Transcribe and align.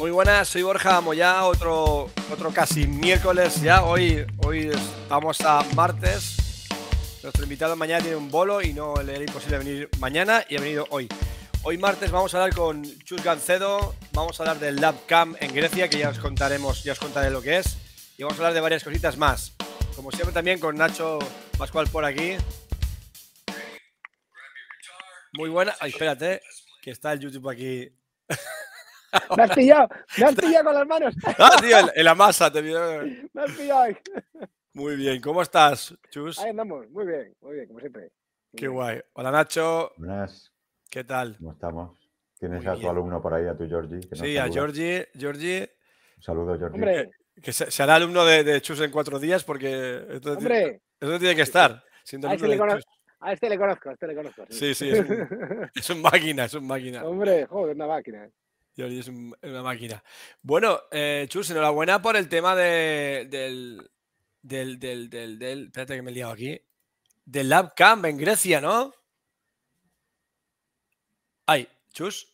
Muy 0.00 0.12
buenas, 0.12 0.48
soy 0.48 0.62
Borja 0.62 1.02
Moya, 1.02 1.44
otro, 1.44 2.10
otro 2.32 2.50
casi 2.54 2.86
miércoles 2.86 3.60
ya. 3.60 3.84
Hoy, 3.84 4.24
hoy 4.38 4.70
estamos 4.70 5.38
a 5.42 5.62
martes. 5.74 6.68
Nuestro 7.22 7.42
invitado 7.42 7.76
mañana 7.76 8.00
tiene 8.00 8.16
un 8.16 8.30
bolo 8.30 8.62
y 8.62 8.72
no 8.72 8.94
le 9.02 9.16
era 9.16 9.24
imposible 9.24 9.58
venir 9.58 9.90
mañana 9.98 10.42
y 10.48 10.56
ha 10.56 10.60
venido 10.60 10.86
hoy. 10.88 11.06
Hoy 11.64 11.76
martes 11.76 12.10
vamos 12.10 12.32
a 12.32 12.38
hablar 12.38 12.56
con 12.56 12.82
Chus 13.04 13.22
Gancedo, 13.22 13.94
vamos 14.14 14.40
a 14.40 14.44
hablar 14.44 14.58
del 14.58 14.76
LabCam 14.76 15.36
en 15.38 15.54
Grecia, 15.54 15.90
que 15.90 15.98
ya 15.98 16.08
os 16.08 16.18
contaremos, 16.18 16.82
ya 16.82 16.92
os 16.92 16.98
contaré 16.98 17.28
lo 17.30 17.42
que 17.42 17.58
es, 17.58 17.76
y 18.16 18.22
vamos 18.22 18.38
a 18.38 18.40
hablar 18.40 18.54
de 18.54 18.60
varias 18.62 18.82
cositas 18.82 19.18
más. 19.18 19.52
Como 19.94 20.10
siempre 20.12 20.32
también 20.32 20.60
con 20.60 20.76
Nacho 20.76 21.18
Pascual 21.58 21.88
por 21.88 22.06
aquí. 22.06 22.38
Muy 25.34 25.50
buena. 25.50 25.76
Ay, 25.78 25.90
espérate, 25.90 26.40
que 26.80 26.90
está 26.90 27.12
el 27.12 27.20
YouTube 27.20 27.50
aquí. 27.50 27.94
Me 29.36 29.42
has 29.42 29.50
pillado, 29.54 29.88
me 30.18 30.24
has 30.24 30.34
pillado 30.36 30.64
con 30.64 30.74
las 30.74 30.86
manos. 30.86 31.14
Ah, 31.38 31.56
tío, 31.60 31.76
en, 31.94 32.04
la 32.04 32.14
masa 32.14 32.50
te 32.52 32.62
Me 32.62 32.70
has 33.42 33.52
pillado. 33.56 33.80
ahí. 33.82 33.96
Muy 34.72 34.96
bien, 34.96 35.20
¿cómo 35.20 35.42
estás, 35.42 35.94
Chus? 36.10 36.38
Ahí 36.38 36.50
andamos, 36.50 36.88
muy 36.90 37.06
bien, 37.06 37.34
muy 37.40 37.54
bien, 37.54 37.66
como 37.66 37.80
siempre. 37.80 38.02
Muy 38.02 38.10
Qué 38.56 38.66
bien. 38.68 38.72
guay. 38.72 39.00
Hola, 39.14 39.30
Nacho. 39.30 39.92
Buenas, 39.96 40.52
¿Qué 40.88 41.02
tal? 41.04 41.36
¿cómo 41.38 41.52
estamos? 41.52 41.98
¿Tienes 42.38 42.58
Muy 42.62 42.68
a 42.68 42.74
tu 42.74 42.78
bien. 42.80 42.90
alumno 42.90 43.20
por 43.20 43.34
ahí, 43.34 43.46
a 43.46 43.56
tu 43.56 43.66
Georgie? 43.68 44.00
que 44.08 44.16
Sí, 44.16 44.38
a? 44.38 44.48
Georgie, 44.48 45.08
Georgie, 45.14 45.70
Un 46.16 46.22
saludo, 46.22 46.58
Georgie. 46.58 46.74
Hombre, 46.74 47.10
que 47.42 47.52
se- 47.52 47.70
será 47.70 47.96
alumno 47.96 48.24
de, 48.24 48.44
de 48.44 48.60
Chus 48.62 48.80
en 48.80 48.90
cuatro 48.90 49.18
días 49.18 49.44
porque 49.44 50.04
esto, 50.10 50.32
hombre, 50.34 50.80
esto 51.00 51.18
tiene 51.18 51.34
que 51.36 51.42
estar. 51.42 51.82
Siendo 52.04 52.28
a 52.28 52.34
este, 52.34 52.46
a 52.46 53.32
este 53.32 53.50
le 53.50 53.58
conozco, 53.58 53.90
a 53.90 53.92
este 53.92 54.06
le 54.06 54.14
conozco. 54.14 54.44
Sí, 54.50 54.74
sí, 54.74 54.88
es 54.90 55.00
un, 55.00 55.28
es 55.74 55.90
un 55.90 56.00
máquina, 56.02 56.44
es 56.46 56.54
un 56.54 56.66
máquina. 56.66 57.04
Hombre, 57.04 57.46
joder, 57.46 57.74
una 57.76 57.86
máquina. 57.86 58.28
Georgie 58.80 59.00
es 59.00 59.08
un- 59.08 59.36
una 59.42 59.62
máquina. 59.62 60.02
Bueno, 60.40 60.80
eh, 60.90 61.26
Chus, 61.28 61.50
enhorabuena 61.50 62.00
por 62.00 62.16
el 62.16 62.28
tema 62.30 62.56
de, 62.56 63.26
del, 63.28 63.90
del, 64.40 64.78
del, 64.78 65.10
del, 65.10 65.38
del- 65.38 65.66
Espérate 65.66 65.96
que 65.96 66.02
me 66.02 66.10
he 66.10 66.14
liado 66.14 66.32
aquí. 66.32 66.58
Del 67.26 67.50
Lab 67.50 67.74
Camp 67.74 68.06
en 68.06 68.16
Grecia, 68.16 68.60
¿no? 68.60 68.94
Ay, 71.46 71.68
Chus. 71.92 72.32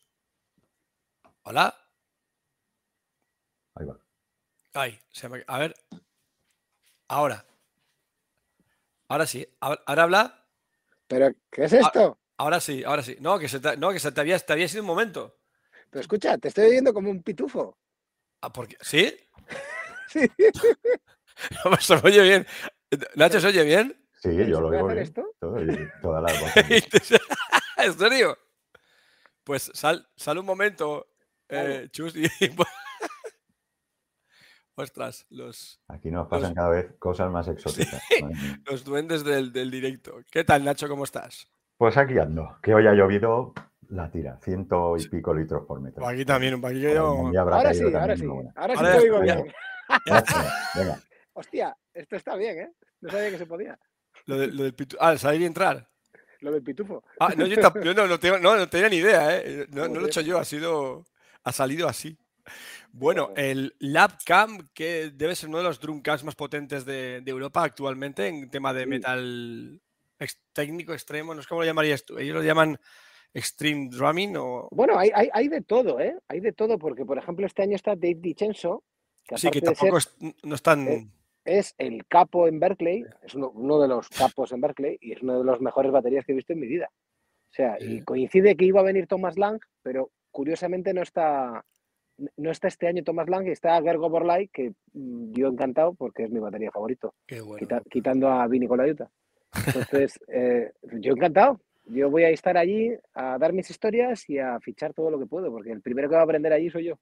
Hola. 1.43 1.75
Ahí 3.75 3.87
va. 3.87 3.99
Ay, 4.75 4.99
se 5.11 5.29
me- 5.29 5.45
a 5.47 5.59
ver. 5.59 5.75
Ahora. 7.09 7.45
Ahora 9.09 9.27
sí. 9.27 9.47
Ahora 9.61 9.83
ahora 9.87 10.03
habla. 10.05 10.47
Pero, 11.09 11.31
¿qué 11.51 11.65
es 11.65 11.73
esto? 11.73 12.19
Ahora 12.37 12.61
sí, 12.61 12.85
ahora 12.85 13.03
sí. 13.03 13.17
No, 13.21 13.39
que 13.39 13.49
se 13.49 13.59
te, 13.61 13.77
no, 13.77 13.91
que 13.91 13.99
se 14.01 14.13
te 14.13 14.21
había, 14.21 14.39
te 14.39 14.53
había 14.53 14.69
sido 14.69 14.83
un 14.83 14.89
momento. 14.89 15.37
Pero 15.97 16.03
escucha, 16.03 16.37
te 16.37 16.49
estoy 16.49 16.67
oyendo 16.67 16.93
como 16.93 17.11
un 17.11 17.23
pitufo. 17.23 17.79
Ah, 18.43 18.53
porque, 18.53 18.77
¿Sí? 18.83 19.17
Sí. 20.09 20.21
No, 21.65 21.71
pues 21.71 21.85
se 21.85 21.95
me 21.97 22.03
oye 22.05 22.23
bien. 22.23 22.47
Nacho, 23.15 23.41
¿se 23.41 23.47
oye 23.47 23.65
bien? 23.65 24.07
Sí, 24.13 24.29
¿Se 24.37 24.47
yo 24.47 24.61
lo 24.61 24.69
oigo 24.69 24.89
bien. 24.89 24.99
esto? 24.99 25.25
Todo 25.41 26.21
las 26.21 26.41
voces. 26.41 26.87
¿En 27.79 27.99
serio? 27.99 28.37
Pues 29.43 29.71
sal, 29.73 30.07
sal 30.17 30.37
un 30.39 30.45
momento, 30.45 31.07
eh, 31.49 31.89
Chus, 31.93 32.15
y... 32.15 32.27
Ostras, 34.75 35.25
los, 35.31 35.81
Aquí 35.89 36.11
nos 36.11 36.29
pasan 36.29 36.53
cada 36.53 36.69
vez 36.69 36.95
cosas 36.99 37.31
más 37.31 37.49
exóticas. 37.49 38.03
los 38.67 38.85
duendes 38.85 39.25
del, 39.25 39.51
del 39.51 39.71
directo. 39.71 40.21
¿Qué 40.31 40.45
tal, 40.45 40.63
Nacho? 40.63 40.89
¿Cómo 40.89 41.05
estás? 41.05 41.51
Pues 41.79 41.97
aquí 41.97 42.19
ando. 42.19 42.59
Que 42.63 42.75
hoy 42.75 42.87
ha 42.87 42.93
llovido 42.93 43.55
la 43.91 44.11
tira, 44.11 44.39
ciento 44.43 44.97
y 44.97 45.09
pico 45.09 45.35
litros 45.35 45.65
por 45.67 45.81
metro. 45.81 46.07
Aquí 46.07 46.25
también, 46.25 46.55
un 46.55 46.61
habrá 47.37 47.57
Ahora 47.57 47.75
sí, 47.75 47.83
ahora 47.85 48.17
sí. 48.17 48.27
buena. 48.27 48.53
Ahora 48.57 48.75
sí 48.75 48.79
Ahora 48.81 48.93
te 48.93 48.99
ya 48.99 49.03
oigo 49.03 49.21
bien. 49.21 49.53
Venga, 50.75 51.01
Hostia, 51.35 51.77
esto 51.95 52.17
está 52.17 52.37
bien, 52.37 52.59
¿eh? 52.59 52.73
No 53.01 53.11
sabía 53.11 53.31
que 53.31 53.39
se 53.39 53.47
podía. 53.47 53.79
Lo, 54.27 54.39
de- 54.39 54.49
lo 54.49 54.63
del 54.65 54.75
pitu- 54.75 54.97
Ah, 54.99 55.17
salir 55.19 55.43
y 55.43 55.45
entrar. 55.45 55.89
Lo 56.41 56.51
del 56.53 56.63
pitufo. 56.63 57.05
Ah, 57.21 57.33
no, 57.37 57.47
yo, 57.47 57.57
yo 57.85 57.95
no, 57.95 58.07
no, 58.07 58.19
tengo- 58.19 58.39
no, 58.39 58.57
no 58.57 58.69
tenía 58.69 58.89
ni 58.89 58.97
idea, 58.97 59.37
¿eh? 59.39 59.67
No, 59.71 59.87
no 59.89 60.01
lo 60.01 60.07
he 60.07 60.09
hecho 60.09 60.21
yo, 60.23 60.39
ha 60.39 60.45
sido. 60.45 61.05
Ha 61.45 61.53
salido 61.53 61.89
así. 61.89 62.19
Bueno, 62.91 63.31
el 63.37 63.75
LabCam, 63.79 64.69
que 64.73 65.11
debe 65.15 65.37
ser 65.37 65.49
uno 65.49 65.59
de 65.59 65.65
los 65.65 65.79
drumcams 65.81 66.25
más 66.25 66.35
potentes 66.35 66.85
de, 66.85 67.21
de 67.21 67.31
Europa 67.31 67.63
actualmente 67.63 68.27
en 68.27 68.49
tema 68.51 68.73
de 68.73 68.83
Sí. 68.85 68.89
metal 68.89 69.81
ex- 70.19 70.41
técnico 70.53 70.93
extremo, 70.93 71.35
no 71.35 71.43
sé 71.43 71.49
cómo 71.49 71.61
lo 71.61 71.67
llamarías 71.67 72.05
tú. 72.05 72.19
Ellos 72.19 72.35
lo 72.37 72.43
llaman 72.43 72.79
extreme 73.37 73.89
drumming 73.91 74.37
o. 74.37 74.69
Bueno, 74.71 74.99
hay, 74.99 75.11
hay, 75.15 75.29
hay 75.33 75.49
de 75.49 75.61
todo, 75.63 76.01
¿eh? 76.01 76.17
Hay 76.29 76.41
de 76.41 76.53
todo, 76.53 76.79
porque, 76.79 77.05
por 77.05 77.19
ejemplo, 77.19 77.47
este 77.47 77.63
año 77.63 77.77
está 77.77 77.95
Dave 77.95 78.17
DiCenso, 78.19 78.83
que 79.25 79.37
Sí, 79.39 79.51
que 79.51 79.61
ser- 79.61 79.75
tampoco 79.75 79.99
es- 79.99 80.17
no 80.43 80.55
están. 80.55 80.89
eh, 80.89 81.09
es 81.45 81.75
el 81.79 82.07
capo 82.07 82.49
en 82.49 82.59
Berkeley, 82.59 83.05
es 83.23 83.35
uno, 83.35 83.51
uno 83.51 83.79
de 83.81 83.89
los 83.89 84.09
capos 84.09 84.53
en 84.53 84.61
Berkeley 84.61 84.99
y 85.01 85.13
es 85.13 85.23
uno 85.23 85.39
de 85.39 85.45
los 85.45 85.61
mejores 85.61 85.93
baterías 85.93 86.25
que 86.25 86.33
he 86.33 86.35
visto 86.37 86.53
en 86.53 86.61
mi 86.61 86.67
vida. 86.67 86.89
O 87.51 87.55
sea, 87.57 87.77
y 87.81 88.03
coincide 88.03 88.57
que 88.57 88.65
iba 88.65 88.81
a 88.81 88.85
venir 88.85 89.07
Thomas 89.07 89.39
Lang, 89.39 89.61
pero 89.83 90.11
curiosamente 90.31 90.93
no 90.93 91.03
está, 91.03 91.65
no 92.37 92.51
está 92.51 92.69
este 92.69 92.89
año 92.89 93.05
Thomas 93.05 93.29
Lang, 93.29 93.47
está 93.49 93.81
Gergo 93.83 94.11
Borlai, 94.11 94.49
que 94.49 94.73
mm, 94.93 95.33
yo 95.33 95.47
encantado 95.49 95.95
porque 95.95 96.25
es 96.25 96.31
mi 96.31 96.41
batería 96.41 96.71
favorito, 96.73 97.15
Qué 97.27 97.41
bueno. 97.41 97.59
quita- 97.59 97.83
quitando 97.91 98.29
a 98.29 98.47
Vini 98.49 98.67
Colaiuta. 98.67 99.09
Entonces, 99.67 100.19
eh, 100.29 100.73
yo 101.01 101.13
encantado. 101.13 101.61
Yo 101.87 102.11
voy 102.11 102.25
a 102.25 102.31
estar 102.31 102.57
allí 102.57 102.91
a 103.15 103.39
dar 103.39 103.53
mis 103.53 103.71
historias 103.71 104.29
y 104.29 104.39
a 104.39 104.59
fichar 104.61 104.93
todo 104.93 105.11
lo 105.11 105.19
que 105.19 105.27
puedo, 105.27 105.51
porque 105.51 105.71
el 105.71 105.83
primero 105.83 106.09
que 106.09 106.17
va 106.17 106.23
a 106.23 106.25
aprender 106.25 106.53
allí 106.53 106.71
soy 106.71 106.85
yo. 106.87 106.99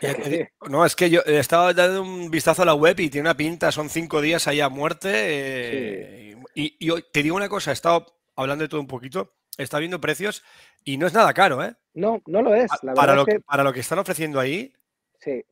Eh, 0.00 0.14
eh, 0.26 0.48
No, 0.68 0.84
es 0.84 0.94
que 0.94 1.10
yo 1.10 1.22
he 1.26 1.38
estado 1.38 1.72
dando 1.74 2.02
un 2.02 2.30
vistazo 2.30 2.62
a 2.62 2.66
la 2.66 2.74
web 2.74 2.98
y 3.00 3.10
tiene 3.10 3.28
una 3.28 3.36
pinta, 3.36 3.72
son 3.72 3.88
cinco 3.88 4.20
días 4.20 4.46
ahí 4.46 4.60
a 4.60 4.68
muerte. 4.68 5.10
eh, 5.12 6.36
y, 6.54 6.76
te 7.12 7.22
digo 7.22 7.36
una 7.36 7.48
cosa, 7.48 7.70
he 7.70 7.74
estado 7.74 8.06
hablando 8.36 8.62
de 8.62 8.68
todo 8.68 8.80
un 8.80 8.86
poquito, 8.86 9.34
he 9.56 9.62
estado 9.62 9.80
viendo 9.80 10.00
precios 10.00 10.44
y 10.84 10.98
no 10.98 11.06
es 11.06 11.14
nada 11.14 11.32
caro, 11.34 11.64
¿eh? 11.64 11.74
No, 11.94 12.22
no 12.26 12.42
lo 12.42 12.54
es. 12.54 12.70
La 12.82 12.94
para, 12.94 13.14
lo 13.14 13.22
es 13.22 13.26
que, 13.26 13.40
para 13.40 13.64
lo 13.64 13.72
que 13.72 13.80
están 13.80 13.98
ofreciendo 13.98 14.38
ahí, 14.40 14.72
Sí. 15.20 15.44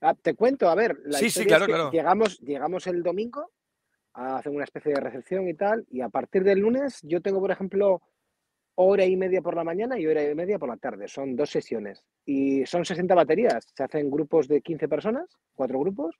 Ah, 0.00 0.14
te 0.14 0.34
cuento, 0.34 0.68
a 0.68 0.74
ver, 0.74 0.98
la 1.04 1.18
Sí, 1.18 1.30
sí, 1.30 1.40
historia 1.40 1.44
es 1.44 1.48
claro, 1.48 1.66
que 1.66 1.72
claro. 1.72 1.90
Llegamos, 1.90 2.38
llegamos 2.40 2.86
el 2.86 3.02
domingo 3.02 3.50
a 4.12 4.36
hacer 4.36 4.52
una 4.52 4.64
especie 4.64 4.92
de 4.92 5.00
recepción 5.00 5.48
y 5.48 5.54
tal, 5.54 5.86
y 5.90 6.02
a 6.02 6.08
partir 6.10 6.44
del 6.44 6.58
lunes 6.60 7.00
yo 7.02 7.22
tengo, 7.22 7.40
por 7.40 7.50
ejemplo, 7.50 8.02
hora 8.76 9.04
y 9.04 9.16
media 9.16 9.40
por 9.42 9.56
la 9.56 9.64
mañana 9.64 9.98
y 9.98 10.06
hora 10.06 10.28
y 10.28 10.34
media 10.34 10.58
por 10.58 10.68
la 10.68 10.76
tarde. 10.76 11.08
Son 11.08 11.36
dos 11.36 11.50
sesiones 11.50 12.02
y 12.24 12.66
son 12.66 12.84
60 12.84 13.14
baterías. 13.14 13.66
Se 13.74 13.84
hacen 13.84 14.10
grupos 14.10 14.48
de 14.48 14.60
15 14.60 14.88
personas, 14.88 15.28
cuatro 15.54 15.78
grupos, 15.80 16.16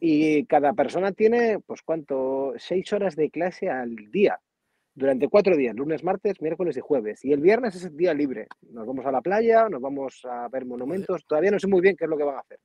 y 0.00 0.44
cada 0.46 0.72
persona 0.72 1.12
tiene, 1.12 1.60
pues, 1.60 1.82
¿cuánto? 1.82 2.54
Seis 2.58 2.92
horas 2.92 3.14
de 3.14 3.30
clase 3.30 3.70
al 3.70 3.94
día. 4.10 4.40
Durante 4.94 5.28
cuatro 5.28 5.56
días, 5.56 5.74
lunes, 5.76 6.02
martes, 6.02 6.42
miércoles 6.42 6.76
y 6.76 6.80
jueves. 6.80 7.24
Y 7.24 7.32
el 7.32 7.40
viernes 7.40 7.76
es 7.76 7.84
el 7.84 7.96
día 7.96 8.12
libre. 8.12 8.48
Nos 8.72 8.86
vamos 8.86 9.06
a 9.06 9.12
la 9.12 9.20
playa, 9.20 9.68
nos 9.68 9.80
vamos 9.80 10.22
a 10.24 10.48
ver 10.48 10.66
monumentos. 10.66 11.24
Todavía 11.24 11.52
no 11.52 11.60
sé 11.60 11.68
muy 11.68 11.80
bien 11.80 11.96
qué 11.96 12.04
es 12.04 12.10
lo 12.10 12.16
que 12.16 12.24
van 12.24 12.36
a 12.36 12.40
hacer. 12.40 12.58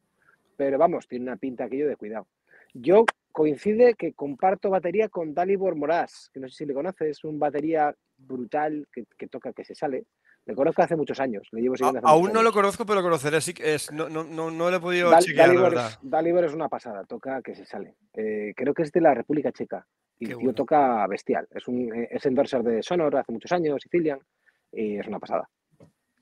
Pero 0.58 0.78
vamos, 0.78 1.08
tiene 1.08 1.26
una 1.26 1.38
pinta 1.38 1.66
aquello 1.66 1.88
de 1.88 1.96
cuidado. 1.96 2.28
Yo 2.74 3.06
coincide 3.32 3.94
que 3.94 4.14
comparto 4.14 4.70
batería 4.70 5.08
con 5.08 5.34
Dalibor 5.34 5.76
Moraz, 5.76 6.30
que 6.34 6.40
no 6.40 6.50
sé 6.50 6.56
si 6.56 6.66
le 6.66 6.74
conoces, 6.74 7.10
es 7.10 7.24
un 7.24 7.38
batería 7.38 7.96
brutal 8.18 8.88
que, 8.92 9.06
que 9.18 9.28
toca, 9.28 9.54
que 9.54 9.64
se 9.66 9.76
sale. 9.76 10.06
Le 10.46 10.54
conozco 10.54 10.84
hace 10.84 10.96
muchos 10.96 11.20
años, 11.20 11.48
le 11.52 11.62
llevo 11.62 11.74
A- 11.74 11.78
siguiendo 11.78 12.00
hace 12.00 12.08
aún 12.08 12.32
no 12.32 12.44
lo 12.44 12.52
conozco, 12.52 12.86
pero 12.86 13.00
lo 13.00 13.04
conoceré. 13.04 13.42
Sí 13.42 13.54
que 13.54 13.74
es, 13.76 13.92
no, 13.92 14.10
no, 14.10 14.24
no, 14.24 14.52
no 14.52 14.70
lo 14.70 14.78
he 14.78 14.80
podido 14.80 15.10
Dal- 15.10 15.24
chequear, 15.24 15.48
la 15.48 15.54
Dalibor, 15.54 15.70
verdad. 15.72 15.90
es, 15.92 16.00
Dalibor 16.10 16.46
es 16.46 16.54
una 16.54 16.70
pasada, 16.70 17.04
toca 17.06 17.42
que 17.42 17.56
se 17.56 17.66
sale. 17.66 17.96
Eh, 18.14 18.54
creo 18.56 18.74
que 18.74 18.84
es 18.84 18.92
de 18.92 19.02
la 19.02 19.14
República 19.16 19.52
Checa. 19.52 19.86
Y 20.20 20.26
el 20.26 20.30
tío 20.30 20.38
bueno. 20.38 20.54
toca 20.54 21.06
bestial. 21.08 21.48
Es, 21.52 21.68
un, 21.68 21.94
eh, 21.94 22.08
es 22.12 22.26
endorser 22.26 22.64
de 22.64 22.82
Sonor 22.84 23.18
hace 23.18 23.32
muchos 23.34 23.52
años, 23.52 23.82
Sicilian, 23.82 24.20
y 24.72 24.98
es 24.98 25.08
una 25.08 25.20
pasada. 25.20 25.50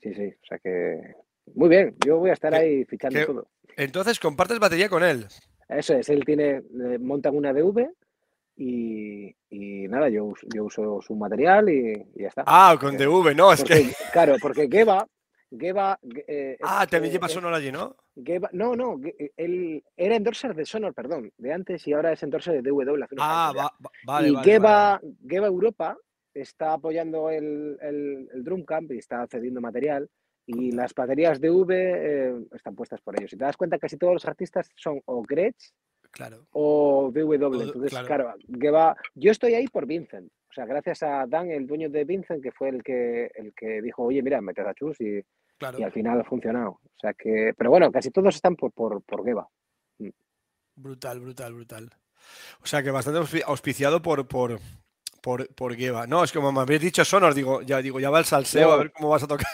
Sí, 0.02 0.12
sí, 0.14 0.26
o 0.26 0.46
sea 0.46 0.58
que. 0.58 1.14
Muy 1.54 1.68
bien, 1.68 1.94
yo 2.04 2.18
voy 2.18 2.30
a 2.30 2.32
estar 2.32 2.54
ahí 2.54 2.84
fichando 2.86 3.18
qué- 3.20 3.26
todo. 3.26 3.48
Entonces, 3.76 4.18
compartes 4.18 4.58
batería 4.58 4.88
con 4.88 5.02
él. 5.04 5.26
Eso 5.68 5.94
es, 5.94 6.08
él 6.08 6.24
tiene, 6.24 6.56
eh, 6.56 6.98
montan 6.98 7.36
una 7.36 7.52
DV 7.52 7.88
y, 8.56 9.34
y 9.50 9.88
nada, 9.88 10.08
yo, 10.08 10.32
yo 10.54 10.64
uso 10.64 11.00
su 11.02 11.14
material 11.14 11.68
y, 11.68 11.92
y 12.14 12.22
ya 12.22 12.28
está. 12.28 12.44
Ah, 12.46 12.76
con 12.80 12.94
Eh, 12.94 12.98
DV, 12.98 13.34
no, 13.34 13.52
es 13.52 13.60
porque, 13.60 13.74
que. 13.82 13.92
Claro, 14.12 14.36
porque 14.40 14.68
Geva, 14.70 15.06
Geva, 15.50 15.98
eh, 16.26 16.56
Ah, 16.62 16.86
también 16.88 17.10
eh, 17.10 17.14
lleva 17.14 17.28
Sonor 17.28 17.54
allí, 17.54 17.70
¿no? 17.72 17.96
Geva- 18.16 18.50
no, 18.52 18.74
no, 18.76 18.98
eh, 19.18 19.32
él 19.36 19.82
era 19.96 20.16
endorser 20.16 20.54
de 20.54 20.64
Sonor, 20.64 20.94
perdón, 20.94 21.32
de 21.36 21.52
antes 21.52 21.86
y 21.88 21.92
ahora 21.92 22.12
es 22.12 22.22
endorser 22.22 22.60
de 22.62 22.70
DW. 22.70 23.04
Ah, 23.18 23.52
va- 23.56 23.62
va- 23.64 23.90
vale, 24.06 24.28
y 24.28 24.32
vale, 24.32 24.44
Geva, 24.50 25.00
vale. 25.02 25.14
Geva 25.28 25.46
Europa 25.48 25.96
está 26.32 26.72
apoyando 26.72 27.30
el, 27.30 27.76
el, 27.80 28.28
el 28.32 28.44
Drum 28.44 28.64
Camp 28.64 28.90
y 28.92 28.98
está 28.98 29.26
cediendo 29.28 29.60
material. 29.60 30.08
Y 30.46 30.72
las 30.72 30.92
baterías 30.92 31.40
de 31.40 31.50
V 31.50 31.74
eh, 31.74 32.34
están 32.52 32.74
puestas 32.74 33.00
por 33.00 33.18
ellos. 33.18 33.30
Si 33.30 33.36
te 33.38 33.44
das 33.44 33.56
cuenta, 33.56 33.78
casi 33.78 33.96
todos 33.96 34.12
los 34.12 34.26
artistas 34.26 34.68
son 34.76 35.00
o 35.06 35.22
Gretsch 35.22 35.70
Claro. 36.14 36.46
o. 36.52 37.08
O- 37.08 37.12
Entonces, 37.16 37.90
claro. 37.90 38.06
claro, 38.06 38.34
Geva, 38.60 38.96
yo 39.14 39.30
estoy 39.30 39.54
ahí 39.54 39.66
por 39.68 39.84
Vincent. 39.86 40.30
O 40.50 40.52
sea, 40.54 40.64
gracias 40.66 41.02
a 41.02 41.26
Dan, 41.26 41.50
el 41.50 41.66
dueño 41.66 41.90
de 41.90 42.04
Vincent, 42.04 42.42
que 42.42 42.52
fue 42.52 42.68
el 42.68 42.82
que, 42.84 43.30
el 43.34 43.52
que 43.54 43.82
dijo, 43.82 44.04
oye, 44.04 44.22
mira, 44.22 44.40
meted 44.40 44.64
a 44.66 44.74
Chus 44.74 45.00
y, 45.00 45.20
Claro. 45.58 45.78
y 45.78 45.82
al 45.82 45.92
final 45.92 46.20
ha 46.20 46.24
funcionado. 46.24 46.70
O 46.82 46.98
sea 47.00 47.12
que, 47.14 47.52
pero 47.56 47.70
bueno, 47.70 47.90
casi 47.92 48.10
todos 48.10 48.34
están 48.34 48.54
por, 48.56 48.72
por, 48.72 49.02
por 49.02 49.24
Geva. 49.24 49.48
Brutal, 50.76 51.20
brutal, 51.20 51.54
brutal. 51.54 51.90
O 52.62 52.66
sea 52.66 52.82
que 52.82 52.90
bastante 52.90 53.20
auspi- 53.20 53.42
auspiciado 53.46 54.02
por, 54.02 54.26
por, 54.26 54.58
por, 55.22 55.52
por 55.54 55.74
Geva. 55.76 56.06
No, 56.06 56.24
es 56.24 56.32
que 56.32 56.38
como 56.38 56.52
me 56.52 56.60
habéis 56.60 56.80
dicho 56.80 57.04
Sonor, 57.04 57.34
digo, 57.34 57.62
ya 57.62 57.80
digo, 57.82 58.00
ya 58.00 58.10
va 58.10 58.18
el 58.18 58.24
salseo, 58.24 58.72
a 58.72 58.76
ver 58.78 58.92
cómo 58.92 59.08
vas 59.10 59.22
a 59.22 59.28
tocar. 59.28 59.46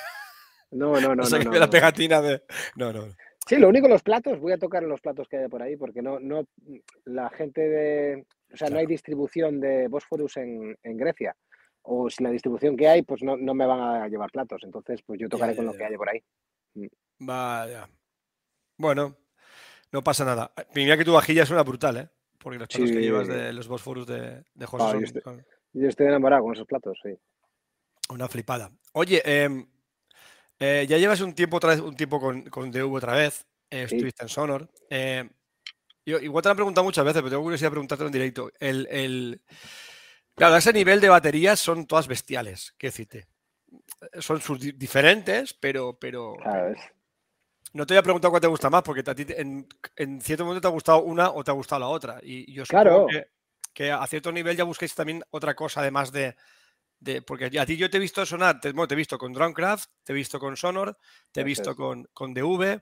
No, 0.70 0.98
no, 1.00 1.14
no. 1.14 1.14
No, 1.16 1.24
sé 1.24 1.44
no, 1.44 1.50
que 1.50 1.58
la 1.58 1.68
pegatina 1.68 2.20
de. 2.22 2.42
No, 2.76 2.92
no. 2.92 3.06
Sí, 3.46 3.56
lo 3.56 3.68
único, 3.68 3.88
los 3.88 4.02
platos, 4.02 4.38
voy 4.38 4.52
a 4.52 4.58
tocar 4.58 4.82
los 4.82 5.00
platos 5.00 5.26
que 5.28 5.38
hay 5.38 5.48
por 5.48 5.62
ahí, 5.62 5.76
porque 5.76 6.02
no, 6.02 6.20
no, 6.20 6.44
la 7.04 7.30
gente 7.30 7.60
de, 7.60 8.26
o 8.52 8.56
sea, 8.56 8.68
no 8.70 8.78
hay 8.78 8.86
distribución 8.86 9.60
de 9.60 9.88
Bosphorus 9.88 10.36
en, 10.36 10.76
en 10.82 10.96
Grecia. 10.96 11.34
O 11.82 12.10
si 12.10 12.22
la 12.22 12.30
distribución 12.30 12.76
que 12.76 12.88
hay, 12.88 13.02
pues 13.02 13.22
no, 13.22 13.36
no 13.36 13.54
me 13.54 13.66
van 13.66 13.80
a 13.80 14.06
llevar 14.08 14.30
platos. 14.30 14.62
Entonces, 14.64 15.00
pues 15.02 15.18
yo 15.18 15.28
tocaré 15.28 15.52
ya, 15.52 15.56
con 15.56 15.66
lo 15.66 15.72
ya. 15.72 15.78
que 15.78 15.84
haya 15.86 15.96
por 15.96 16.10
ahí. 16.10 16.22
Vaya. 17.18 17.88
Bueno, 18.76 19.16
no 19.90 20.04
pasa 20.04 20.24
nada. 20.24 20.52
Mira 20.74 20.96
que 20.96 21.04
tu 21.04 21.12
vajilla 21.14 21.46
suena 21.46 21.62
brutal, 21.62 21.96
¿eh? 21.96 22.08
Porque 22.38 22.58
los 22.58 22.68
platos 22.68 22.90
que 22.90 23.00
llevas 23.00 23.28
de 23.28 23.52
los 23.52 23.66
Bosforus 23.68 24.06
de, 24.06 24.44
de 24.54 24.66
José 24.66 24.84
Ah, 24.86 24.90
son- 24.92 25.00
yo 25.00 25.06
estoy- 25.06 25.44
Yo 25.72 25.88
estoy 25.88 26.06
enamorado 26.06 26.42
con 26.42 26.52
esos 26.54 26.66
platos, 26.66 26.98
sí. 27.02 27.10
una 28.10 28.28
flipada. 28.28 28.70
Oye, 28.92 29.22
em, 29.24 29.66
eh, 30.60 30.86
ya 30.88 30.96
llevas 30.98 31.20
un 31.20 31.34
tiempo 31.34 31.56
otra 31.56 31.70
vez, 31.70 31.80
un 31.80 31.96
tiempo 31.96 32.20
con, 32.20 32.42
con 32.42 32.70
DV 32.70 32.94
otra 32.94 33.14
vez. 33.16 33.44
eh, 33.70 33.86
Sí. 33.88 33.94
estuviste 33.96 34.22
en 34.22 34.28
Sonor. 34.28 34.68
eh, 34.90 35.28
yo, 36.06 36.18
igual 36.18 36.42
te 36.42 36.48
lo 36.48 36.50
han 36.52 36.56
preguntado 36.56 36.84
muchas 36.84 37.04
veces, 37.04 37.20
pero 37.20 37.30
tengo 37.30 37.42
curiosidad 37.42 37.68
de 37.68 37.72
preguntártelo 37.72 38.08
en 38.08 38.12
directo. 38.12 38.50
El, 38.58 38.86
el- 38.90 39.42
Claro, 40.34 40.54
a 40.54 40.58
ese 40.58 40.72
nivel 40.72 41.00
de 41.00 41.08
baterías 41.10 41.60
son 41.60 41.86
todas 41.86 42.08
bestiales, 42.08 42.74
qué 42.78 42.86
decirte. 42.86 43.26
Son 44.18 44.40
sus 44.40 44.58
di- 44.58 44.72
diferentes, 44.72 45.52
pero, 45.54 45.98
pero 45.98 46.36
Claro, 46.42 46.74
no 47.74 47.86
te 47.86 47.94
voy 47.94 47.98
a 47.98 48.02
preguntar 48.02 48.30
cuál 48.30 48.40
te 48.40 48.46
gusta 48.48 48.70
más, 48.70 48.82
porque 48.82 49.08
a 49.08 49.14
ti 49.14 49.26
en, 49.36 49.68
en 49.96 50.20
cierto 50.22 50.44
momento 50.44 50.62
te 50.62 50.68
ha 50.68 50.70
gustado 50.70 51.02
una 51.02 51.30
o 51.30 51.44
te 51.44 51.50
ha 51.50 51.54
gustado 51.54 51.80
la 51.80 51.88
otra. 51.88 52.18
Y 52.22 52.50
yo 52.52 52.64
supongo 52.64 52.82
Claro. 52.82 53.06
que, 53.08 53.26
que 53.74 53.92
a 53.92 54.04
cierto 54.06 54.32
nivel 54.32 54.56
ya 54.56 54.64
busquéis 54.64 54.94
también 54.94 55.22
otra 55.30 55.54
cosa, 55.54 55.80
además 55.82 56.10
de. 56.10 56.34
De- 57.00 57.22
porque 57.22 57.46
a 57.58 57.66
ti 57.66 57.76
yo 57.76 57.90
te 57.90 57.96
he 57.96 58.00
visto 58.00 58.24
sonar, 58.24 58.60
te, 58.60 58.72
bueno, 58.72 58.86
te 58.88 58.94
he 58.94 58.96
visto 58.96 59.18
con 59.18 59.32
Drumcraft, 59.32 59.90
te 60.04 60.12
he 60.12 60.16
visto 60.16 60.38
con 60.38 60.56
Sonor, 60.56 60.96
te 61.32 61.40
he 61.40 61.44
visto 61.44 61.74
con, 61.74 62.06
con 62.12 62.32
DV. 62.34 62.80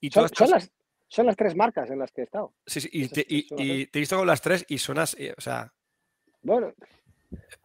Y 0.00 0.10
son, 0.10 0.28
todas 0.28 0.32
son 0.36 0.50
las, 0.50 0.72
son 1.06 1.26
las 1.26 1.36
tres 1.36 1.54
marcas 1.54 1.90
en 1.90 1.98
las 1.98 2.10
que 2.10 2.22
he 2.22 2.24
estado. 2.24 2.54
sí, 2.66 2.80
sí, 2.80 2.88
y, 2.92 3.02
esas 3.02 3.12
te, 3.12 3.26
y- 3.28 3.46
y 3.56 3.82
he 3.92 3.98
visto 3.98 4.16
con 4.16 4.26
las 4.26 4.40
tres 4.42 4.64
y 4.68 4.78
sonas, 4.78 5.14
eh, 5.18 5.34
o 5.36 5.40
sea, 5.40 5.72
Bueno, 6.42 6.72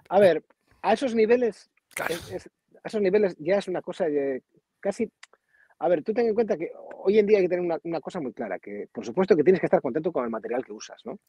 a 0.10 0.20
ver, 0.20 0.44
a 0.82 0.94
esos 0.94 1.16
niveles, 1.16 1.72
claro, 1.90 2.14
es- 2.16 2.30
es- 2.30 2.48
a 2.84 2.88
esos 2.88 3.02
niveles 3.02 3.36
ya 3.40 3.58
es 3.58 3.68
una 3.68 3.82
cosa 3.82 4.06
de 4.06 4.44
casi. 4.80 5.10
A 5.80 5.88
ver, 5.88 6.04
tú 6.04 6.14
ten 6.14 6.28
en 6.28 6.34
cuenta 6.36 6.58
que 6.58 6.72
hoy 6.98 7.18
en 7.20 7.26
día 7.26 7.38
hay 7.40 7.46
que 7.46 7.50
tener 7.50 7.64
una, 7.66 7.80
una 7.84 8.00
cosa 8.02 8.20
muy 8.20 8.34
clara, 8.34 8.60
que 8.60 8.88
por 8.92 9.06
supuesto 9.06 9.36
que 9.36 9.44
tienes 9.44 9.60
que 9.60 9.68
estar 9.68 9.82
contento 9.82 10.12
con 10.12 10.24
el 10.24 10.30
material 10.30 10.64
que 10.64 10.72
usas, 10.74 11.02
¿no? 11.06 11.20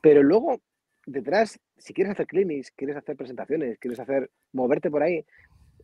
Pero 0.00 0.22
luego, 0.22 0.60
detrás, 1.10 1.58
si 1.76 1.92
quieres 1.92 2.12
hacer 2.12 2.26
clinics, 2.26 2.70
quieres 2.72 2.96
hacer 2.96 3.16
presentaciones, 3.16 3.78
quieres 3.78 3.98
hacer, 4.00 4.30
moverte 4.52 4.90
por 4.90 5.02
ahí, 5.02 5.24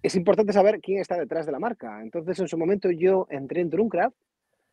es 0.02 0.14
importante 0.16 0.52
saber 0.52 0.80
quién 0.80 1.00
está 1.00 1.18
detrás 1.18 1.46
de 1.46 1.52
la 1.52 1.58
marca. 1.58 2.02
Entonces, 2.02 2.38
en 2.40 2.48
su 2.48 2.58
momento 2.58 2.90
yo 2.90 3.26
entré 3.30 3.60
en 3.60 3.70
Drumcraft, 3.70 4.16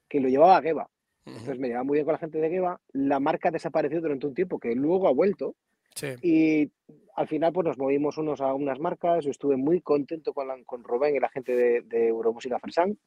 que 0.09 0.19
lo 0.19 0.27
llevaba 0.29 0.61
Geva. 0.61 0.89
ujú, 1.25 1.29
Entonces 1.37 1.59
me 1.59 1.67
llevaba 1.69 1.85
muy 1.85 1.95
bien 1.95 2.05
con 2.05 2.13
la 2.13 2.19
gente 2.19 2.39
de 2.39 2.49
Geva. 2.49 2.79
La 2.91 3.19
marca 3.19 3.49
desapareció 3.51 4.01
durante 4.01 4.27
un 4.27 4.33
tiempo, 4.33 4.59
que 4.59 4.75
luego 4.75 5.07
ha 5.07 5.13
vuelto. 5.13 5.55
sí, 5.95 6.07
Y 6.21 6.71
al 7.15 7.27
final 7.27 7.53
pues 7.53 7.65
nos 7.67 7.77
movimos 7.77 8.17
unos 8.17 8.41
a 8.41 8.53
unas 8.53 8.79
marcas, 8.79 9.23
yo 9.23 9.31
estuve 9.31 9.55
muy 9.57 9.79
contento 9.81 10.33
con, 10.33 10.47
la- 10.47 10.61
con 10.65 10.83
Rubén 10.83 11.15
y 11.15 11.19
la 11.19 11.29
gente 11.29 11.55
de, 11.55 11.81
de 11.81 12.07
Euromúsica 12.09 12.59
Fresan 12.59 12.97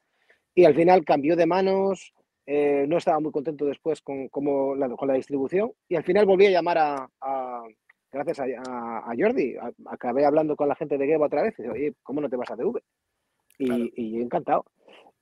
y 0.55 0.65
al 0.65 0.75
final 0.75 1.05
cambió 1.05 1.37
de 1.37 1.47
manos, 1.47 2.15
eh, 2.47 2.85
no 2.89 2.99
estaba 2.99 3.21
muy 3.21 3.33
contento 3.33 3.65
después 3.65 4.01
con, 4.03 4.29
como 4.29 4.75
la, 4.75 4.89
con 4.91 5.09
la 5.09 5.15
distribución 5.15 5.73
y 5.89 5.97
al 5.97 6.05
final 6.05 6.27
volví 6.27 6.47
a 6.47 6.51
llamar 6.51 6.79
a, 6.79 7.09
a- 7.21 7.65
gracias 8.13 8.41
a, 8.41 8.45
a- 8.45 8.99
a 9.11 9.13
Jordi, 9.19 9.55
acabé 9.87 10.25
hablando 10.25 10.55
con 10.57 10.69
la 10.69 10.75
gente 10.77 10.99
de 10.99 11.07
Geba 11.07 11.27
otra 11.27 11.43
vez 11.43 11.55
y 11.59 11.63
dije, 11.63 11.73
oye, 11.73 11.95
¿cómo 12.03 12.21
no 12.21 12.29
te 12.29 12.37
vas 12.37 12.51
a 12.51 12.57
DV? 12.57 12.79
Y, 13.59 13.67
Claro. 13.67 13.85
y 13.95 14.21
encantado. 14.23 14.65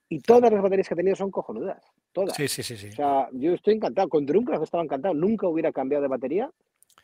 Y 0.09 0.19
todas 0.19 0.51
las 0.51 0.61
baterías 0.61 0.87
que 0.87 0.93
he 0.93 0.97
tenido 0.97 1.15
son 1.15 1.31
cojonudas, 1.31 1.81
todas. 2.11 2.35
sí, 2.35 2.47
sí, 2.47 2.61
sí, 2.61 2.77
sí. 2.77 2.89
O 2.89 2.91
sea, 2.91 3.29
yo 3.31 3.53
estoy 3.53 3.75
encantado. 3.75 4.09
Con 4.09 4.25
Drumcraft 4.25 4.63
estaba 4.63 4.83
encantado. 4.83 5.13
Nunca 5.15 5.47
hubiera 5.47 5.71
cambiado 5.71 6.03
de 6.03 6.07
batería 6.07 6.51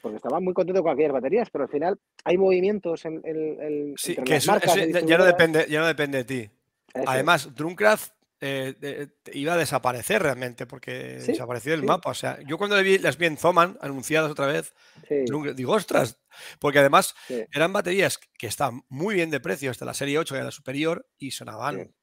porque 0.01 0.17
estaba 0.17 0.39
muy 0.39 0.53
contento 0.53 0.83
con 0.83 0.91
aquellas 0.91 1.13
baterías, 1.13 1.49
pero 1.49 1.63
al 1.63 1.69
final 1.71 1.97
hay 2.23 2.37
movimientos 2.37 3.03
en, 3.05 3.19
en- 3.23 3.93
Sí, 3.97 4.11
entre 4.11 4.23
que 4.25 4.31
las 4.33 4.43
eso- 4.43 4.51
marcas 4.51 4.77
eso 4.77 4.99
ya- 5.07 5.17
no 5.17 5.25
depende, 5.25 5.65
ya 5.69 5.79
no 5.79 5.87
depende 5.87 6.17
de 6.19 6.23
ti. 6.23 6.51
Eso. 6.93 7.03
Además, 7.09 7.55
Drumcraft 7.55 8.13
eh, 8.41 9.07
iba 9.33 9.53
a 9.53 9.57
desaparecer 9.57 10.21
realmente 10.23 10.65
porque 10.65 11.19
Sí, 11.19 11.31
desapareció 11.33 11.71
del 11.71 11.81
sí. 11.81 11.85
mapa. 11.87 12.09
O 12.09 12.13
sea, 12.13 12.39
yo 12.47 12.57
cuando 12.57 12.75
le 12.77 12.83
vi, 12.83 12.97
las 12.97 13.17
vi 13.17 13.25
en 13.25 13.37
Zoman 13.37 13.77
anunciadas 13.81 14.31
otra 14.31 14.47
vez, 14.47 14.73
Sí, 15.07 15.25
digo, 15.55 15.73
ostras, 15.73 16.19
porque 16.59 16.79
además 16.79 17.15
eran 17.51 17.73
baterías 17.73 18.19
que 18.37 18.47
estaban 18.47 18.81
muy 18.89 19.15
bien 19.15 19.29
de 19.31 19.39
precio, 19.39 19.71
hasta 19.71 19.85
la 19.85 19.93
serie 19.93 20.19
8, 20.19 20.33
que 20.33 20.37
era 20.37 20.45
la 20.45 20.51
superior, 20.51 21.07
y 21.17 21.31
sonaban. 21.31 21.93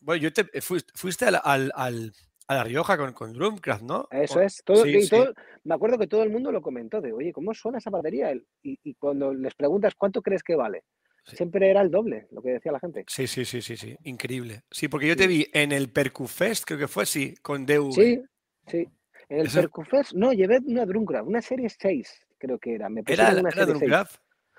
Bueno, 0.00 0.22
yo 0.22 0.32
te, 0.32 0.44
fuiste, 0.60 0.92
fuiste 0.94 1.24
al, 1.26 1.40
al- 1.42 1.72
al- 1.74 2.12
a 2.48 2.54
La 2.54 2.64
Rioja 2.64 2.96
con, 2.96 3.12
con 3.12 3.32
Drumcraft, 3.32 3.82
¿no? 3.82 4.06
Eso 4.10 4.40
es. 4.40 4.62
Todo, 4.64 4.84
sí, 4.84 4.90
y 4.96 5.02
sí. 5.02 5.08
todo- 5.10 5.32
me 5.64 5.74
acuerdo 5.74 5.98
que 5.98 6.06
todo 6.06 6.22
el 6.22 6.30
mundo 6.30 6.52
lo 6.52 6.62
comentó 6.62 7.00
de, 7.00 7.12
oye, 7.12 7.32
¿cómo 7.32 7.52
suena 7.54 7.78
esa 7.78 7.90
batería? 7.90 8.32
Y, 8.62 8.78
y 8.84 8.94
cuando 8.94 9.32
les 9.34 9.54
preguntas 9.54 9.94
cuánto 9.96 10.22
crees 10.22 10.42
que 10.44 10.54
vale, 10.54 10.84
Sí. 11.26 11.36
siempre 11.36 11.68
era 11.70 11.80
el 11.82 11.90
doble, 11.90 12.28
lo 12.30 12.40
que 12.40 12.50
decía 12.50 12.70
la 12.72 12.78
gente. 12.80 13.04
Sí, 13.08 13.26
sí, 13.26 13.44
sí, 13.44 13.60
sí, 13.60 13.76
sí, 13.76 13.96
increíble. 14.04 14.62
Sí, 14.70 14.86
porque 14.88 15.08
yo 15.08 15.16
te 15.16 15.26
vi 15.26 15.46
en 15.52 15.72
el 15.72 15.90
Percufest, 15.90 16.64
creo 16.64 16.78
que 16.78 16.86
fue, 16.88 17.04
sí, 17.04 17.34
con 17.42 17.66
DV. 17.66 17.92
Sí, 17.92 18.22
sí. 18.68 18.88
En 19.28 19.40
el 19.40 19.46
Eso- 19.48 19.60
Percufest, 19.62 20.12
no, 20.12 20.32
llevé 20.32 20.60
una 20.64 20.86
Drumcraft, 20.86 21.26
una 21.26 21.42
serie 21.42 21.68
6, 21.68 22.20
creo 22.38 22.58
que 22.60 22.74
era. 22.76 22.88
Me 22.88 23.02
¿Era, 23.06 23.30
una 23.30 23.40
era 23.40 23.50
serie 23.50 23.64
6. 23.66 23.66
Drumcraft? 23.78 24.16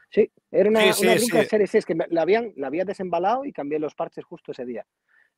Sí, 0.09 0.31
era 0.51 0.69
una, 0.69 0.93
Sí, 0.93 1.05
una 1.05 1.17
sí. 1.17 1.45
Serie 1.49 1.67
6 1.67 1.85
que 1.85 1.95
me- 1.95 2.07
la, 2.09 2.21
habían, 2.23 2.51
la 2.57 2.67
había 2.67 2.83
desembalado 2.85 3.45
y 3.45 3.53
cambié 3.53 3.79
los 3.79 3.95
parches 3.95 4.25
justo 4.25 4.51
ese 4.51 4.65
día. 4.65 4.85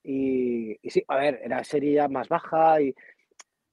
Y, 0.04 0.78
y 0.82 0.90
sí, 0.90 1.04
a 1.08 1.18
ver, 1.18 1.40
era 1.44 1.64
serie 1.64 1.94
ya 1.94 2.08
más 2.08 2.28
baja 2.28 2.82
y... 2.82 2.96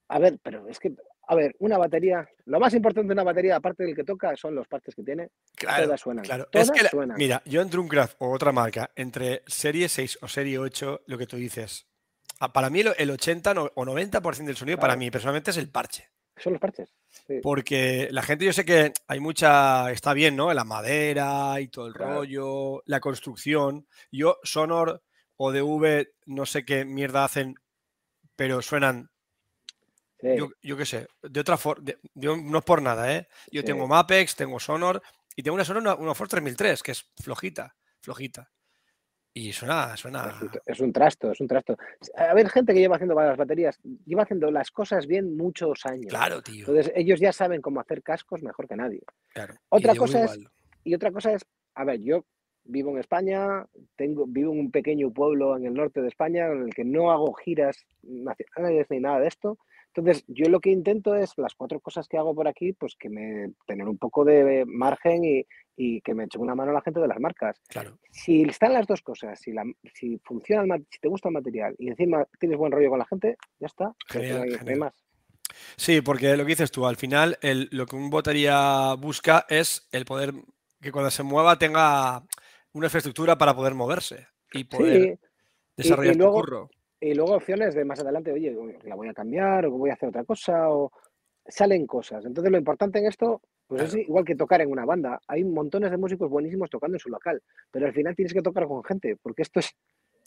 A 0.08 0.18
ver, 0.18 0.38
pero 0.42 0.68
es 0.68 0.78
que, 0.78 0.92
a 1.28 1.34
ver, 1.34 1.56
una 1.58 1.76
batería, 1.78 2.28
lo 2.44 2.60
más 2.60 2.72
importante 2.74 3.08
de 3.08 3.12
una 3.12 3.24
batería, 3.24 3.56
aparte 3.56 3.84
del 3.84 3.94
que 3.96 4.04
toca, 4.04 4.36
son 4.36 4.54
los 4.54 4.68
parches 4.68 4.94
que 4.94 5.02
tiene. 5.02 5.30
Claro, 5.56 5.84
todas 5.84 6.00
suenan. 6.00 6.24
claro. 6.24 6.46
Todas 6.50 6.68
es 6.68 6.72
que, 6.76 6.82
la- 6.84 6.90
suenan. 6.90 7.16
mira, 7.16 7.42
yo 7.44 7.62
en 7.62 7.70
Drumcraft 7.70 8.16
o 8.18 8.30
otra 8.32 8.52
marca, 8.52 8.90
entre 8.94 9.42
serie 9.46 9.88
6 9.88 10.18
o 10.22 10.28
serie 10.28 10.58
8, 10.58 11.02
lo 11.06 11.18
que 11.18 11.26
tú 11.26 11.36
dices, 11.36 11.86
ah, 12.40 12.52
para 12.52 12.70
mí 12.70 12.80
el, 12.80 12.94
el 12.96 13.10
80 13.10 13.54
no- 13.54 13.70
o 13.74 13.84
90% 13.84 14.44
del 14.46 14.56
sonido, 14.56 14.78
para 14.78 14.94
mí 14.96 15.10
personalmente 15.10 15.50
es 15.50 15.56
el 15.56 15.70
parche. 15.70 16.08
Son 16.38 16.52
los 16.52 16.60
parches. 16.60 16.94
Sí, 17.08 17.40
Porque 17.42 18.08
la 18.10 18.20
gente, 18.22 18.44
yo 18.44 18.52
sé 18.52 18.66
que 18.66 18.92
hay 19.08 19.20
mucha, 19.20 19.90
está 19.90 20.12
bien, 20.12 20.36
¿no? 20.36 20.52
La 20.52 20.64
madera 20.64 21.58
y 21.60 21.68
todo 21.68 21.86
el 21.86 21.94
Claro. 21.94 22.16
rollo, 22.16 22.82
la 22.84 23.00
construcción. 23.00 23.86
Yo, 24.12 24.36
Sonor 24.42 25.02
o 25.38 25.50
DV, 25.50 26.08
no 26.26 26.44
sé 26.44 26.66
qué 26.66 26.84
mierda 26.84 27.24
hacen, 27.24 27.54
pero 28.36 28.60
suenan, 28.60 29.08
sí, 30.20 30.28
yo, 30.36 30.48
yo 30.62 30.76
qué 30.76 30.84
sé, 30.86 31.06
de 31.22 31.40
otra 31.40 31.56
forma, 31.56 31.84
no 32.14 32.58
es 32.58 32.64
por 32.64 32.82
nada, 32.82 33.14
¿eh? 33.14 33.28
Yo 33.50 33.60
Sí. 33.62 33.66
tengo 33.66 33.86
Mapex, 33.86 34.36
tengo 34.36 34.58
Sonor 34.60 35.02
y 35.34 35.42
tengo 35.42 35.54
una 35.54 35.64
Sonor, 35.64 35.82
una, 35.82 35.94
una 35.94 36.14
Force 36.14 36.30
3003, 36.32 36.82
que 36.82 36.92
es 36.92 37.10
flojita, 37.22 37.74
flojita. 38.00 38.50
Y 39.34 39.52
suena, 39.52 39.94
suena. 39.98 40.34
es, 40.64 40.80
un, 40.80 40.92
trasto, 40.94 41.30
es 41.30 41.40
un 41.42 41.46
trasto. 41.46 41.76
A 42.16 42.32
ver, 42.32 42.48
gente 42.48 42.72
que 42.72 42.80
lleva 42.80 42.96
haciendo 42.96 43.14
las 43.14 43.36
baterías, 43.36 43.78
lleva 44.06 44.22
haciendo 44.22 44.50
las 44.50 44.70
cosas 44.70 45.06
bien 45.06 45.36
muchos 45.36 45.84
años. 45.84 46.06
Claro, 46.08 46.40
tío. 46.40 46.60
Entonces, 46.66 46.90
ellos 46.96 47.20
ya 47.20 47.34
saben 47.34 47.60
cómo 47.60 47.80
hacer 47.80 48.02
cascos 48.02 48.42
mejor 48.42 48.66
que 48.66 48.76
nadie. 48.76 49.02
claro. 49.34 49.52
Y 49.54 49.58
otra 49.68 49.92
DV 49.92 49.98
cosa 49.98 50.24
es- 50.24 50.36
igual. 50.38 50.52
Y 50.84 50.94
otra 50.94 51.10
cosa 51.12 51.32
es, 51.34 51.44
a 51.74 51.84
ver, 51.84 52.00
yo 52.00 52.24
vivo 52.64 52.92
en 52.92 52.98
España, 52.98 53.66
tengo, 53.94 54.24
vivo 54.26 54.52
en 54.54 54.60
un 54.60 54.70
pequeño 54.70 55.12
pueblo 55.12 55.54
en 55.56 55.66
el 55.66 55.74
norte 55.74 56.00
de 56.00 56.08
España 56.08 56.46
en 56.46 56.62
el 56.62 56.74
que 56.74 56.84
no 56.86 57.10
hago 57.12 57.34
giras 57.34 57.84
nacionales 58.02 58.86
ni 58.88 59.00
nada 59.00 59.20
de 59.20 59.28
esto. 59.28 59.58
Entonces, 59.96 60.24
yo 60.28 60.48
lo 60.50 60.60
que 60.60 60.70
intento 60.70 61.14
es 61.14 61.32
las 61.38 61.54
cuatro 61.54 61.80
cosas 61.80 62.06
que 62.06 62.18
hago 62.18 62.34
por 62.34 62.46
aquí, 62.48 62.72
pues 62.74 62.96
que 62.98 63.08
me 63.08 63.52
tener 63.66 63.88
un 63.88 63.96
poco 63.96 64.24
de 64.24 64.64
margen 64.66 65.24
y, 65.24 65.46
y 65.76 66.00
que 66.02 66.12
me 66.14 66.24
eche 66.24 66.38
una 66.38 66.54
mano 66.54 66.72
la 66.72 66.82
gente 66.82 67.00
de 67.00 67.08
las 67.08 67.18
marcas. 67.18 67.58
Claro. 67.68 67.98
Si 68.10 68.42
están 68.42 68.74
las 68.74 68.86
dos 68.86 69.00
cosas, 69.00 69.40
si, 69.40 69.52
la, 69.52 69.64
si 69.94 70.18
funciona, 70.24 70.74
el 70.74 70.86
si 70.90 70.98
te 71.00 71.08
gusta 71.08 71.28
el 71.28 71.34
material 71.34 71.74
y 71.78 71.88
encima 71.88 72.26
tienes 72.38 72.58
buen 72.58 72.72
rollo 72.72 72.90
con 72.90 72.98
la 72.98 73.06
gente, 73.06 73.36
ya 73.58 73.66
está. 73.68 73.94
Genial, 74.08 74.36
no 74.38 74.42
hay- 74.44 74.58
genial. 74.58 74.78
más. 74.80 75.04
Sí, 75.76 76.02
porque 76.02 76.36
lo 76.36 76.44
que 76.44 76.50
dices 76.50 76.70
tú, 76.70 76.86
al 76.86 76.96
final 76.96 77.38
el- 77.40 77.68
lo 77.72 77.86
que 77.86 77.96
un 77.96 78.10
batería 78.10 78.94
busca 78.98 79.46
es 79.48 79.88
el 79.92 80.04
poder 80.04 80.34
que 80.80 80.92
cuando 80.92 81.10
se 81.10 81.22
mueva 81.22 81.58
tenga 81.58 82.22
una 82.72 82.86
infraestructura 82.86 83.38
para 83.38 83.54
poder 83.54 83.74
moverse 83.74 84.26
y 84.52 84.64
poder 84.64 85.18
Sí, 85.18 85.28
desarrollar 85.76 86.12
tu 86.14 86.18
luego- 86.18 86.34
curro. 86.40 86.70
Y 87.06 87.14
luego 87.14 87.36
opciones 87.36 87.74
de 87.74 87.84
más 87.84 88.00
adelante, 88.00 88.32
oye, 88.32 88.52
la 88.84 88.96
voy 88.96 89.08
a 89.08 89.14
cambiar 89.14 89.66
o 89.66 89.70
voy 89.70 89.90
a 89.90 89.92
hacer 89.92 90.08
otra 90.08 90.24
cosa 90.24 90.70
o 90.70 90.90
salen 91.46 91.86
cosas. 91.86 92.24
Entonces 92.24 92.50
lo 92.50 92.58
importante 92.58 92.98
en 92.98 93.06
esto 93.06 93.40
Pues 93.68 93.82
es 93.82 93.94
igual 93.94 94.24
que 94.24 94.34
tocar 94.34 94.60
en 94.60 94.70
una 94.70 94.84
banda. 94.84 95.20
Hay 95.28 95.44
montones 95.44 95.90
de 95.90 95.96
músicos 95.96 96.28
buenísimos 96.28 96.68
tocando 96.68 96.96
en 96.96 97.00
su 97.00 97.08
local, 97.08 97.40
pero 97.70 97.86
al 97.86 97.92
final 97.92 98.14
tienes 98.16 98.32
que 98.32 98.42
tocar 98.42 98.66
con 98.66 98.82
gente, 98.82 99.16
porque 99.22 99.42
esto 99.42 99.60
es 99.60 99.70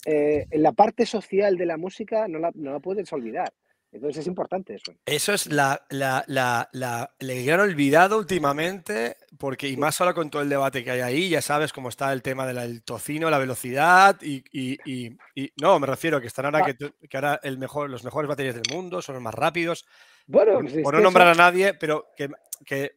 eh, 0.06 0.46
en 0.50 0.62
la 0.62 0.72
parte 0.72 1.04
social 1.04 1.58
de 1.58 1.66
la 1.66 1.76
música 1.76 2.26
no 2.26 2.38
la, 2.38 2.50
no 2.54 2.72
la 2.72 2.80
puedes 2.80 3.12
olvidar. 3.12 3.52
Entonces 3.92 4.20
es 4.20 4.26
importante 4.28 4.74
eso. 4.76 4.92
Eso 5.04 5.32
es 5.32 5.46
la, 5.46 5.84
la, 5.90 6.22
la, 6.28 6.68
la- 6.72 7.12
el 7.18 7.44
gran 7.44 7.58
olvidado 7.60 8.18
últimamente, 8.18 9.16
porque 9.36 9.68
y 9.68 9.76
más 9.76 10.00
ahora 10.00 10.14
con 10.14 10.30
todo 10.30 10.42
el 10.42 10.48
debate 10.48 10.84
que 10.84 10.92
hay 10.92 11.00
ahí, 11.00 11.28
ya 11.28 11.42
sabes 11.42 11.72
cómo 11.72 11.88
está 11.88 12.12
el 12.12 12.22
tema 12.22 12.46
del 12.46 12.84
tocino, 12.84 13.28
la 13.30 13.38
velocidad 13.38 14.16
y, 14.22 14.44
y- 14.52 14.78
y- 14.84 15.16
y- 15.34 15.52
no, 15.60 15.78
me 15.80 15.88
refiero 15.88 16.18
a 16.18 16.20
que 16.20 16.28
están 16.28 16.44
ahora 16.44 16.60
Ah. 16.62 16.66
que, 16.72 17.08
que 17.08 17.16
ahora 17.16 17.40
el 17.42 17.58
mejor, 17.58 17.90
los 17.90 18.04
mejores 18.04 18.28
baterías 18.28 18.54
del 18.54 18.72
mundo 18.72 19.02
son 19.02 19.14
los 19.16 19.22
más 19.22 19.34
rápidos, 19.34 19.84
Bueno, 20.26 20.52
por, 20.54 20.62
pues 20.62 20.74
es 20.76 20.82
por 20.84 20.94
no 20.94 21.00
nombrar 21.00 21.26
a 21.28 21.34
nadie, 21.34 21.74
pero 21.74 22.06
que, 22.16 22.28
que 22.64 22.92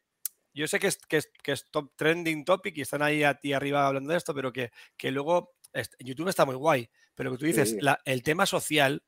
yo 0.54 0.68
sé 0.68 0.80
que 0.80 0.88
es, 0.88 0.98
que, 0.98 1.18
es, 1.18 1.32
que 1.42 1.54
es 1.54 1.66
top 1.72 1.92
trending 1.96 2.46
topic 2.46 2.78
y 2.78 2.82
están 2.82 3.02
ahí 3.02 3.24
a 3.24 3.34
ti 3.34 3.54
arriba 3.54 3.88
hablando 3.88 4.12
de 4.12 4.18
esto, 4.18 4.36
pero 4.36 4.54
que, 4.54 4.72
que 4.96 5.10
luego 5.10 5.56
YouTube 6.00 6.28
está 6.30 6.46
muy 6.46 6.54
guay, 6.56 6.88
pero 7.16 7.32
que 7.32 7.38
tú 7.40 7.46
dices, 7.48 7.72
Sí. 7.72 7.78
la- 7.82 8.00
el 8.06 8.22
tema 8.22 8.46
social 8.46 9.02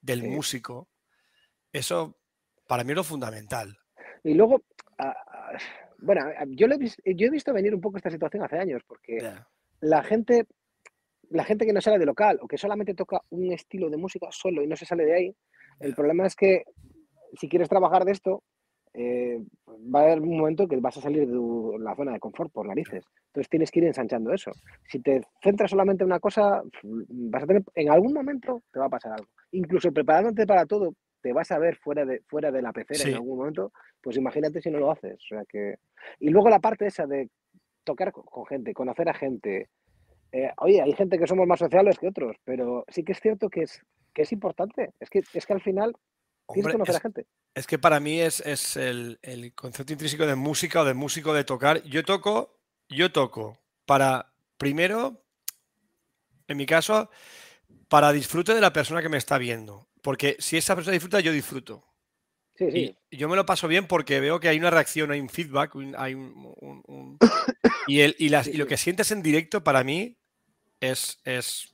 del 0.00 0.20
Sí. 0.20 0.26
músico, 0.28 0.88
eso 1.72 2.16
para 2.66 2.84
mí 2.84 2.90
es 2.90 2.96
lo 2.96 3.04
fundamental. 3.04 3.76
Y 4.24 4.34
luego, 4.34 4.62
bueno, 5.98 6.22
yo, 6.48 6.66
lo 6.66 6.74
he, 6.76 7.14
yo 7.14 7.26
he 7.26 7.30
visto 7.30 7.52
venir 7.52 7.74
un 7.74 7.80
poco 7.80 7.96
esta 7.96 8.10
situación 8.10 8.42
hace 8.44 8.58
años, 8.58 8.82
porque 8.86 9.18
la 9.80 10.02
gente, 10.02 10.46
la 11.30 11.44
gente 11.44 11.66
que 11.66 11.72
no 11.72 11.80
sale 11.80 11.98
de 11.98 12.06
local 12.06 12.38
o 12.42 12.48
que 12.48 12.58
solamente 12.58 12.94
toca 12.94 13.20
un 13.30 13.52
estilo 13.52 13.90
de 13.90 13.96
música 13.96 14.28
solo 14.30 14.62
y 14.62 14.66
no 14.66 14.76
se 14.76 14.86
sale 14.86 15.04
de 15.04 15.14
ahí, 15.14 15.36
el 15.80 15.94
problema 15.94 16.26
es 16.26 16.36
que 16.36 16.64
si 17.38 17.48
quieres 17.48 17.68
trabajar 17.68 18.04
de 18.04 18.12
esto, 18.12 18.42
eh, 18.94 19.38
va 19.66 20.00
a 20.00 20.02
haber 20.02 20.20
un 20.20 20.36
momento 20.36 20.68
que 20.68 20.76
vas 20.76 20.98
a 20.98 21.00
salir 21.00 21.26
de 21.26 21.32
tu- 21.32 21.78
la 21.78 21.96
zona 21.96 22.12
de 22.12 22.20
confort 22.20 22.52
por 22.52 22.66
narices. 22.66 23.02
Entonces 23.28 23.48
tienes 23.48 23.70
que 23.70 23.80
ir 23.80 23.86
ensanchando 23.86 24.34
eso. 24.34 24.50
Si 24.86 25.00
te 25.00 25.22
centras 25.42 25.70
solamente 25.70 26.04
en 26.04 26.08
una 26.08 26.20
cosa, 26.20 26.62
vas 26.82 27.42
a 27.42 27.46
tener, 27.46 27.62
en 27.74 27.90
algún 27.90 28.12
momento 28.12 28.62
te 28.70 28.78
va 28.78 28.86
a 28.86 28.90
pasar 28.90 29.12
algo. 29.12 29.28
Incluso 29.52 29.90
preparándote 29.92 30.46
para 30.46 30.66
todo, 30.66 30.94
te 31.22 31.32
vas 31.32 31.50
a 31.50 31.58
ver 31.58 31.76
fuera 31.76 32.04
de, 32.04 32.20
fuera 32.28 32.50
de 32.50 32.62
la 32.62 32.72
pecera 32.72 33.00
Sí. 33.00 33.08
en 33.10 33.14
algún 33.14 33.38
momento, 33.38 33.72
pues 34.00 34.16
imagínate 34.16 34.60
si 34.60 34.70
no 34.70 34.78
lo 34.78 34.90
haces. 34.90 35.14
O 35.14 35.28
sea 35.28 35.44
que... 35.48 35.76
Y 36.18 36.30
luego 36.30 36.50
la 36.50 36.58
parte 36.58 36.86
esa 36.86 37.06
de 37.06 37.30
tocar 37.84 38.12
con, 38.12 38.46
gente, 38.46 38.74
conocer 38.74 39.08
a 39.08 39.14
gente. 39.14 39.68
Eh, 40.32 40.50
oye, 40.58 40.82
hay 40.82 40.92
gente 40.92 41.18
que 41.18 41.26
somos 41.26 41.46
más 41.46 41.58
sociales 41.58 41.98
que 41.98 42.08
otros, 42.08 42.36
pero 42.44 42.84
sí 42.88 43.04
que 43.04 43.12
es 43.12 43.20
cierto 43.20 43.48
que 43.48 43.62
es, 43.62 43.80
que 44.14 44.22
es 44.22 44.32
importante. 44.32 44.92
Es 45.00 45.10
que, 45.10 45.22
es 45.32 45.46
que 45.46 45.52
al 45.52 45.60
final 45.60 45.94
tienes 46.52 46.66
que 46.66 46.72
conocer 46.72 46.94
es, 46.94 46.98
a 46.98 47.02
gente. 47.02 47.26
es 47.54 47.66
que 47.66 47.78
para 47.78 48.00
mí 48.00 48.20
es, 48.20 48.40
es 48.40 48.76
el, 48.76 49.18
el 49.22 49.54
concepto 49.54 49.92
intrínseco 49.92 50.26
de 50.26 50.36
música 50.36 50.82
o 50.82 50.84
de 50.84 50.94
músico 50.94 51.32
de 51.34 51.44
tocar. 51.44 51.82
Yo 51.84 52.04
toco, 52.04 52.58
yo 52.88 53.12
toco 53.12 53.58
para, 53.86 54.32
primero, 54.56 55.22
en 56.48 56.56
mi 56.56 56.66
caso, 56.66 57.10
para 57.88 58.12
disfrute 58.12 58.54
de 58.54 58.60
la 58.60 58.72
persona 58.72 59.02
que 59.02 59.08
me 59.08 59.18
está 59.18 59.38
viendo. 59.38 59.86
Porque 60.02 60.36
si 60.38 60.56
esa 60.56 60.74
persona 60.74 60.92
disfruta, 60.92 61.20
yo 61.20 61.32
disfruto. 61.32 61.86
Sí, 62.54 62.70
sí. 62.70 62.96
Y 63.10 63.16
yo 63.16 63.28
me 63.28 63.36
lo 63.36 63.46
paso 63.46 63.66
bien 63.68 63.86
porque 63.86 64.20
veo 64.20 64.40
que 64.40 64.48
hay 64.48 64.58
una 64.58 64.70
reacción, 64.70 65.10
hay 65.10 65.20
un 65.20 65.28
feedback, 65.28 65.74
un- 65.74 65.94
hay 65.96 66.14
un, 66.14 66.54
un- 66.60 66.82
un- 66.86 67.18
y, 67.88 68.00
el, 68.00 68.14
y, 68.18 68.28
las- 68.28 68.46
y 68.48 68.54
lo 68.54 68.66
que 68.66 68.76
sientes 68.76 69.10
en 69.10 69.22
directo 69.22 69.64
para 69.64 69.84
mí 69.84 70.16
es, 70.80 71.18
es 71.24 71.72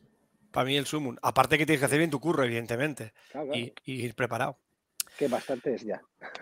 para 0.52 0.66
mí 0.66 0.76
el 0.76 0.86
sumum. 0.86 1.16
Aparte 1.22 1.58
que 1.58 1.66
tienes 1.66 1.80
que 1.80 1.86
hacer 1.86 1.98
bien 1.98 2.10
tu 2.10 2.20
curro, 2.20 2.44
evidentemente, 2.44 3.12
Claro, 3.30 3.48
claro, 3.48 3.58
y, 3.58 3.72
y 3.84 4.04
ir 4.04 4.14
preparado. 4.14 4.58
que 5.18 5.26
bastante 5.28 5.74
es 5.74 5.82
ya. 5.84 6.00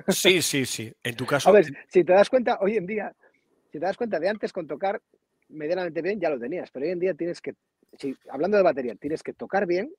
Sí, 0.09 0.43
sí, 0.43 0.67
sí. 0.67 0.93
En 1.03 1.17
tu 1.17 1.25
caso, 1.27 1.49
A 1.49 1.53
ver, 1.53 1.67
si 1.89 2.05
te 2.05 2.13
das 2.13 2.29
cuenta, 2.29 2.59
hoy 2.61 2.77
en 2.77 2.87
día, 2.87 3.15
si 3.73 3.79
te 3.79 3.87
das 3.87 3.97
cuenta 3.97 4.19
de 4.19 4.29
antes 4.29 4.53
con 4.53 4.67
tocar 4.67 5.01
medianamente 5.49 6.03
bien, 6.03 6.21
ya 6.21 6.31
lo 6.31 6.39
tenías, 6.39 6.71
pero 6.71 6.85
hoy 6.87 6.93
en 6.93 6.99
día 6.99 7.15
tienes 7.15 7.41
que, 7.41 7.55
si, 7.99 8.15
hablando 8.31 8.57
de 8.57 8.63
batería, 8.65 8.95
tienes 8.97 9.23
que 9.23 9.33
tocar 9.33 9.67
bien, 9.67 9.93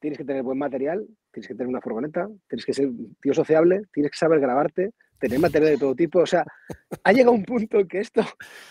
tienes 0.00 0.18
que 0.18 0.24
tener 0.24 0.42
buen 0.42 0.58
material, 0.58 1.06
tienes 1.32 1.48
que 1.48 1.54
tener 1.54 1.68
una 1.68 1.80
furgoneta, 1.80 2.28
tienes 2.48 2.64
que 2.64 2.72
ser 2.72 2.86
un 2.86 3.16
tío 3.20 3.34
sociable, 3.34 3.82
tienes 3.92 4.12
que 4.12 4.18
saber 4.18 4.40
grabarte, 4.40 4.90
tener 5.18 5.38
material 5.38 5.72
de 5.72 5.78
todo 5.78 5.94
tipo. 5.94 6.20
O 6.20 6.26
sea, 6.26 6.44
ha 7.04 7.12
llegado 7.12 7.32
un 7.32 7.44
punto 7.44 7.78
en 7.80 7.88
que 7.88 7.98
esto 8.00 8.22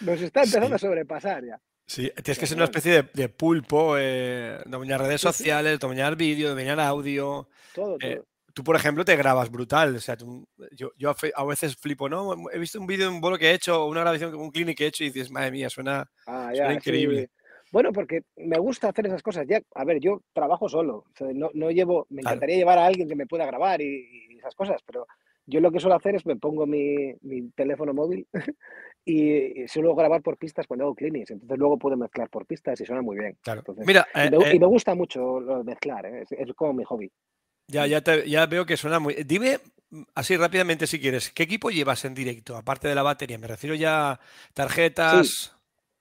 nos 0.01 0.21
está 0.21 0.41
empezando 0.41 0.67
Sí. 0.69 0.73
a 0.73 0.77
sobrepasar 0.77 1.45
ya. 1.45 1.59
sí, 1.85 2.11
tienes 2.23 2.37
que 2.39 2.47
ser 2.47 2.57
una 2.57 2.65
especie 2.65 2.91
de, 3.03 3.09
de 3.13 3.29
pulpo, 3.29 3.95
eh, 3.97 4.59
dominar 4.65 4.99
redes 5.01 5.21
sociales, 5.21 5.79
dominar 5.79 6.15
vídeo, 6.17 6.49
dominar 6.49 6.79
audio. 6.79 7.47
Todo, 7.73 7.97
Eh, 8.01 8.15
todo. 8.15 8.25
Tú, 8.53 8.63
por 8.63 8.75
ejemplo, 8.75 9.05
te 9.05 9.15
grabas 9.15 9.51
brutal. 9.51 9.95
O 9.95 9.99
sea, 9.99 10.17
tú- 10.17 10.47
yo, 10.71 10.91
yo 10.97 11.13
a 11.35 11.45
veces 11.45 11.75
flipo, 11.75 12.09
¿no? 12.09 12.33
He 12.51 12.57
visto 12.57 12.79
un 12.81 12.87
vídeo 12.87 13.07
de 13.07 13.13
un 13.13 13.21
bolo 13.21 13.37
que 13.37 13.51
he 13.51 13.53
hecho, 13.53 13.85
una 13.85 14.01
grabación, 14.01 14.33
un 14.33 14.49
clinic 14.49 14.75
que 14.79 14.85
he 14.85 14.87
hecho, 14.87 15.03
y 15.03 15.11
dices, 15.11 15.29
madre 15.29 15.51
mía, 15.51 15.69
suena. 15.69 16.09
Ah, 16.25 16.49
suena 16.55 16.73
increíble. 16.73 17.29
sí. 17.36 17.36
Bueno, 17.71 17.91
porque 17.91 18.21
me 18.37 18.57
gusta 18.59 18.89
hacer 18.89 19.07
esas 19.07 19.21
cosas. 19.23 19.45
Ya, 19.47 19.61
a 19.75 19.83
ver, 19.85 19.99
yo 19.99 20.21
trabajo 20.33 20.69
solo. 20.69 20.97
o 20.97 21.05
sea, 21.15 21.27
no, 21.33 21.49
no 21.53 21.71
llevo, 21.71 22.07
me 22.09 22.21
Claro. 22.21 22.35
encantaría 22.35 22.57
llevar 22.57 22.77
a 22.79 22.85
alguien 22.85 23.07
que 23.07 23.15
me 23.15 23.27
pueda 23.27 23.45
grabar 23.45 23.81
y, 23.81 24.29
y 24.31 24.37
esas 24.37 24.55
cosas, 24.55 24.81
pero 24.85 25.05
yo 25.45 25.59
lo 25.61 25.71
que 25.71 25.79
suelo 25.79 25.95
hacer 25.95 26.15
es 26.15 26.25
me 26.25 26.35
pongo 26.35 26.65
mi, 26.65 27.13
mi 27.21 27.49
teléfono 27.51 27.93
móvil 27.93 28.27
y, 29.05 29.63
y 29.63 29.67
suelo 29.67 29.95
grabar 29.95 30.21
por 30.21 30.37
pistas 30.37 30.67
cuando 30.67 30.85
hago 30.85 30.95
clinics. 30.95 31.31
Entonces 31.31 31.57
luego 31.57 31.77
puedo 31.77 31.97
mezclar 31.97 32.29
por 32.29 32.45
pistas 32.45 32.79
y 32.81 32.85
suena 32.85 33.01
muy 33.01 33.17
bien. 33.17 33.37
Claro. 33.41 33.59
Entonces, 33.61 33.85
Mira, 33.87 34.07
y, 34.15 34.19
eh, 34.19 34.29
me, 34.31 34.37
eh, 34.49 34.55
y 34.55 34.59
me 34.59 34.65
gusta 34.67 34.95
mucho 34.95 35.39
lo 35.39 35.57
de 35.59 35.63
mezclar, 35.63 36.05
¿eh? 36.05 36.21
es, 36.23 36.31
es 36.31 36.53
como 36.53 36.73
mi 36.73 36.83
hobby. 36.83 37.11
ya, 37.67 37.85
ya, 37.87 38.01
te- 38.01 38.29
ya 38.29 38.45
veo 38.45 38.65
que 38.65 38.77
suena 38.77 38.99
muy. 38.99 39.13
Dime 39.25 39.59
mm, 39.89 40.03
así 40.15 40.35
rápidamente 40.37 40.87
si 40.87 40.99
quieres, 40.99 41.31
¿qué 41.31 41.43
equipo 41.43 41.69
llevas 41.69 42.03
en 42.05 42.13
directo? 42.13 42.55
Aparte 42.57 42.87
de 42.87 42.95
la 42.95 43.03
batería, 43.03 43.37
me 43.37 43.47
refiero 43.47 43.75
ya 43.75 44.11
a 44.11 44.19
tarjetas. 44.53 45.53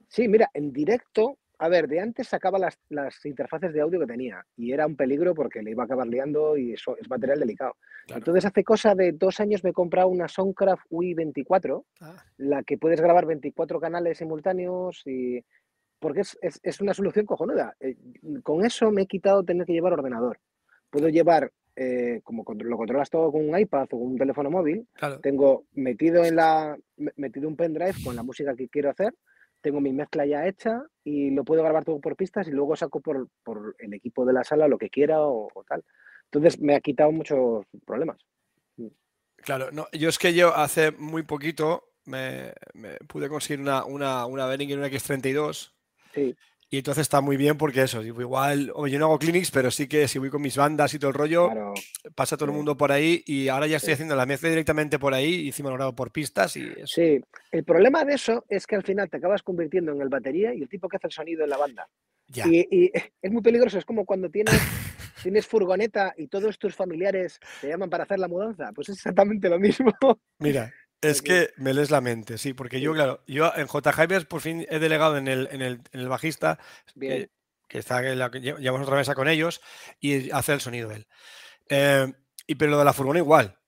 Sí, 0.09 0.29
mira, 0.29 0.51
en 0.55 0.73
directo, 0.73 1.39
a 1.59 1.69
ver, 1.69 1.89
de 1.89 2.01
antes 2.01 2.29
sacaba 2.29 2.59
las, 2.59 2.79
las 2.91 3.25
interfaces 3.25 3.73
de 3.73 3.81
audio 3.81 3.99
que 4.01 4.07
tenía 4.07 4.45
y 4.57 4.73
era 4.73 4.87
un 4.87 4.97
peligro 4.97 5.35
porque 5.35 5.63
le 5.63 5.71
iba 5.71 5.85
a 5.85 5.87
acabar 5.87 6.07
liando 6.07 6.57
y 6.57 6.73
eso 6.75 6.97
es 6.99 7.09
material 7.09 7.41
delicado. 7.41 7.77
Claro. 8.07 8.19
Entonces, 8.19 8.45
hace 8.45 8.63
cosa 8.63 8.95
de 8.95 9.13
dos 9.13 9.41
años 9.41 9.65
me 9.65 9.71
he 9.71 9.73
comprado 9.73 10.09
una 10.09 10.29
Soundcraft 10.29 10.85
UI 10.91 11.15
24, 11.15 11.85
Ah, 12.01 12.17
la 12.37 12.63
que 12.63 12.77
puedes 12.79 13.01
grabar 13.01 13.27
24 13.27 13.81
canales 13.81 14.19
simultáneos 14.19 15.03
y... 15.07 15.41
Porque 15.99 16.21
es, 16.21 16.37
es- 16.43 16.61
es 16.63 16.81
una 16.83 16.93
solución 16.93 17.25
cojonuda. 17.25 17.75
Eh, 17.81 17.97
Con 18.43 18.65
eso 18.65 18.91
me 18.91 19.03
he 19.03 19.07
quitado 19.07 19.43
tener 19.43 19.65
que 19.67 19.73
llevar 19.73 19.95
ordenador. 19.95 20.39
Puedo 20.91 21.09
llevar, 21.09 21.51
eh, 21.75 22.21
como 22.23 22.45
lo 22.55 22.77
controlas 22.77 23.09
todo 23.09 23.33
con 23.33 23.49
un 23.49 23.59
iPad 23.59 23.85
o 23.85 23.99
con 23.99 24.03
un 24.03 24.19
teléfono 24.19 24.51
móvil, 24.51 24.87
claro. 24.93 25.21
tengo 25.21 25.65
metido 25.73 26.23
en 26.25 26.37
la 26.37 26.77
me- 26.99 27.13
metido 27.17 27.49
un 27.49 27.57
pendrive 27.57 27.95
con 28.05 28.15
la 28.15 28.23
música 28.23 28.55
que 28.55 28.69
quiero 28.69 28.91
hacer, 28.91 29.15
tengo 29.67 29.81
mi 29.81 29.93
mezcla 29.93 30.25
ya 30.25 30.47
hecha 30.47 30.85
y 31.03 31.31
lo 31.31 31.43
puedo 31.43 31.61
grabar 31.65 31.85
todo 31.85 31.99
por 31.99 32.15
pistas 32.15 32.47
y 32.47 32.53
luego 32.53 32.77
saco 32.77 33.01
por, 33.01 33.29
por 33.43 33.75
el 33.81 33.95
equipo 33.95 34.25
de 34.25 34.33
la 34.33 34.45
sala 34.45 34.69
lo 34.69 34.79
que 34.79 34.91
quiera 34.91 35.23
o, 35.23 35.49
o 35.53 35.65
tal. 35.65 35.83
Entonces 36.27 36.61
me 36.61 36.77
ha 36.77 36.81
quitado 36.81 37.11
muchos 37.11 37.67
problemas. 37.85 38.17
Claro, 39.39 39.73
no, 39.73 39.89
yo 39.91 40.09
es 40.09 40.19
que 40.19 40.35
yo 40.35 40.55
hace 40.55 40.93
muy 40.93 41.25
poquito 41.25 41.89
me, 42.05 42.53
me 42.75 42.95
pude 43.09 43.29
conseguir 43.29 43.61
una, 43.61 43.85
una, 43.85 44.25
una 44.27 44.47
Behringer, 44.47 44.79
una 44.79 44.87
X32. 44.87 45.73
Sí, 46.15 46.37
Y 46.69 46.79
entonces 46.79 47.03
está 47.03 47.21
muy 47.21 47.37
bien 47.37 47.57
porque 47.57 47.83
eso, 47.83 48.03
igual, 48.03 48.73
yo 48.89 48.99
no 48.99 49.05
hago 49.07 49.19
clinics, 49.21 49.53
pero 49.53 49.71
sí 49.71 49.87
que 49.87 50.09
si 50.09 50.19
voy 50.19 50.31
con 50.31 50.43
mis 50.43 50.57
bandas 50.57 50.93
y 50.95 50.99
todo 50.99 51.11
el 51.11 51.15
rollo, 51.15 51.47
claro. 51.47 51.75
pasa 52.17 52.37
todo 52.37 52.47
el 52.51 52.57
mundo 52.57 52.77
por 52.77 52.91
ahí 52.91 53.23
y 53.25 53.47
ahora 53.47 53.69
ya 53.69 53.77
estoy 53.77 53.91
Sí. 53.91 53.93
haciendo 53.95 54.17
la 54.17 54.27
mezcla 54.27 54.49
directamente 54.49 54.99
por 54.99 55.15
ahí 55.15 55.43
y 55.43 55.47
encima 55.47 55.71
lo 55.71 55.95
por 55.95 56.11
pistas 56.11 56.57
y 56.57 56.65
eso. 56.65 56.87
Sí, 56.87 57.21
el 57.53 57.65
problema 57.65 58.05
de 58.05 58.15
eso 58.15 58.45
es 58.49 58.67
que 58.67 58.75
al 58.75 58.83
final 58.83 59.09
te 59.09 59.19
acabas 59.19 59.45
convirtiendo 59.45 59.93
en 59.93 60.01
el 60.01 60.09
batería 60.09 60.53
y 60.55 60.63
el 60.63 60.69
tipo 60.69 60.89
que 60.89 60.97
hace 60.97 61.07
el 61.07 61.13
sonido 61.13 61.45
en 61.45 61.51
la 61.51 61.57
banda. 61.57 61.89
Ya. 62.29 62.49
Y, 62.49 62.67
y 62.71 62.91
es 63.23 63.31
muy 63.31 63.43
peligroso, 63.43 63.79
es 63.79 63.85
como 63.85 64.05
cuando 64.05 64.29
tienes, 64.29 64.53
tienes 65.23 65.47
furgoneta 65.47 66.15
y 66.17 66.27
todos 66.27 66.59
tus 66.59 66.75
familiares 66.75 67.39
te 67.61 67.69
llaman 67.69 67.89
para 67.91 68.03
hacer 68.03 68.19
la 68.19 68.27
mudanza. 68.27 68.73
Pues 68.75 68.89
es 68.89 68.97
exactamente 68.97 69.49
lo 69.49 69.61
mismo. 69.61 69.93
Mira, 70.41 70.73
es 71.01 71.23
que 71.23 71.51
me 71.57 71.75
lees 71.75 71.91
la 71.91 72.01
mente, 72.01 72.39
sí, 72.39 72.53
porque 72.55 72.81
yo, 72.81 72.93
claro, 72.93 73.23
yo 73.27 73.53
en 73.57 73.67
J. 73.67 73.93
Hypers 73.93 74.25
por 74.25 74.41
fin 74.41 74.67
he 74.69 74.79
delegado 74.79 75.17
en 75.17 75.29
el, 75.29 75.49
en 75.53 75.63
el, 75.63 75.81
en 75.93 76.01
el 76.01 76.09
bajista, 76.09 76.59
que, 76.99 77.31
que 77.69 77.79
está 77.79 78.01
la, 78.03 78.31
que 78.31 78.41
lle- 78.41 78.59
llevamos 78.59 78.87
otra 78.87 78.97
mesa 78.99 79.15
con 79.15 79.29
ellos, 79.29 79.61
y 80.01 80.31
hace 80.31 80.53
el 80.53 80.61
sonido 80.61 80.91
él. 80.91 81.07
Eh, 81.69 82.13
y 82.47 82.55
pero 82.55 82.71
lo 82.73 82.79
de 82.79 82.85
la 82.85 82.93
furgona 82.93 83.19
igual. 83.19 83.59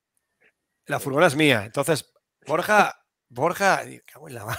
La 0.87 1.01
furgona 1.01 1.27
es 1.27 1.37
mía. 1.37 1.65
Entonces, 1.67 2.13
Borja, 2.47 2.95
Borja, 3.29 3.85
y 3.87 4.01
cago 4.01 4.29
en 4.29 4.35
la 4.35 4.45
mar. 4.47 4.59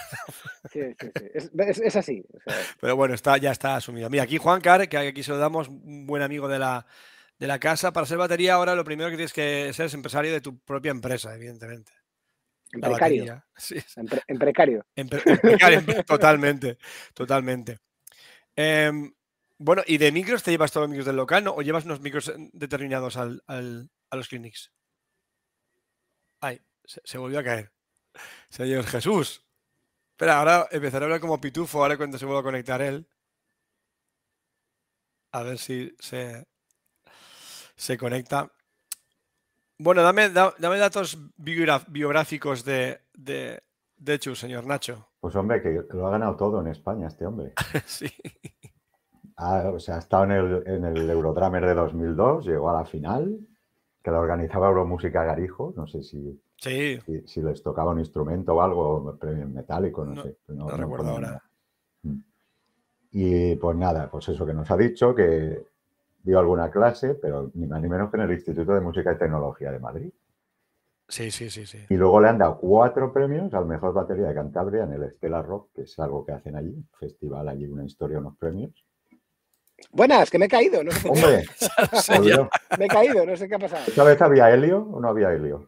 Sí, 0.71 0.79
sí, 0.99 1.07
sí. 1.17 1.25
Es, 1.33 1.51
es- 1.55 1.79
es 1.81 1.95
así. 1.95 2.23
o 2.33 2.39
sea, 2.41 2.55
Pero 2.79 2.95
bueno, 2.95 3.15
está, 3.15 3.37
ya 3.37 3.51
está 3.51 3.75
asumido. 3.75 4.09
Mira, 4.09 4.23
aquí 4.23 4.37
Juan 4.37 4.61
Car, 4.61 4.87
que 4.87 4.97
aquí 4.97 5.23
se 5.23 5.31
lo 5.31 5.37
damos, 5.37 5.69
un 5.69 6.05
buen 6.05 6.21
amigo 6.21 6.47
de 6.47 6.59
la, 6.59 6.85
de 7.39 7.47
la 7.47 7.59
casa. 7.59 7.91
Para 7.93 8.05
ser 8.05 8.17
batería, 8.17 8.53
ahora 8.53 8.75
lo 8.75 8.83
primero 8.83 9.09
que 9.09 9.15
tienes 9.15 9.33
que 9.33 9.71
ser 9.73 9.87
es 9.87 9.93
empresario 9.95 10.31
de 10.31 10.41
tu 10.41 10.59
propia 10.59 10.91
empresa, 10.91 11.33
evidentemente. 11.33 11.91
En 12.71 12.81
La 12.81 12.89
precario. 12.89 13.23
batería. 13.25 13.45
Sí, 13.57 13.75
En, 13.97 14.05
pre- 14.05 14.21
en 14.27 14.39
precario. 14.39 14.85
en 14.95 15.09
pre- 15.09 15.21
en 15.25 15.37
precario, 15.39 15.79
en 15.79 15.85
pre- 15.85 16.03
totalmente, 16.03 16.77
totalmente. 17.13 17.77
Em, 18.55 19.13
bueno, 19.57 19.83
¿y 19.85 19.97
de 19.97 20.11
micros 20.11 20.43
te 20.43 20.51
llevas 20.51 20.71
todos 20.71 20.85
los 20.85 20.89
micros 20.91 21.05
del 21.05 21.15
local 21.17 21.43
¿no? 21.43 21.51
o 21.53 21.61
llevas 21.61 21.85
unos 21.85 21.99
micros 22.01 22.29
eh, 22.29 22.35
determinados 22.53 23.17
al, 23.17 23.43
al- 23.47 23.89
a 24.09 24.15
los 24.15 24.27
clinics? 24.27 24.71
Ay, 26.41 26.61
se, 26.85 27.01
se 27.03 27.17
volvió 27.17 27.39
a 27.39 27.43
caer. 27.43 27.71
Señor 28.49 28.85
Jesús. 28.85 29.45
Espera, 30.11 30.39
ahora 30.39 30.67
empezaré 30.71 31.03
a 31.03 31.07
hablar 31.07 31.19
como 31.21 31.39
pitufo, 31.41 31.81
ahora 31.81 31.97
cuando 31.97 32.17
se 32.17 32.25
vuelva 32.25 32.41
a 32.41 32.43
conectar 32.43 32.81
él. 32.81 33.07
A 35.31 35.43
ver 35.43 35.57
si 35.57 35.95
se, 35.99 36.45
se 37.75 37.97
conecta. 37.97 38.51
Bueno, 39.79 40.01
dame, 40.03 40.29
da- 40.29 40.53
dame 40.59 40.77
datos 40.77 41.17
biográficos 41.37 42.65
de, 42.65 42.99
de, 43.15 43.61
de 43.97 44.19
Chus, 44.19 44.39
señor 44.39 44.65
Nacho. 44.65 45.07
Pues 45.21 45.35
hombre, 45.35 45.61
que 45.61 45.81
lo 45.93 46.07
ha 46.07 46.11
ganado 46.11 46.35
todo 46.35 46.59
en 46.61 46.67
España 46.67 47.07
este 47.07 47.25
hombre. 47.25 47.53
Sí. 47.85 48.07
Ha, 49.37 49.69
o 49.69 49.79
sea, 49.79 49.95
ha 49.95 49.99
estado 49.99 50.25
en 50.25 50.31
el, 50.31 50.63
en 50.67 50.83
el 50.85 51.09
Eurodramer 51.09 51.65
de 51.65 51.73
2002, 51.73 52.45
llegó 52.45 52.69
a 52.71 52.73
la 52.73 52.85
final, 52.85 53.39
que 54.03 54.11
la 54.11 54.19
organizaba 54.19 54.67
Euromúsica 54.67 55.23
Garijo, 55.23 55.73
no 55.77 55.87
sé 55.87 56.03
si, 56.03 56.37
Sí, 56.57 56.99
si, 57.05 57.25
si 57.25 57.41
les 57.41 57.63
tocaba 57.63 57.91
un 57.91 57.99
instrumento 57.99 58.53
o 58.55 58.61
algo, 58.61 59.17
premio 59.17 59.47
metálico, 59.47 60.03
no, 60.03 60.13
No, 60.15 60.23
sé. 60.23 60.35
no 60.49 60.67
recuerdo 60.71 61.05
ponía 61.05 61.11
ahora. 61.13 61.27
nada. 61.27 61.43
Mm. 62.03 62.19
Y 63.13 63.55
pues 63.55 63.77
nada, 63.77 64.11
pues 64.11 64.27
eso 64.27 64.45
que 64.45 64.53
nos 64.53 64.69
ha 64.69 64.75
dicho, 64.75 65.15
que 65.15 65.63
dio 66.23 66.39
alguna 66.39 66.69
clase, 66.69 67.15
pero 67.15 67.51
ni 67.53 67.67
más 67.67 67.81
ni 67.81 67.89
menos 67.89 68.11
que 68.11 68.17
en 68.17 68.23
el 68.23 68.31
Instituto 68.31 68.73
de 68.73 68.81
Música 68.81 69.13
y 69.13 69.17
Tecnología 69.17 69.71
de 69.71 69.79
Madrid. 69.79 70.11
sí, 71.07 71.31
sí, 71.31 71.49
sí, 71.49 71.65
sí. 71.65 71.85
Y 71.89 71.95
luego 71.95 72.21
le 72.21 72.29
han 72.29 72.37
dado 72.37 72.57
cuatro 72.59 73.11
premios 73.11 73.53
al 73.53 73.65
mejor 73.65 73.93
batería 73.93 74.27
de 74.27 74.35
Cantabria 74.35 74.83
en 74.83 74.93
el 74.93 75.11
Stella 75.11 75.41
Rock, 75.41 75.69
que 75.73 75.81
es 75.83 75.99
algo 75.99 76.25
que 76.25 76.33
hacen 76.33 76.55
allí, 76.55 76.75
festival 76.99 77.47
allí, 77.49 77.65
una 77.65 77.85
historia, 77.85 78.19
unos 78.19 78.37
premios. 78.37 78.85
Buenas, 79.91 80.29
que 80.29 80.37
me 80.37 80.45
he 80.45 80.49
caído, 80.49 80.83
no 80.83 80.91
sé. 80.91 81.09
Hombre, 81.09 81.45
Me 82.77 82.85
he 82.85 82.87
caído, 82.87 83.25
no 83.25 83.35
sé 83.35 83.47
qué 83.47 83.55
ha 83.55 83.59
pasado. 83.59 83.83
¿esta 83.87 84.03
vez 84.03 84.21
había 84.21 84.51
helio 84.51 84.81
o 84.81 84.99
no 84.99 85.07
había 85.09 85.31
helio? 85.31 85.67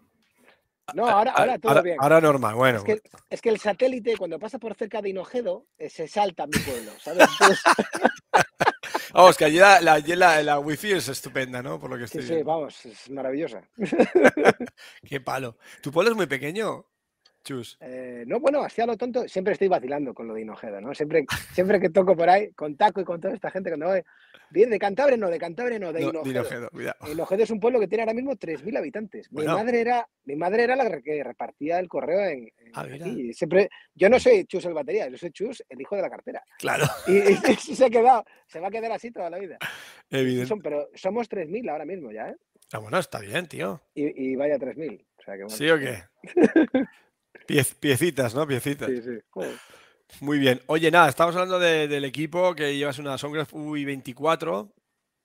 No, 0.93 1.07
ahora, 1.07 1.31
ahora 1.31 1.57
todo 1.57 1.69
ahora, 1.69 1.81
bien. 1.81 1.97
ahora 1.99 2.19
normal, 2.19 2.55
bueno. 2.55 2.79
Es 2.79 2.83
que, 2.83 3.01
es 3.29 3.41
que 3.41 3.49
el 3.49 3.59
satélite, 3.59 4.17
cuando 4.17 4.37
pasa 4.39 4.59
por 4.59 4.75
cerca 4.75 5.01
de 5.01 5.09
Hinojedo, 5.09 5.65
eh, 5.77 5.89
se 5.89 6.07
salta 6.07 6.43
a 6.43 6.47
mi 6.47 6.57
pueblo, 6.59 6.91
¿sabes? 6.99 7.29
Entonces, 7.31 7.63
Vamos, 9.13 9.37
que 9.37 9.45
allí 9.45 9.57
la, 9.57 9.81
la, 9.81 9.99
la- 9.99 10.43
la 10.43 10.59
wifi 10.59 10.91
es 10.93 11.07
estupenda, 11.09 11.61
¿no? 11.61 11.79
Por 11.79 11.89
lo 11.89 11.97
que 11.97 12.07
sí, 12.07 12.19
estoy 12.19 12.23
sí, 12.23 12.33
viendo. 12.33 12.51
vamos, 12.51 12.85
es 12.85 13.09
maravillosa. 13.09 13.61
Qué 15.07 15.19
palo. 15.21 15.57
¿Tu 15.81 15.91
pueblo 15.91 16.11
es 16.11 16.17
muy 16.17 16.27
pequeño, 16.27 16.85
Chus? 17.43 17.77
Eh, 17.79 18.23
no, 18.27 18.39
bueno, 18.39 18.61
así 18.61 18.81
a 18.81 18.85
lo 18.85 18.95
tonto, 18.97 19.27
siempre 19.27 19.53
estoy 19.53 19.67
vacilando 19.67 20.13
con 20.13 20.27
lo 20.27 20.33
de 20.33 20.41
Hinojedo, 20.41 20.79
¿no? 20.81 20.93
Siempre, 20.93 21.25
siempre 21.53 21.79
que 21.79 21.89
toco 21.89 22.15
por 22.15 22.29
ahí, 22.29 22.51
con 22.53 22.75
Taco 22.77 23.01
y 23.01 23.03
con 23.05 23.19
toda 23.19 23.33
esta 23.33 23.49
gente, 23.51 23.69
cuando 23.71 23.87
voy, 23.87 24.03
bien, 24.51 24.69
de 24.69 24.77
Cantabria 24.79 25.17
no, 25.17 25.29
de 25.29 25.39
Cantabria 25.39 25.79
no, 25.79 25.91
de 25.93 26.01
No, 26.01 26.09
Hinojedo. 26.09 26.23
Dinojedo, 26.23 26.69
cuidado. 26.69 27.11
Hinojedo 27.11 27.43
es 27.43 27.49
un 27.51 27.59
pueblo 27.59 27.79
que 27.79 27.87
tiene 27.87 28.03
ahora 28.03 28.13
mismo 28.13 28.35
3.000 28.35 28.77
habitantes. 28.77 29.31
Mi, 29.31 29.45
madre 29.45 29.81
era, 29.81 30.07
mi 30.25 30.35
madre 30.35 30.63
era 30.63 30.75
la 30.75 31.01
que 31.01 31.23
repartía 31.23 31.79
el 31.79 31.87
correo 31.87 32.21
en, 32.27 32.43
en 32.57 32.71
Ah, 32.73 32.81
aquí. 32.81 33.33
Siempre, 33.33 33.69
yo 33.95 34.09
no 34.09 34.19
soy 34.19 34.45
Chus 34.45 34.65
el 34.65 34.73
batería, 34.73 35.09
yo 35.09 35.17
soy 35.17 35.31
Chus 35.31 35.63
el 35.67 35.81
hijo 35.81 35.95
de 35.95 36.01
la 36.01 36.09
cartera. 36.09 36.41
Claro, 36.59 36.85
Y, 37.07 37.17
y 37.17 37.35
se 37.75 37.85
ha 37.85 37.89
quedado, 37.89 38.23
se 38.47 38.59
va 38.59 38.67
a 38.67 38.71
quedar 38.71 38.91
así 38.91 39.11
toda 39.11 39.29
la 39.29 39.39
vida. 39.39 39.57
Evidente. 40.09 40.47
son- 40.47 40.61
pero 40.61 40.89
somos 40.95 41.29
3.000 41.29 41.69
ahora 41.69 41.85
mismo 41.85 42.11
ya, 42.11 42.29
¿eh? 42.29 42.35
Ah, 42.73 42.77
bueno, 42.79 42.97
está 42.99 43.19
bien, 43.19 43.47
tío. 43.47 43.81
Y, 43.93 44.31
y 44.31 44.35
vaya 44.35 44.57
3.000. 44.57 45.05
O 45.17 45.23
sea 45.23 45.33
que 45.35 45.43
bueno. 45.43 45.49
¿Sí 45.57 45.69
o 45.69 45.77
qué? 45.77 46.03
Piez- 47.47 47.75
piecitas, 47.79 48.33
¿no? 48.35 48.47
Piecitas. 48.47 48.89
Sí, 48.89 49.01
sí. 49.01 49.19
Joder. 49.29 49.55
Muy 50.19 50.37
bien. 50.39 50.59
Oye, 50.67 50.91
nada, 50.91 51.09
estamos 51.09 51.35
hablando 51.35 51.59
de- 51.59 51.87
del 51.87 52.05
equipo 52.05 52.53
que 52.53 52.75
llevas 52.77 52.99
una 52.99 53.17
Soundcraft 53.17 53.53
UI24 53.53 54.71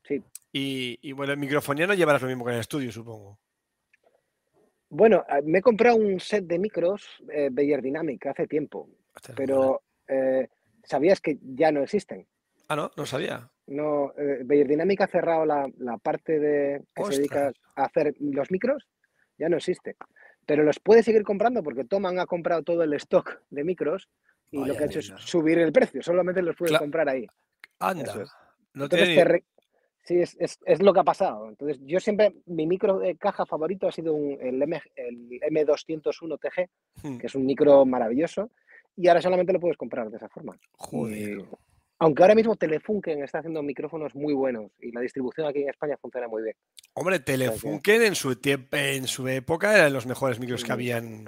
Sí. 0.04 0.22
y, 0.52 0.98
y, 1.02 1.12
bueno, 1.12 1.32
el 1.32 1.38
microfonía 1.38 1.86
no 1.86 1.94
llevarás 1.94 2.22
lo 2.22 2.28
mismo 2.28 2.44
que 2.44 2.50
en 2.50 2.54
el 2.56 2.60
estudio, 2.60 2.92
supongo. 2.92 3.38
Bueno, 4.88 5.24
eh, 5.28 5.42
me 5.44 5.58
he 5.58 5.62
comprado 5.62 5.96
un 5.96 6.20
set 6.20 6.44
de 6.44 6.58
micros 6.58 7.04
eh, 7.32 7.48
Beyer 7.50 7.82
Dynamic 7.82 8.24
hace 8.26 8.46
tiempo, 8.46 8.88
pero 9.34 9.82
eh, 10.08 10.48
¿sabías 10.84 11.20
que 11.20 11.38
ya 11.42 11.72
no 11.72 11.82
existen? 11.82 12.26
Ah, 12.68 12.76
no, 12.76 12.90
no 12.96 13.04
sabía. 13.04 13.50
No, 13.66 14.12
eh, 14.16 14.42
Beyer 14.44 14.68
Dynamic 14.68 15.00
ha 15.02 15.06
cerrado 15.08 15.44
la, 15.44 15.68
la 15.78 15.98
parte 15.98 16.38
de 16.38 16.84
que 16.94 17.04
se 17.04 17.16
dedica 17.18 17.52
a 17.74 17.84
hacer 17.84 18.14
los 18.20 18.50
micros, 18.52 18.86
ya 19.38 19.48
no 19.48 19.56
existe. 19.56 19.96
Pero 20.46 20.62
los 20.62 20.78
puedes 20.78 21.04
seguir 21.04 21.24
comprando 21.24 21.64
porque 21.64 21.84
Toman 21.84 22.20
ha 22.20 22.26
comprado 22.26 22.62
todo 22.62 22.84
el 22.84 22.92
stock 22.94 23.40
de 23.50 23.64
micros 23.64 24.08
y 24.50 24.64
lo 24.64 24.76
que 24.76 24.84
ha 24.84 24.86
hecho 24.86 24.98
es 25.00 25.06
subir 25.18 25.58
el 25.58 25.72
precio, 25.72 26.02
solamente 26.02 26.42
los 26.42 26.56
puedes 26.56 26.74
Cla- 26.74 26.78
comprar 26.80 27.08
ahí. 27.08 27.26
Anda. 27.78 28.22
Es. 28.22 28.30
No 28.74 28.84
Entonces, 28.84 29.14
te 29.14 29.24
re- 29.24 29.44
sí, 30.04 30.20
es, 30.20 30.36
es- 30.38 30.58
es 30.64 30.82
lo 30.82 30.92
que 30.92 31.00
ha 31.00 31.04
pasado. 31.04 31.48
Entonces, 31.48 31.78
yo 31.82 31.98
siempre, 32.00 32.34
mi 32.46 32.66
micro 32.66 32.98
de 32.98 33.16
caja 33.16 33.44
favorito 33.46 33.88
ha 33.88 33.92
sido 33.92 34.14
un- 34.14 34.38
el, 34.40 34.62
M, 34.62 34.80
el 34.94 35.40
M201 35.50 36.38
TG, 36.38 36.68
ni- 37.04 37.18
que 37.18 37.26
es 37.26 37.34
un 37.34 37.44
micro 37.46 37.84
maravilloso, 37.84 38.50
y 38.96 39.08
ahora 39.08 39.20
solamente 39.22 39.52
lo 39.52 39.60
puedes 39.60 39.76
comprar 39.76 40.10
de 40.10 40.16
esa 40.16 40.28
forma. 40.28 40.56
Joder. 40.78 41.38
Y- 41.38 41.44
aunque 41.98 42.22
ahora 42.22 42.34
mismo 42.34 42.56
Telefunken 42.56 43.22
está 43.24 43.38
haciendo 43.38 43.62
micrófonos 43.62 44.14
muy 44.14 44.34
buenos 44.34 44.70
y 44.80 44.92
la 44.92 45.00
distribución 45.00 45.46
aquí 45.46 45.62
en 45.62 45.70
España 45.70 45.96
funciona 45.96 46.28
muy 46.28 46.42
bien. 46.42 46.54
Hombre, 46.92 47.20
Telefunken 47.20 48.02
en 48.02 48.14
su 48.14 48.36
tiempo, 48.36 48.76
en 48.76 49.06
su 49.06 49.26
época 49.28 49.74
eran 49.74 49.94
los 49.94 50.06
mejores 50.06 50.38
micros 50.38 50.62
que 50.62 50.70
Mm. 50.70 50.74
habían. 50.74 51.24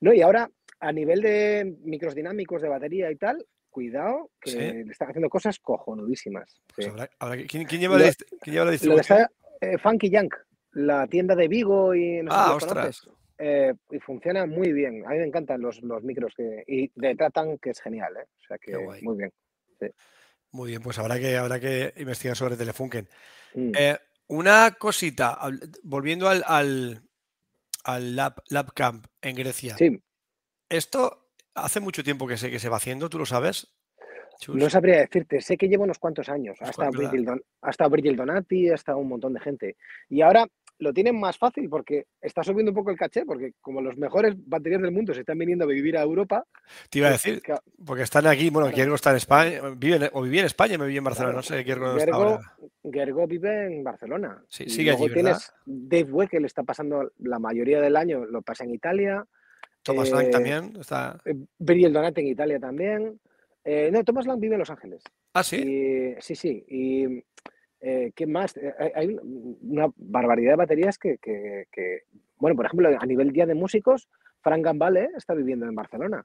No, 0.00 0.12
y 0.12 0.20
ahora, 0.20 0.50
a 0.82 0.92
nivel 0.92 1.22
de 1.22 1.76
micros 1.84 2.14
dinámicos 2.14 2.60
de 2.60 2.68
batería 2.68 3.10
y 3.10 3.16
tal, 3.16 3.46
cuidado, 3.70 4.30
que 4.40 4.50
Sí. 4.50 4.58
están 4.90 5.08
haciendo 5.10 5.28
cosas 5.30 5.58
cojonudísimas. 5.60 6.60
Pues 6.74 6.86
sí. 6.86 6.90
habrá- 6.90 7.10
habrá 7.20 7.36
que- 7.38 7.46
¿quién, 7.46 7.64
quién 7.64 7.80
lleva 7.80 7.96
Lo- 7.98 8.04
la, 8.04 8.12
quién 8.42 8.52
lleva 8.54 8.64
la 8.66 8.70
Lo 8.70 8.70
que 8.70 8.72
distribución? 8.72 9.18
está 9.20 9.32
eh, 9.60 9.78
Funky 9.78 10.10
Yank, 10.10 10.34
la 10.72 11.06
tienda 11.06 11.34
de 11.36 11.46
Vigo 11.48 11.94
y 11.94 12.22
no 12.22 12.30
sé 12.32 12.36
Ah, 12.38 12.46
lo 12.50 12.56
ostras. 12.56 13.08
eh, 13.38 13.72
y 13.90 13.98
funciona 14.00 14.44
muy 14.46 14.72
bien. 14.72 15.04
A 15.06 15.10
mí 15.10 15.18
me 15.18 15.24
encantan 15.24 15.60
los, 15.60 15.80
los 15.82 16.02
micros 16.02 16.34
que 16.36 16.64
y 16.66 16.90
de 17.00 17.14
Tratan, 17.14 17.58
que 17.58 17.70
es 17.70 17.80
genial, 17.80 18.12
¿eh? 18.16 18.26
O 18.42 18.46
sea 18.48 18.58
que 18.58 18.76
muy 19.02 19.16
bien. 19.16 19.32
Muy 20.50 20.70
bien, 20.70 20.82
pues 20.82 20.98
habrá 20.98 21.18
que, 21.18 21.36
habrá 21.36 21.58
que 21.58 21.94
investigar 21.96 22.36
sobre 22.36 22.56
Telefunken. 22.56 23.08
Mm. 23.54 23.72
Eh, 23.78 23.96
una 24.28 24.72
cosita, 24.78 25.38
volviendo 25.82 26.28
al, 26.28 26.42
al, 26.46 27.02
al 27.84 28.16
lab, 28.16 28.34
lab 28.50 28.72
Camp 28.74 29.06
en 29.22 29.34
Grecia. 29.36 29.76
Sí, 29.76 29.98
Esto 30.72 31.26
hace 31.54 31.80
mucho 31.80 32.02
tiempo 32.02 32.26
que 32.26 32.36
sé 32.36 32.50
que 32.50 32.58
se 32.58 32.68
va 32.68 32.76
haciendo, 32.78 33.08
¿tú 33.10 33.18
lo 33.18 33.26
sabes? 33.26 33.68
Chus? 34.40 34.56
no 34.56 34.70
sabría 34.70 34.96
decirte, 35.00 35.40
sé 35.42 35.56
que 35.58 35.68
lleva 35.68 35.84
unos 35.84 35.98
cuantos 35.98 36.28
años. 36.30 36.56
Hasta 36.60 36.86
¿verdad? 36.86 36.98
Virgil, 36.98 37.24
Don- 37.26 37.42
hasta 37.60 37.86
Virgil 37.88 38.16
Donati, 38.16 38.70
hasta 38.70 38.96
un 38.96 39.06
montón 39.08 39.34
de 39.34 39.40
gente. 39.40 39.76
Y 40.08 40.22
ahora 40.22 40.46
lo 40.78 40.92
tienen 40.92 41.20
más 41.20 41.36
fácil 41.38 41.68
porque 41.68 42.06
está 42.20 42.42
subiendo 42.42 42.70
un 42.72 42.74
poco 42.74 42.90
el 42.90 42.96
caché, 42.96 43.24
porque 43.24 43.52
como 43.60 43.80
los 43.82 43.96
mejores 43.98 44.34
baterías 44.48 44.80
del 44.82 44.90
mundo 44.90 45.12
se 45.14 45.20
están 45.20 45.38
viniendo 45.38 45.64
a 45.64 45.68
vivir 45.68 45.96
a 45.96 46.02
Europa, 46.02 46.44
Te 46.90 46.98
iba 46.98 47.08
a 47.08 47.10
pues, 47.12 47.22
decir, 47.22 47.42
porque 47.84 48.02
están 48.02 48.26
aquí, 48.26 48.48
bueno, 48.50 48.66
Claro. 48.68 48.74
Kiergo 48.76 48.94
está 48.96 49.10
en 49.10 49.16
España, 49.16 49.60
vive 49.76 50.10
o 50.12 50.22
vivía 50.22 50.40
en 50.40 50.46
España, 50.46 50.78
me 50.78 50.86
vivía 50.86 50.98
en 50.98 51.04
Barcelona, 51.04 51.40
Claro. 51.40 51.54
no 51.54 51.62
sé, 51.62 51.64
Gergo, 51.64 51.86
ahora. 52.16 52.56
Gergo 52.90 53.26
vive 53.28 53.66
en 53.66 53.84
Barcelona. 53.84 54.42
Sí, 54.48 54.64
Y 54.66 54.70
sigue 54.70 54.90
allí, 54.90 55.00
luego 55.00 55.14
tienes 55.14 55.52
Dave 55.66 56.10
Weckl, 56.10 56.44
está 56.46 56.62
pasando 56.64 57.12
la 57.18 57.38
mayoría 57.38 57.80
del 57.80 57.94
año, 57.96 58.24
lo 58.24 58.40
pasa 58.42 58.64
en 58.64 58.72
Italia. 58.72 59.24
Thomas 59.82 60.10
Lang 60.10 60.26
eh, 60.26 60.30
también 60.30 60.76
está. 60.80 61.20
eh, 61.24 61.34
Virgil 61.58 61.92
Donati 61.92 62.20
en 62.20 62.26
Italia 62.28 62.58
también. 62.60 63.20
Eh, 63.64 63.90
no, 63.92 64.02
Thomas 64.04 64.26
Lang 64.26 64.40
vive 64.40 64.54
en 64.54 64.60
Los 64.60 64.70
Ángeles. 64.70 65.02
Ah, 65.34 65.42
sí. 65.42 65.56
Y- 65.56 66.20
sí, 66.20 66.34
sí. 66.34 66.64
Y 66.68 67.24
eh, 67.80 68.12
¿qué 68.14 68.26
más? 68.26 68.56
Eh, 68.56 68.72
hay- 68.94 69.16
una 69.62 69.88
barbaridad 69.96 70.52
de 70.52 70.56
baterías 70.56 70.98
que, 70.98 71.18
que- 71.18 71.66
que- 71.70 72.02
bueno, 72.36 72.56
por 72.56 72.66
ejemplo, 72.66 72.88
a 72.98 73.06
nivel 73.06 73.32
día 73.32 73.46
de 73.46 73.54
músicos, 73.54 74.08
Frank 74.40 74.64
Gambale 74.64 75.10
está 75.16 75.34
viviendo 75.34 75.66
en 75.66 75.74
Barcelona. 75.74 76.24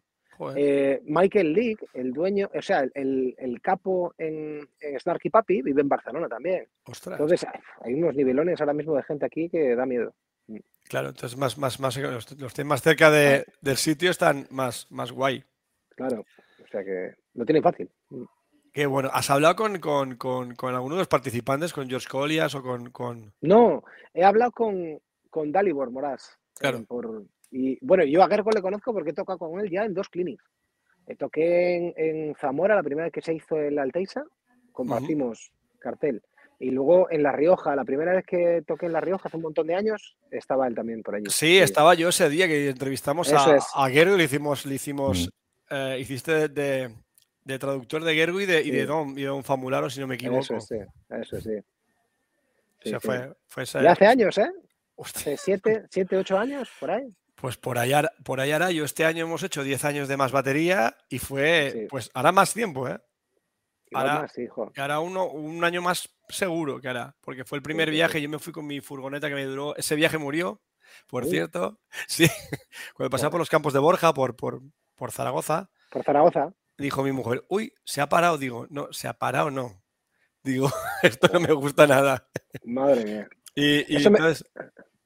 Eh, 0.56 1.02
Michael 1.06 1.52
Leake, 1.54 1.88
el 1.96 2.14
dueño, 2.14 2.50
o 2.54 2.62
sea, 2.62 2.86
el, 2.94 3.34
el 3.40 3.60
capo 3.62 4.14
en, 4.20 4.68
en 4.80 5.00
Snarky 5.00 5.32
Papi, 5.32 5.64
vive 5.64 5.82
en 5.82 5.90
Barcelona 5.90 6.28
también. 6.30 6.68
Ostras. 6.86 7.20
Entonces, 7.20 7.44
ay, 7.52 7.60
hay 7.82 7.94
unos 7.96 8.16
nivelones 8.16 8.60
ahora 8.62 8.74
mismo 8.74 8.96
de 8.96 9.02
gente 9.02 9.26
aquí 9.26 9.50
que 9.50 9.76
da 9.76 9.88
miedo. 9.88 10.14
Claro, 10.90 11.10
entonces 11.10 11.38
más, 11.38 11.58
más, 11.58 11.80
más, 11.82 11.98
los, 11.98 12.40
los 12.40 12.54
que 12.54 12.64
más 12.64 12.82
cerca 12.82 13.12
de- 13.12 13.46
del 13.62 13.76
sitio 13.78 14.10
están 14.10 14.48
más, 14.52 14.90
más 14.90 15.12
guay. 15.12 15.44
Claro. 15.96 16.24
O 16.64 16.68
sea 16.70 16.84
que 16.84 17.14
lo 17.34 17.46
tienen 17.46 17.62
fácil. 17.64 17.90
Mm. 18.10 18.24
Qué 18.74 18.86
bueno. 18.86 19.10
¿Has 19.12 19.30
hablado 19.30 19.56
con, 19.56 19.80
con, 19.80 20.16
con, 20.16 20.56
con 20.56 20.74
alguno 20.76 20.96
de 20.96 21.02
los 21.02 21.08
participantes, 21.08 21.74
con 21.74 21.90
George 21.90 22.08
Colias 22.08 22.54
o 22.56 22.62
con, 22.62 22.92
con... 22.92 23.34
No, 23.42 23.84
he 24.14 24.24
hablado 24.24 24.52
con, 24.52 25.00
con 25.30 25.52
Dalibor 25.52 25.90
Moraz. 25.92 26.30
eh, 26.30 26.38
Claro. 26.60 26.86
por, 26.86 27.26
y 27.52 27.78
bueno, 27.86 28.04
yo 28.06 28.24
a 28.24 28.28
Gergo 28.30 28.52
le 28.52 28.62
conozco 28.62 28.94
porque 28.94 29.10
he 29.12 29.14
tocado 29.14 29.40
con 29.40 29.60
él 29.60 29.70
ya 29.70 29.84
en 29.84 29.94
dos 29.94 30.10
clinics. 30.10 30.44
Eh, 31.08 31.16
toqué 31.16 31.76
en, 31.76 31.94
en 31.98 32.36
Zamora 32.36 32.76
la 32.76 32.84
primera 32.84 33.06
vez 33.06 33.14
que 33.14 33.22
se 33.22 33.34
hizo 33.34 33.58
el 33.58 33.80
Alteiza, 33.80 34.24
compartimos 34.72 35.52
cartel. 35.80 36.22
Y 36.60 36.72
luego 36.72 37.10
en 37.12 37.22
La 37.22 37.32
Rioja, 37.32 37.76
la 37.76 37.86
primera 37.86 38.14
vez 38.14 38.26
que 38.26 38.64
toqué 38.66 38.88
en 38.88 38.94
La 38.94 39.00
Rioja 39.02 39.28
hace 39.28 39.38
un 39.38 39.44
montón 39.44 39.68
de 39.68 39.76
años, 39.76 40.18
estaba 40.32 40.68
él 40.68 40.74
también 40.74 41.04
por 41.04 41.16
allí. 41.16 41.26
Sí, 41.30 41.60
estaba 41.60 41.94
yo 41.94 42.10
ese 42.10 42.30
día 42.30 42.48
que 42.48 42.70
entrevistamos 42.70 43.28
Eso 43.28 43.38
a, 43.52 43.58
es. 43.58 43.66
a 43.76 43.90
Gergo 43.90 44.16
y 44.16 44.18
le 44.18 44.24
hicimos, 44.24 44.66
le 44.66 44.76
hicimos, 44.76 45.28
Mm. 45.28 45.76
eh, 45.76 45.98
hiciste 46.00 46.32
de, 46.32 46.48
de- 46.50 46.96
de 47.44 47.60
traductor 47.60 48.04
de 48.04 48.14
Gergo 48.16 48.42
y 48.42 48.46
de, 48.46 48.62
y 48.62 48.72
de 48.72 48.82
Sí. 48.82 48.86
Don, 48.88 49.10
y 49.12 49.22
de 49.22 49.28
Don 49.28 49.44
Famularo, 49.44 49.90
si 49.90 50.00
no 50.00 50.08
me 50.08 50.16
equivoco. 50.16 50.40
Eso 50.42 50.56
es, 50.58 50.66
sí. 50.66 50.76
Eso 51.10 51.40
sí. 51.42 51.56
o 51.58 51.64
Sí, 52.84 52.90
sea, 52.90 53.00
sí. 53.00 53.08
fue, 53.08 53.34
fue 53.48 53.64
ese- 53.64 53.84
Ya 53.84 53.92
hace 53.92 54.06
años, 54.08 54.38
¿eh? 54.38 54.52
Hostia, 54.96 55.34
Hace 55.34 55.38
siete, 55.38 55.84
siete, 55.92 56.18
ocho 56.18 56.38
años, 56.40 56.70
por 56.80 56.90
ahí. 56.92 57.08
Pues 57.36 57.56
por 57.56 57.78
allá, 57.78 58.12
por 58.24 58.40
allá 58.40 58.56
hará, 58.56 58.72
yo 58.72 58.84
este 58.84 59.06
año 59.06 59.26
hemos 59.26 59.44
hecho 59.44 59.64
10 59.64 59.86
años 59.86 60.08
de 60.08 60.18
más 60.18 60.32
batería 60.32 60.98
y 61.08 61.20
fue, 61.20 61.70
Sí. 61.72 61.88
pues 61.88 62.10
hará 62.16 62.32
más 62.32 62.52
tiempo, 62.54 62.88
¿eh? 62.90 62.98
Ahora- 63.94 64.22
más, 64.22 64.38
hijo. 64.38 64.72
Que 64.72 64.82
hará 64.82 65.00
uno, 65.00 65.26
un 65.28 65.64
año 65.64 65.82
más 65.82 66.10
seguro 66.30 66.80
que 66.82 66.90
hará, 66.90 67.16
porque 67.22 67.46
fue 67.46 67.58
el 67.58 67.62
primer 67.62 67.88
sí, 67.90 67.96
viaje, 67.96 68.22
yo 68.22 68.30
me 68.30 68.40
fui 68.40 68.52
con 68.54 68.66
mi 68.68 68.82
furgoneta 68.82 69.30
que 69.30 69.36
me 69.36 69.46
duró, 69.46 69.76
ese 69.78 69.96
viaje 69.96 70.18
murió, 70.18 70.62
por 71.08 71.26
cierto, 71.26 71.80
sí, 72.08 72.28
cuando 72.96 73.10
pasaba 73.10 73.32
por 73.32 73.40
los 73.40 73.50
campos 73.50 73.74
de 73.74 73.80
Borja, 73.80 74.14
por, 74.14 74.36
por, 74.36 74.62
por 74.96 75.12
Zaragoza, 75.12 75.70
Por 75.92 76.04
Zaragoza. 76.04 76.54
dijo 76.78 77.04
mi 77.04 77.12
mujer, 77.12 77.44
uy, 77.50 77.74
se 77.86 78.02
ha 78.02 78.10
parado, 78.10 78.38
digo, 78.38 78.68
no, 78.70 78.92
se 78.92 79.08
ha 79.08 79.14
parado, 79.14 79.52
no. 79.52 79.82
Digo, 80.44 80.70
esto 81.04 81.28
no 81.34 81.40
me 81.40 81.52
gusta 81.54 81.88
nada. 81.88 82.28
Madre 82.64 83.04
mía. 83.06 83.30
Y, 83.60 83.92
y 83.92 83.98
Eso 83.98 84.12
me- 84.12 84.20
entonces, 84.20 84.44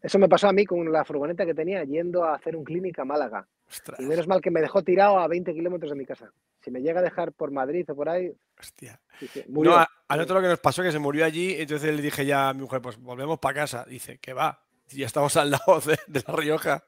Eso 0.02 0.20
me 0.20 0.28
pasó 0.28 0.50
a 0.50 0.52
mí 0.54 0.66
con 0.66 0.92
la 0.92 1.06
furgoneta 1.06 1.46
que 1.46 1.54
tenía 1.54 1.86
yendo 1.86 2.26
a 2.26 2.36
hacer 2.36 2.56
un 2.58 2.66
clínica 2.66 3.04
a 3.04 3.06
Málaga. 3.06 3.48
Ostras, 3.72 4.00
Y 4.00 4.04
menos 4.06 4.28
mal 4.28 4.42
que 4.42 4.52
me 4.52 4.62
dejó 4.62 4.84
tirado 4.84 5.18
a 5.20 5.28
20 5.28 5.54
kilómetros 5.54 5.92
de 5.92 5.98
mi 5.98 6.06
casa. 6.06 6.32
Si 6.62 6.70
me 6.72 6.82
llega 6.82 7.00
a 7.00 7.04
dejar 7.04 7.32
por 7.32 7.50
Madrid 7.52 7.90
o 7.90 7.96
por 7.96 8.10
ahí, 8.10 8.32
hostia. 8.60 9.02
sí, 9.20 9.28
sí, 9.28 9.44
murió. 9.48 9.72
No, 9.72 9.78
a, 9.78 9.90
a 10.08 10.16
nosotros 10.16 10.38
lo 10.38 10.42
que 10.44 10.50
nos 10.50 10.60
pasó 10.60 10.84
que 10.84 10.92
se 10.92 11.00
murió 11.00 11.26
allí, 11.26 11.56
entonces 11.58 11.96
le 11.96 12.02
dije 12.02 12.26
ya 12.26 12.50
a 12.50 12.54
mi 12.54 12.62
mujer, 12.62 12.82
pues 12.82 12.98
volvemos 12.98 13.40
para 13.40 13.56
casa. 13.56 13.86
Dice, 13.88 14.20
que 14.20 14.34
va, 14.34 14.64
ya 14.90 15.06
estamos 15.06 15.36
al 15.38 15.52
lado 15.52 15.80
de, 15.86 15.98
de 16.08 16.24
La 16.28 16.36
Rioja. 16.36 16.84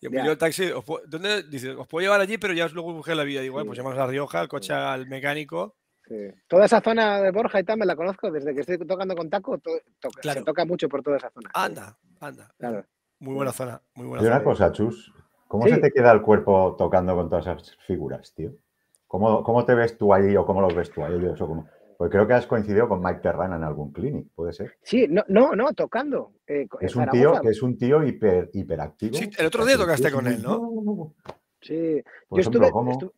Y 0.00 0.08
me 0.08 0.22
dio 0.22 0.32
el 0.32 0.38
taxi, 0.38 0.70
¿os 0.70 0.84
puedo- 0.84 1.04
¿dónde? 1.06 1.42
Dice, 1.44 1.70
os 1.70 1.88
puedo 1.88 2.02
llevar 2.04 2.20
allí, 2.20 2.38
pero 2.38 2.52
ya 2.54 2.66
os 2.66 2.72
luego 2.72 2.92
busqué 2.92 3.14
la 3.14 3.24
vida. 3.24 3.40
Digo, 3.40 3.54
bueno, 3.54 3.66
pues 3.66 3.76
Sí. 3.76 3.80
llamamos 3.82 3.98
a 3.98 4.02
La 4.06 4.10
Rioja, 4.10 4.40
el 4.42 4.48
coche 4.48 4.72
al 4.72 5.06
mecánico. 5.08 5.76
Sí. 6.06 6.14
Toda 6.46 6.66
esa 6.66 6.80
zona 6.82 7.20
de 7.22 7.30
Borja 7.30 7.58
y 7.60 7.64
tal 7.64 7.78
me 7.78 7.86
la 7.86 7.96
conozco 7.96 8.30
desde 8.30 8.54
que 8.54 8.60
estoy 8.60 8.76
tocando 8.78 9.16
con 9.16 9.30
Taco. 9.30 9.58
to- 9.58 9.70
toca- 9.98 10.20
Claro. 10.20 10.40
Se 10.40 10.44
toca 10.44 10.64
mucho 10.66 10.88
por 10.88 11.02
toda 11.02 11.16
esa 11.16 11.30
zona. 11.30 11.50
Anda, 11.54 11.96
anda. 12.20 12.54
Claro. 12.58 12.84
Muy 13.20 13.34
buena 13.34 13.52
zona, 13.52 13.80
muy 13.94 14.06
buena 14.06 14.22
Y 14.22 14.26
una 14.26 14.34
zona. 14.36 14.44
cosa, 14.44 14.70
Chus, 14.72 15.12
¿cómo 15.54 15.66
Sí. 15.68 15.74
se 15.74 15.80
te 15.80 15.92
queda 15.92 16.10
el 16.10 16.20
cuerpo 16.20 16.74
tocando 16.76 17.14
con 17.14 17.28
todas 17.30 17.46
esas 17.46 17.76
figuras, 17.86 18.34
tío? 18.34 18.50
¿Cómo, 19.06 19.44
cómo 19.44 19.64
te 19.64 19.76
ves 19.76 19.96
tú 19.96 20.12
ahí 20.12 20.34
o 20.36 20.44
cómo 20.44 20.60
los 20.60 20.74
ves 20.74 20.90
tú 20.90 21.04
a 21.04 21.08
ellos? 21.08 21.40
O 21.40 21.46
cómo- 21.46 21.68
Pues 21.96 22.10
creo 22.10 22.26
que 22.26 22.32
has 22.32 22.44
coincidido 22.48 22.88
con 22.88 23.00
Mike 23.00 23.20
Terrana 23.20 23.54
en 23.54 23.62
algún 23.62 23.92
clinic, 23.92 24.26
¿puede 24.34 24.52
ser? 24.52 24.76
Sí, 24.82 25.06
no, 25.08 25.22
no, 25.28 25.54
no, 25.54 25.72
tocando. 25.72 26.32
eh, 26.48 26.66
Es 26.80 26.96
un 26.96 27.06
tío 27.08 27.40
que 27.40 27.50
es 27.50 27.62
un 27.62 27.78
tío 27.78 28.02
hiper, 28.02 28.50
hiperactivo. 28.52 29.14
Sí, 29.14 29.30
el 29.38 29.46
otro 29.46 29.64
día 29.64 29.76
tocaste 29.76 30.10
con 30.10 30.26
él, 30.26 30.42
¿no? 30.42 31.14
Sí, 31.60 32.02
Por 32.28 32.38
yo 32.38 32.40
ejemplo, 32.40 32.66
estuve, 32.66 32.70
¿cómo- 32.72 32.90
estu- 32.90 33.12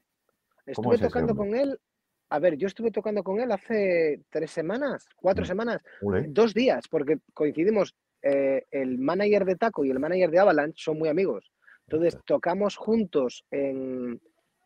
cómo 0.74 0.92
estuve 0.92 0.94
es 0.96 1.00
tocando 1.00 1.34
con 1.34 1.54
él. 1.54 1.80
A 2.28 2.38
ver, 2.38 2.58
yo 2.58 2.66
estuve 2.66 2.90
tocando 2.90 3.22
con 3.24 3.40
él 3.40 3.50
hace 3.50 4.20
tres 4.28 4.50
semanas, 4.50 5.08
cuatro 5.16 5.44
Mm. 5.44 5.46
semanas, 5.48 5.80
Ule, 6.02 6.26
dos 6.28 6.52
días, 6.52 6.86
porque 6.88 7.18
coincidimos. 7.32 7.94
eh, 8.22 8.64
el 8.72 8.98
manager 8.98 9.44
de 9.44 9.54
Taco 9.54 9.84
y 9.84 9.90
el 9.90 10.00
manager 10.00 10.30
de 10.32 10.38
Avalanche 10.40 10.82
son 10.82 10.98
muy 10.98 11.08
amigos. 11.08 11.48
Entonces 11.88 12.18
tocamos 12.24 12.76
juntos 12.76 13.44
en 13.50 14.20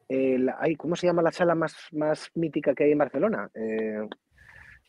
el, 0.08 0.50
ay, 0.58 0.74
¿cómo 0.76 0.96
se 0.96 1.06
llama 1.06 1.22
la 1.22 1.32
sala 1.32 1.54
más, 1.54 1.76
más 1.92 2.30
mítica 2.34 2.74
que 2.74 2.84
hay 2.84 2.92
en 2.92 2.98
Barcelona? 2.98 3.50
Eh, 3.54 4.08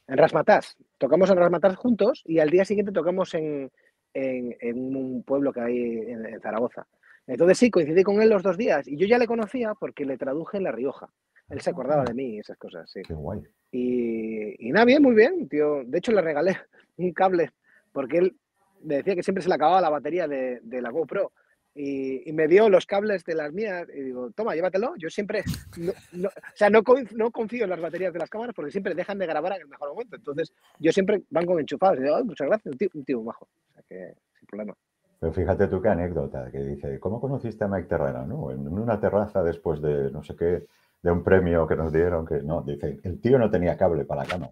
en 0.08 0.18
Rasmatas. 0.18 0.78
Tocamos 0.98 1.30
en 1.30 1.38
Rasmatas 1.38 1.76
juntos 1.76 2.22
y 2.26 2.40
al 2.40 2.50
día 2.50 2.64
siguiente 2.66 2.92
tocamos 2.94 3.34
en, 3.34 3.70
en- 4.14 4.56
en 4.62 4.96
un 4.96 5.24
pueblo 5.24 5.52
que 5.52 5.60
hay 5.62 5.78
en, 5.78 6.26
en 6.26 6.42
Zaragoza. 6.42 6.88
Entonces 7.28 7.58
sí, 7.58 7.70
coincidí 7.70 8.04
con 8.04 8.22
él 8.22 8.30
los 8.30 8.44
dos 8.44 8.58
días 8.58 8.88
y 8.88 8.98
yo 8.98 9.06
ya 9.08 9.18
le 9.18 9.28
conocía 9.28 9.74
porque 9.76 10.06
le 10.06 10.18
traduje 10.18 10.58
en 10.58 10.64
La 10.64 10.72
Rioja. 10.72 11.10
Él 11.50 11.60
se 11.60 11.70
acordaba 11.70 12.06
de 12.06 12.14
mí 12.14 12.36
y 12.36 12.40
esas 12.40 12.58
cosas, 12.58 12.90
sí. 12.90 13.02
Qué 13.04 13.14
guay. 13.14 13.42
Y, 13.74 14.68
y 14.68 14.72
nada, 14.72 14.86
bien, 14.86 15.04
muy 15.04 15.14
bien, 15.16 15.50
tío. 15.50 15.84
De 15.86 15.98
hecho, 15.98 16.14
le 16.14 16.22
regalé 16.22 16.58
un 16.98 17.12
cable 17.12 17.52
porque 17.92 18.18
él 18.20 18.38
me 18.84 18.96
decía 18.96 19.16
que 19.16 19.24
siempre 19.24 19.42
se 19.44 19.50
le 19.50 19.56
acababa 19.56 19.82
la 19.82 19.90
batería 19.90 20.28
de, 20.30 20.60
de 20.64 20.82
la 20.82 20.90
GoPro. 20.92 21.34
Y, 21.74 22.32
me 22.34 22.48
dio 22.48 22.70
los 22.70 22.86
cables 22.86 23.24
de 23.24 23.34
las 23.36 23.54
mías 23.54 23.88
y 23.94 24.02
digo, 24.02 24.30
toma, 24.32 24.56
llévatelo. 24.56 24.94
Yo 24.98 25.10
siempre, 25.10 25.44
no, 25.78 25.94
no- 26.12 26.28
o 26.28 26.56
sea, 26.56 26.70
no, 26.70 26.82
no 27.16 27.32
confío 27.32 27.64
en 27.64 27.70
las 27.70 27.80
baterías 27.80 28.12
de 28.12 28.20
las 28.20 28.30
cámaras 28.30 28.54
porque 28.54 28.72
siempre 28.72 28.94
dejan 28.94 29.18
de 29.18 29.26
grabar 29.28 29.54
en 29.54 29.62
el 29.62 29.68
mejor 29.68 29.90
momento. 29.90 30.16
Entonces, 30.18 30.54
yo 30.80 30.92
siempre 30.92 31.24
van 31.30 31.46
con 31.46 31.60
enchufados. 31.60 32.00
Y 32.00 32.04
digo, 32.04 32.16
"Ay, 32.16 32.24
muchas 32.24 32.48
gracias, 32.48 32.76
un 32.94 33.06
tío, 33.06 33.22
majo. 33.22 33.46
O 33.46 33.74
sea, 33.74 33.84
que 33.88 34.16
sin 34.38 34.48
problema. 34.48 34.76
Pero 35.20 35.34
fíjate 35.34 35.68
tú 35.68 35.82
qué 35.82 35.90
anécdota, 35.90 36.50
que 36.52 36.58
dice, 36.64 37.00
¿cómo 37.00 37.22
conociste 37.22 37.64
a 37.64 37.68
Mike 37.68 37.88
Terrana? 37.88 38.26
No? 38.26 38.52
En 38.52 38.68
una 38.68 39.00
terraza 39.00 39.44
después 39.44 39.80
de 39.82 40.10
no 40.12 40.24
sé 40.24 40.36
qué, 40.36 40.66
de 41.04 41.12
un 41.12 41.24
premio 41.24 41.68
que 41.68 41.76
nos 41.76 41.94
dieron, 41.94 42.26
que 42.26 42.42
no, 42.42 42.64
dice, 42.64 43.00
el 43.04 43.22
tío 43.22 43.38
no 43.38 43.50
tenía 43.52 43.78
cable 43.78 44.04
para 44.04 44.24
la 44.24 44.28
cama. 44.28 44.50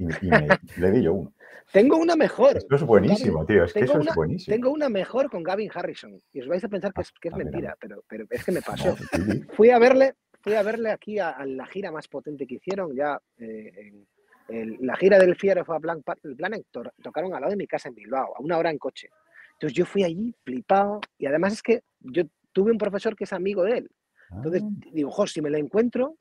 Y, 0.00 0.26
y 0.26 0.30
me- 0.30 0.48
le 0.78 0.90
di 0.90 1.02
yo 1.02 1.12
uno. 1.14 1.32
Tengo 1.72 1.98
una 1.98 2.16
mejor. 2.16 2.56
Esto 2.56 2.74
es 2.74 2.82
buenísimo, 2.82 3.40
Gavin- 3.40 3.46
tío, 3.46 3.64
es 3.64 3.72
que 3.72 3.80
eso 3.80 4.00
una- 4.00 4.10
es 4.10 4.16
buenísimo. 4.16 4.54
Tengo 4.56 4.70
una 4.70 4.88
mejor 4.88 5.30
con 5.30 5.42
Gavin 5.42 5.70
Harrison. 5.72 6.18
Y 6.32 6.40
os 6.40 6.48
vais 6.48 6.64
a 6.64 6.68
pensar 6.68 6.92
que 6.92 7.02
es, 7.02 7.12
que 7.12 7.28
es 7.28 7.34
Ah, 7.34 7.36
mentira, 7.38 7.76
pero, 7.78 8.02
pero 8.08 8.24
es 8.30 8.44
que 8.44 8.50
me 8.52 8.62
pasó. 8.62 8.96
No, 9.18 9.34
fui 9.54 9.70
a 9.70 9.78
verle, 9.78 10.14
fui 10.40 10.54
a 10.54 10.62
verle 10.62 10.90
aquí 10.90 11.18
a, 11.18 11.30
a 11.30 11.44
la 11.46 11.66
gira 11.66 11.92
más 11.92 12.08
potente 12.08 12.46
que 12.46 12.54
hicieron, 12.56 12.94
ya 12.96 13.20
eh, 13.38 13.72
en 13.76 14.06
el- 14.48 14.78
la 14.80 14.96
gira 14.96 15.18
del 15.18 15.36
Fiero 15.36 15.64
fue 15.64 15.76
a 15.76 15.80
Plan, 15.80 16.02
Planet, 16.36 16.64
to- 16.72 16.82
tocaron 17.02 17.34
al 17.34 17.42
lado 17.42 17.50
de 17.50 17.56
mi 17.56 17.66
casa 17.68 17.88
en 17.90 17.94
Bilbao, 17.94 18.34
a 18.36 18.40
una 18.40 18.56
hora 18.58 18.70
en 18.70 18.78
coche. 18.78 19.08
Entonces 19.52 19.76
yo 19.76 19.84
fui 19.84 20.02
allí 20.02 20.34
flipado 20.42 21.00
y 21.18 21.26
además 21.26 21.52
es 21.52 21.62
que 21.62 21.82
yo 22.00 22.22
tuve 22.52 22.72
un 22.72 22.78
profesor 22.78 23.14
que 23.14 23.24
es 23.24 23.32
amigo 23.32 23.62
de 23.64 23.78
él. 23.78 23.90
Entonces 24.32 24.62
Ah, 24.64 24.68
digo, 24.92 25.10
jo, 25.10 25.26
si 25.26 25.40
me 25.42 25.50
lo 25.50 25.58
encuentro, 25.58 26.16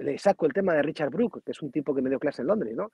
le 0.00 0.18
saco 0.18 0.46
el 0.46 0.52
tema 0.52 0.74
de 0.74 0.82
Richard 0.82 1.10
Brook, 1.10 1.42
que 1.44 1.52
es 1.52 1.62
un 1.62 1.70
tipo 1.70 1.94
que 1.94 2.02
me 2.02 2.10
dio 2.10 2.18
clase 2.18 2.42
en 2.42 2.48
Londres, 2.48 2.74
¿no? 2.74 2.90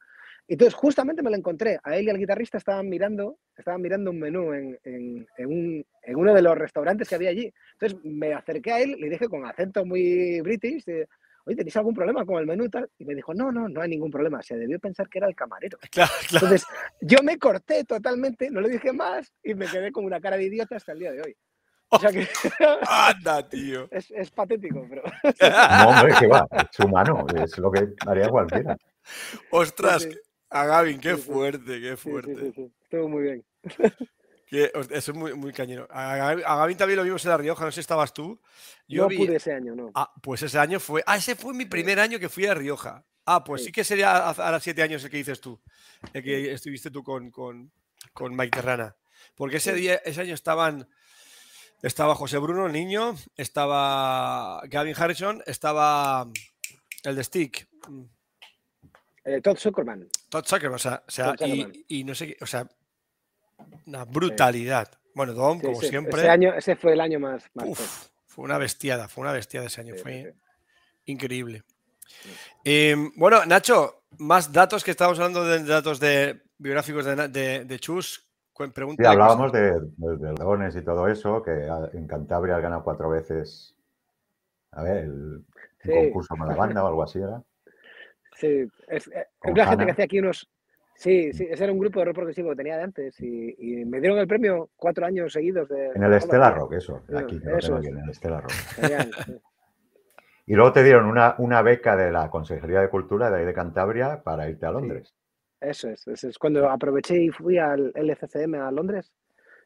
Entonces 0.48 0.74
justamente 0.74 1.22
me 1.22 1.30
lo 1.30 1.36
encontré. 1.36 1.78
A 1.82 1.96
él 1.96 2.06
y 2.06 2.10
al 2.10 2.18
guitarrista 2.18 2.58
estaban 2.58 2.88
mirando, 2.88 3.38
estaban 3.56 3.80
mirando 3.82 4.10
un 4.10 4.20
menú 4.20 4.52
en, 4.52 4.78
en- 4.84 5.26
en 5.36 5.46
un- 5.46 5.86
en 6.02 6.16
uno 6.16 6.34
de 6.34 6.42
los 6.42 6.56
restaurantes 6.56 7.08
que 7.08 7.14
había 7.16 7.30
allí. 7.30 7.52
Entonces 7.72 7.98
me 8.04 8.32
acerqué 8.34 8.72
a 8.72 8.80
él, 8.80 8.96
le 8.98 9.08
dije 9.10 9.28
con 9.28 9.44
acento 9.44 9.84
muy 9.84 10.40
british, 10.42 10.84
de, 10.84 11.08
oye, 11.46 11.56
¿tenéis 11.56 11.76
algún 11.76 11.94
problema 11.94 12.24
con 12.24 12.38
el 12.38 12.46
menú 12.46 12.64
y 12.64 12.68
tal? 12.70 12.88
Y 12.98 13.04
me 13.04 13.14
dijo, 13.14 13.34
no, 13.34 13.50
no, 13.50 13.68
no 13.68 13.80
hay 13.80 13.88
ningún 13.88 14.10
problema. 14.10 14.42
Se 14.42 14.56
debió 14.56 14.78
pensar 14.78 15.08
que 15.08 15.18
era 15.18 15.26
el 15.28 15.34
camarero. 15.34 15.78
Claro, 15.90 16.12
claro. 16.28 16.46
Entonces 16.46 16.66
yo 17.00 17.18
me 17.24 17.38
corté 17.38 17.84
totalmente, 17.84 18.50
no 18.50 18.60
le 18.60 18.68
dije 18.68 18.92
más 18.92 19.32
y 19.42 19.54
me 19.54 19.66
quedé 19.66 19.90
con 19.92 20.04
una 20.04 20.20
cara 20.20 20.36
de 20.36 20.44
idiota 20.44 20.76
hasta 20.76 20.92
el 20.92 20.98
día 21.00 21.12
de 21.12 21.22
hoy. 21.22 21.36
O 21.88 21.98
sea 22.00 22.10
que 22.10 22.26
Anda, 22.88 23.48
tío. 23.48 23.88
es, 23.92 24.10
es 24.10 24.30
patético, 24.30 24.84
pero... 24.88 25.02
No, 25.82 25.88
hombre, 25.90 26.14
que 26.18 26.26
va, 26.26 26.46
es 26.50 26.78
humano, 26.84 27.26
es 27.42 27.56
lo 27.58 27.70
que 27.70 27.88
haría 28.06 28.28
cualquiera. 28.28 28.76
Ostras, 29.50 30.02
Sí, 30.02 30.10
sí. 30.12 30.18
a 30.50 30.64
Gavin, 30.66 30.98
qué 31.00 31.14
Sí, 31.16 31.22
fuerte, 31.22 31.80
qué 31.80 31.96
fuerte. 31.96 32.52
Estuvo 32.82 33.08
muy 33.08 33.22
bien. 33.22 33.44
Que- 34.48 34.70
eso 34.90 35.12
es 35.12 35.14
muy, 35.14 35.34
muy 35.34 35.52
cañero. 35.52 35.86
A 35.90 36.16
Gavin, 36.16 36.44
a 36.46 36.56
Gavin 36.56 36.76
también 36.76 36.98
lo 36.98 37.04
vimos 37.04 37.24
en 37.24 37.30
La 37.30 37.36
Rioja, 37.36 37.64
no 37.64 37.70
sé 37.70 37.76
si 37.76 37.80
estabas 37.80 38.12
tú. 38.14 38.40
Yo 38.88 39.02
no 39.02 39.08
vi- 39.08 39.18
pude 39.18 39.36
ese 39.36 39.52
año, 39.52 39.74
no. 39.74 39.90
Ah, 39.94 40.12
pues 40.22 40.42
ese 40.42 40.58
año 40.58 40.78
fue. 40.80 41.02
Ah, 41.06 41.16
ese 41.16 41.34
fue 41.36 41.52
mi 41.54 41.66
primer 41.66 41.98
año 42.00 42.18
que 42.18 42.28
fui 42.28 42.46
a 42.46 42.54
Rioja. 42.54 43.04
Ah, 43.24 43.42
pues 43.42 43.64
sí 43.64 43.72
que 43.72 43.82
sería 43.82 44.28
hace- 44.28 44.42
ahora 44.42 44.60
siete 44.60 44.82
años 44.82 45.02
el 45.04 45.10
que 45.10 45.16
dices 45.16 45.40
tú. 45.40 45.60
El 46.12 46.22
que 46.22 46.52
estuviste 46.52 46.90
tú 46.92 47.02
con, 47.02 47.30
con, 47.32 47.72
con 48.12 48.36
Mike 48.36 48.56
Terrana. 48.58 48.94
Porque 49.34 49.56
ese 49.56 49.72
día, 49.74 49.96
ese 50.04 50.20
año 50.20 50.34
estaban. 50.34 50.88
Estaba 51.82 52.14
José 52.14 52.38
Bruno, 52.38 52.66
el 52.66 52.72
niño, 52.72 53.14
estaba 53.36 54.62
Gavin 54.68 54.94
Harrison, 54.96 55.42
estaba 55.46 56.26
el 57.04 57.16
de 57.16 57.24
Stick, 57.24 57.68
Eh, 59.24 59.40
Todd 59.42 59.56
Zuckerman. 59.58 60.08
Todd 60.28 60.44
Zuckerman, 60.46 60.76
o 60.76 60.78
sea, 60.78 61.02
o 61.06 61.10
sea, 61.10 61.34
y, 61.88 62.04
no 62.04 62.14
sé 62.14 62.28
qué, 62.28 62.36
o 62.40 62.46
sea, 62.46 62.68
una 63.86 64.04
brutalidad. 64.04 64.88
Bueno, 65.14 65.32
Dom, 65.34 65.58
Sí, 65.58 65.66
como 65.66 65.80
sí, 65.80 65.88
siempre, 65.88 66.20
Ese, 66.20 66.30
año, 66.30 66.54
ese 66.54 66.76
fue 66.76 66.92
el 66.92 67.00
año 67.00 67.18
más. 67.18 67.44
más 67.54 67.64
top. 67.66 67.72
uf, 67.72 68.08
fue 68.26 68.44
una 68.44 68.58
bestiada, 68.58 69.08
fue 69.08 69.22
una 69.22 69.32
bestiada 69.32 69.66
ese 69.66 69.80
año, 69.80 69.94
fue 69.96 70.34
increíble. 71.06 71.64
Em, 72.64 73.12
bueno, 73.16 73.44
Nacho, 73.46 74.04
más 74.18 74.52
datos 74.52 74.84
que 74.84 74.92
estábamos 74.92 75.18
hablando 75.18 75.44
de 75.44 75.64
datos 75.64 76.00
de 76.00 76.42
biográficos 76.58 77.04
de, 77.04 77.64
de 77.64 77.80
Chus. 77.80 78.25
Cuen- 78.56 78.72
Sí, 78.96 79.04
hablábamos 79.04 79.52
de, 79.52 79.72
de, 79.80 80.16
de 80.16 80.32
Leones 80.32 80.74
y 80.76 80.82
todo 80.82 81.08
eso, 81.08 81.42
que 81.42 81.68
en 81.92 82.06
Cantabria 82.06 82.56
has 82.56 82.62
ganado 82.62 82.82
cuatro 82.82 83.10
veces, 83.10 83.76
a 84.72 84.82
ver, 84.82 84.96
el, 85.04 85.12
un 85.12 85.44
Sí. 85.82 85.92
concurso 85.92 86.34
con 86.36 86.48
la 86.48 86.54
banda 86.54 86.82
o 86.82 86.86
algo 86.86 87.02
así 87.02 87.18
era. 87.18 87.42
Sí, 88.32 88.66
es, 88.88 89.08
eh, 89.08 89.26
Con 89.38 89.52
es 89.52 89.56
la 89.58 89.66
gente 89.66 89.84
que 89.84 89.90
hacía 89.92 90.04
aquí 90.06 90.18
unos. 90.18 90.48
Sí, 90.94 91.32
sí, 91.34 91.46
ese 91.50 91.64
era 91.64 91.72
un 91.74 91.78
grupo 91.78 91.98
de 91.98 92.06
rock 92.06 92.14
progresivo 92.14 92.50
que 92.50 92.56
tenía 92.56 92.78
de 92.78 92.82
antes 92.84 93.20
y, 93.20 93.54
y 93.58 93.84
me 93.84 94.00
dieron 94.00 94.18
el 94.18 94.26
premio 94.26 94.70
cuatro 94.76 95.04
años 95.04 95.30
seguidos. 95.34 95.68
De, 95.68 95.88
En 95.94 96.02
el 96.02 96.10
de 96.10 96.16
Estela. 96.16 96.50
Rock, 96.50 96.72
eso, 96.72 97.02
aquí, 97.14 97.38
que 97.38 97.46
lo 97.50 97.58
eso 97.58 97.66
tengo 97.66 97.78
aquí, 97.78 97.88
en 97.88 97.98
el 97.98 98.08
Estela 98.10 98.40
Rock. 98.40 98.52
Genial, 98.52 99.10
sí. 99.26 99.38
Y 100.46 100.54
luego 100.54 100.72
te 100.72 100.82
dieron 100.82 101.04
una, 101.04 101.34
una 101.38 101.60
beca 101.60 101.96
de 101.96 102.10
la 102.10 102.30
Consejería 102.30 102.80
de 102.80 102.88
Cultura 102.88 103.30
de 103.30 103.40
ahí 103.40 103.44
de 103.44 103.52
Cantabria 103.52 104.22
para 104.22 104.48
irte 104.48 104.64
a 104.64 104.70
Londres. 104.70 105.14
Eso 105.60 105.88
es, 105.88 106.06
eso 106.06 106.28
es. 106.28 106.38
Cuando 106.38 106.68
aproveché 106.68 107.16
y 107.22 107.30
fui 107.30 107.58
al 107.58 107.92
LCCM 107.94 108.54
a 108.56 108.70
Londres, 108.70 109.12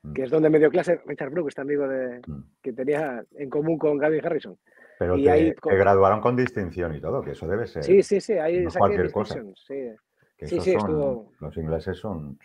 Mm. 0.03 0.13
que 0.15 0.23
es 0.23 0.31
donde 0.31 0.49
me 0.49 0.59
dio 0.59 0.71
clase 0.71 0.99
Richard 1.05 1.31
Brook, 1.31 1.49
este 1.49 1.61
amigo 1.61 1.87
de, 1.87 2.21
Mm. 2.27 2.43
que 2.63 2.73
tenía 2.73 3.23
en 3.33 3.51
común 3.51 3.77
con 3.77 3.99
Gavin 3.99 4.25
Harrison. 4.25 4.57
Pero 4.99 5.17
Y 5.17 5.25
te, 5.25 5.31
ahí 5.31 5.55
te 5.55 5.77
graduaron 5.77 6.21
con 6.23 6.37
distinción 6.37 6.95
y 6.95 7.01
todo, 7.03 7.23
que 7.23 7.33
eso 7.33 7.47
debe 7.47 7.67
ser. 7.67 7.85
Sí, 7.85 8.03
sí, 8.03 8.19
sí, 8.21 8.33
ahí 8.35 8.61
no 8.65 8.71
cualquier 8.71 9.11
cosa. 9.13 9.43
sí. 9.57 9.93
que 10.39 10.47
sí, 10.47 10.55
esos 10.55 10.65
sí, 10.65 10.73
son- 10.73 10.81
estuvo- 10.81 11.33
Los 11.41 11.57
ingleses 11.59 11.99
son. 11.99 12.39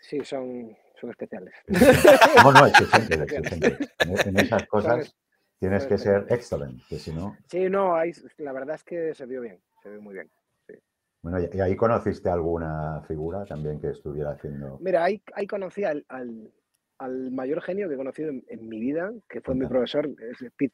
Sí, 0.00 0.20
son, 0.24 0.74
son 0.98 1.10
especiales. 1.10 1.52
No, 2.44 2.52
no, 2.52 2.66
exigentes, 2.66 3.20
exigentes. 3.20 3.92
En, 3.98 4.28
en 4.28 4.38
esas 4.40 4.66
cosas 4.66 5.14
tienes 5.58 5.86
que 5.86 5.98
ser 5.98 6.24
excelente, 6.30 6.82
que 6.88 6.98
si 6.98 7.12
no... 7.12 7.36
Sí, 7.46 7.68
no, 7.68 7.94
ahí, 7.94 8.12
la 8.38 8.52
verdad 8.52 8.76
es 8.76 8.84
que 8.84 9.12
se 9.14 9.26
vio 9.26 9.42
bien, 9.42 9.58
se 9.82 9.90
vio 9.90 10.00
muy 10.00 10.14
bien. 10.14 10.30
Bueno, 11.22 11.38
¿y 11.52 11.60
ahí 11.60 11.76
conociste 11.76 12.28
alguna 12.28 13.00
figura 13.06 13.44
también 13.44 13.80
que 13.80 13.90
estuviera 13.90 14.32
haciendo? 14.32 14.78
Mira, 14.80 15.04
ahí, 15.04 15.22
ahí 15.34 15.46
conocí 15.46 15.84
al, 15.84 16.04
al, 16.08 16.52
al 16.98 17.30
mayor 17.30 17.62
genio 17.62 17.88
que 17.88 17.94
he 17.94 17.96
conocido 17.98 18.30
en, 18.30 18.44
en 18.48 18.68
mi 18.68 18.80
vida, 18.80 19.12
que 19.28 19.40
fue 19.40 19.54
mi 19.54 19.66
profesor, 19.66 20.08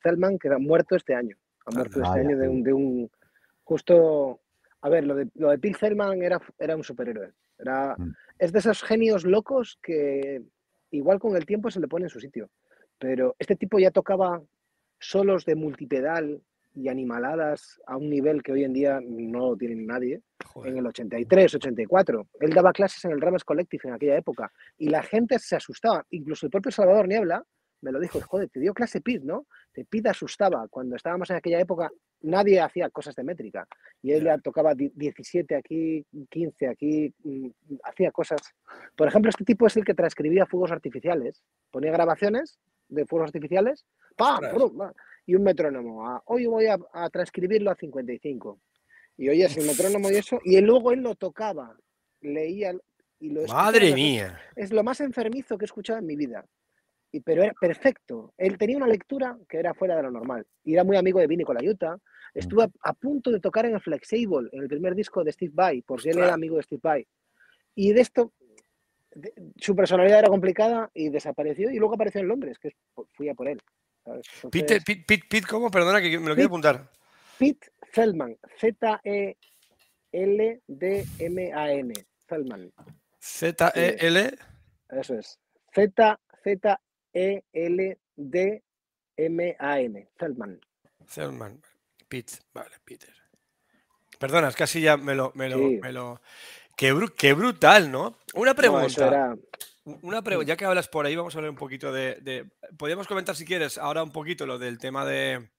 Feldman, 0.01 0.39
que 0.39 0.49
ha 0.49 0.59
muerto 0.59 0.97
este 0.97 1.15
año. 1.15 1.37
Ha 1.67 1.71
muerto 1.75 2.03
este 2.03 2.21
año 2.21 2.39
de 2.39 2.49
un, 2.49 2.63
de 2.63 2.73
un 2.73 3.11
justo. 3.65 4.41
A 4.81 4.89
ver, 4.89 5.05
lo 5.05 5.15
de, 5.15 5.29
lo 5.35 5.51
de 5.51 5.59
Pete 5.59 5.77
Feldman 5.77 6.23
era, 6.23 6.41
era 6.59 6.77
un 6.77 6.85
superhéroe. 6.85 7.33
Era, 7.59 7.95
Mm. 7.99 8.15
Es 8.39 8.53
de 8.53 8.61
esos 8.61 8.83
genios 8.85 9.25
locos 9.25 9.79
que 9.83 10.41
igual 10.93 11.19
con 11.19 11.37
el 11.37 11.45
tiempo 11.45 11.71
se 11.71 11.81
le 11.81 11.89
pone 11.89 12.05
en 12.05 12.11
su 12.11 12.21
sitio. 12.21 12.49
Pero 12.99 13.35
este 13.39 13.57
tipo 13.57 13.79
ya 13.79 13.91
tocaba 13.91 14.41
solos 15.01 15.45
de 15.45 15.57
multipedal 15.57 16.41
y 16.81 16.89
animaladas 16.89 17.81
a 17.87 17.97
un 17.97 18.09
nivel 18.09 18.43
que 18.43 18.53
hoy 18.53 18.65
en 18.65 18.73
día 18.73 19.01
no 19.03 19.57
tiene 19.57 19.75
nadie 19.77 20.23
Joder. 20.45 20.73
en 20.73 20.79
el 20.79 20.87
83, 20.87 21.55
84. 21.57 22.27
Él 22.41 22.51
daba 22.51 22.73
clases 22.73 23.05
en 23.05 23.13
el 23.13 23.21
Dramas 23.21 23.45
Collective 23.45 23.89
en 23.89 23.95
aquella 23.95 24.17
época 24.17 24.53
y 24.77 24.89
la 24.89 25.03
gente 25.03 25.39
se 25.39 25.57
asustaba. 25.57 26.07
Incluso 26.11 26.47
el 26.47 26.51
propio 26.51 26.71
Salvador 26.71 27.09
Niebla 27.09 27.45
me 27.81 27.93
lo 27.93 28.01
dijo, 28.01 28.21
joder, 28.21 28.49
te 28.49 28.59
dio 28.61 28.75
clase 28.75 29.01
Pete, 29.01 29.25
¿no? 29.25 29.47
Te 29.73 29.85
Pete 29.85 30.09
asustaba. 30.09 30.67
Cuando 30.69 30.97
estábamos 30.97 31.31
en 31.31 31.37
aquella 31.37 31.61
época, 31.61 31.89
nadie 32.23 32.61
hacía 32.61 32.91
cosas 32.91 33.15
de 33.15 33.23
métrica. 33.23 33.67
Y 34.03 34.11
él 34.13 34.25
ya 34.25 34.37
tocaba 34.39 34.75
di- 34.75 34.91
17 34.95 35.55
aquí, 35.55 36.05
15 36.29 36.67
aquí, 36.69 37.15
mm, 37.23 37.49
hacía 37.85 38.11
cosas. 38.11 38.41
Por 38.97 39.07
ejemplo, 39.07 39.29
este 39.31 39.45
tipo 39.45 39.67
es 39.69 39.77
el 39.77 39.85
que 39.85 39.95
transcribía 39.95 40.45
fuegos 40.47 40.73
artificiales. 40.73 41.41
Ponía 41.71 41.93
grabaciones 41.93 42.59
de 42.89 43.07
fuegos 43.07 43.29
artificiales, 43.29 43.85
¡pam! 44.17 44.41
Y 45.29 45.35
un 45.35 45.43
metrónomo. 45.43 46.23
Hoy 46.25 46.47
voy 46.47 46.67
a, 46.67 46.79
a 46.95 47.11
transcribirlo 47.11 47.71
a 47.71 47.75
55 47.75 48.59
y 49.19 49.29
oías 49.29 49.55
el 49.59 49.67
metrónomo 49.67 50.11
y 50.11 50.15
eso, 50.17 50.41
y 50.43 50.59
luego 50.63 50.91
él 50.91 51.01
lo 51.03 51.15
tocaba, 51.17 51.77
leía 52.23 52.73
y 53.21 53.29
lo 53.31 53.41
escuchaba, 53.43 53.65
Madre 53.65 53.93
mía. 53.93 54.41
Es 54.57 54.73
lo 54.73 54.83
más 54.83 55.01
enfermizo 55.03 55.59
que 55.59 55.65
he 55.65 55.67
escuchado 55.67 55.99
en 55.99 56.07
mi 56.07 56.17
vida. 56.17 56.47
Y, 57.13 57.21
pero 57.21 57.43
era 57.43 57.53
perfecto. 57.61 58.33
Él 58.39 58.57
tenía 58.57 58.79
una 58.79 58.87
lectura 58.87 59.37
que 59.49 59.59
era 59.59 59.75
fuera 59.75 59.97
de 59.97 60.03
lo 60.05 60.11
normal. 60.11 60.47
Y 60.65 60.73
era 60.75 60.85
muy 60.85 60.97
amigo 60.97 61.19
de 61.21 61.27
Vini 61.27 61.45
Colaiuta. 61.45 61.99
Estuvo 62.33 62.63
a, 62.63 62.71
a 62.83 62.93
punto 62.95 63.31
de 63.31 63.41
tocar 63.41 63.67
en 63.67 63.75
el 63.75 63.81
Flexable, 63.81 64.49
en 64.53 64.63
el 64.63 64.69
primer 64.69 64.95
disco 64.95 65.23
de 65.25 65.33
Steve 65.33 65.53
Vai, 65.55 65.83
porque 65.83 66.09
él 66.09 66.17
Ostras. 66.17 66.27
era 66.29 66.35
amigo 66.35 66.57
de 66.57 66.63
Steve 66.63 66.81
Vai. 66.83 67.07
Y 67.75 67.93
de 67.93 68.01
esto, 68.01 68.33
de- 69.15 69.33
su 69.57 69.75
personalidad 69.77 70.21
era 70.21 70.29
complicada 70.29 70.91
y 70.95 71.09
desapareció. 71.11 71.71
Y 71.71 71.79
luego 71.79 71.95
apareció 71.97 72.21
en 72.23 72.29
Londres, 72.29 72.59
que 72.59 72.73
fui 73.13 73.29
a 73.29 73.35
por 73.35 73.49
él. 73.49 73.61
Entonces, 74.05 74.51
Pete, 74.51 74.81
Pete, 74.81 75.25
Pete, 75.29 75.47
¿cómo? 75.47 75.71
Perdona 75.71 76.01
que 76.01 76.19
me 76.19 76.29
lo 76.29 76.35
quiero 76.35 76.49
apuntar. 76.49 76.91
Pete 77.39 77.71
Feldman, 77.93 78.37
Z-E-L-D-M-A-N. 80.69 81.93
Feldman, 82.27 82.73
Z-E-L. 83.21 84.39
eso 84.91 85.15
es. 85.15 85.39
Z-Z-E-L-D-M-A-N. 89.19 90.09
Feldman. 90.17 90.61
Selman. 91.07 91.63
Pete. 92.09 92.35
Vale, 92.53 92.77
Peter. 92.85 93.13
Perdona, 94.19 94.49
es 94.49 94.61
así 94.61 94.81
ya 94.81 94.97
me 94.97 95.15
lo. 95.15 95.33
Me 95.35 95.49
lo, 95.49 95.59
Sí. 95.59 95.79
me 95.81 95.93
lo... 95.93 96.21
Qué, 96.77 96.95
qué 97.17 97.33
brutal, 97.33 97.91
¿no? 97.91 98.19
Una 98.35 98.51
No, 98.51 98.57
pregunta. 98.57 98.87
eso 98.87 99.07
era. 99.07 99.37
Una 100.03 100.23
pregunta, 100.23 100.49
ya 100.49 100.57
que 100.57 100.65
hablas 100.65 100.89
por 100.89 101.07
ahí, 101.07 101.17
vamos 101.17 101.35
a 101.35 101.39
hablar 101.39 101.51
un 101.51 101.57
poquito 101.57 101.93
de, 101.93 102.17
de- 102.21 102.51
Podríamos 102.77 103.07
comentar, 103.07 103.35
si 103.37 103.45
quieres, 103.45 103.79
ahora 103.79 104.03
un 104.03 104.13
poquito 104.13 104.47
lo 104.47 104.59
del 104.59 104.79
tema 104.79 105.05
de, 105.05 105.51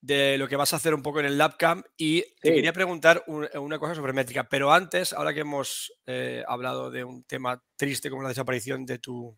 de 0.00 0.38
lo 0.38 0.46
que 0.46 0.56
vas 0.56 0.72
a 0.72 0.76
hacer 0.76 0.94
un 0.94 1.02
poco 1.02 1.18
en 1.20 1.26
el 1.26 1.36
LabCamp 1.38 1.84
y 1.96 2.22
te 2.40 2.54
quería 2.54 2.72
preguntar 2.72 3.24
un- 3.26 3.48
una 3.58 3.78
cosa 3.78 3.94
sobre 3.94 4.12
métrica, 4.12 4.48
pero 4.48 4.72
antes, 4.72 5.12
ahora 5.12 5.34
que 5.34 5.40
hemos 5.40 5.92
eh, 6.06 6.44
hablado 6.46 6.90
de 6.90 7.02
un 7.04 7.24
tema 7.24 7.62
triste 7.76 8.08
como 8.10 8.22
la 8.22 8.28
desaparición 8.28 8.86
de 8.86 8.98
tu, 8.98 9.36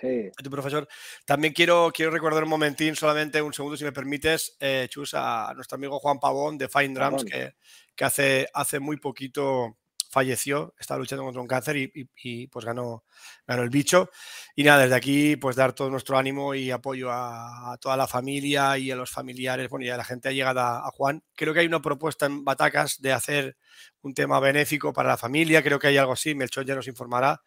Sí, 0.00 0.08
de 0.08 0.32
tu 0.42 0.50
profesor, 0.50 0.88
también 1.26 1.52
quiero, 1.52 1.90
quiero 1.94 2.10
recordar 2.10 2.42
un 2.42 2.48
momentín, 2.48 2.96
solamente 2.96 3.42
un 3.42 3.52
segundo, 3.52 3.76
si 3.76 3.84
me 3.84 3.92
permites, 3.92 4.56
eh, 4.60 4.86
Chus, 4.90 5.12
a 5.14 5.52
nuestro 5.54 5.76
amigo 5.76 5.98
Juan 6.00 6.18
Pavón 6.18 6.56
de 6.56 6.68
Fine 6.68 6.94
Drums, 6.94 7.24
Pavón. 7.24 7.26
que, 7.26 7.54
que 7.94 8.04
hace, 8.04 8.48
hace 8.54 8.80
muy 8.80 8.96
poquito 8.96 9.78
falleció, 10.12 10.74
estaba 10.78 10.98
luchando 11.00 11.24
contra 11.24 11.42
un 11.42 11.48
cáncer 11.48 11.76
y, 11.78 11.90
y- 11.94 12.08
y, 12.22 12.46
pues 12.48 12.64
ganó, 12.66 13.04
ganó 13.46 13.62
el 13.62 13.70
bicho. 13.70 14.10
Y 14.54 14.64
nada, 14.64 14.82
desde 14.82 14.94
aquí 14.94 15.36
pues 15.36 15.56
dar 15.56 15.72
todo 15.72 15.90
nuestro 15.90 16.18
ánimo 16.18 16.54
y 16.54 16.70
apoyo 16.70 17.10
a, 17.10 17.72
a 17.72 17.78
toda 17.78 17.96
la 17.96 18.06
familia 18.06 18.78
y 18.78 18.90
a 18.90 18.96
los 18.96 19.10
familiares, 19.10 19.68
bueno, 19.70 19.86
y 19.86 19.90
a 19.90 19.96
la 19.96 20.04
gente 20.04 20.28
allegada 20.28 20.78
a 20.86 20.90
Juan. 20.92 21.24
Creo 21.34 21.54
que 21.54 21.60
hay 21.60 21.66
una 21.66 21.82
propuesta 21.82 22.26
en 22.26 22.44
Batacas 22.44 23.00
de 23.00 23.12
hacer 23.12 23.56
un 24.02 24.14
tema 24.14 24.38
benéfico 24.40 24.92
para 24.92 25.08
la 25.10 25.16
familia, 25.16 25.62
creo 25.62 25.78
que 25.78 25.88
hay 25.88 25.96
algo 25.96 26.12
así, 26.12 26.34
Melchor 26.34 26.64
ya 26.66 26.74
nos 26.74 26.88
informará. 26.88 27.40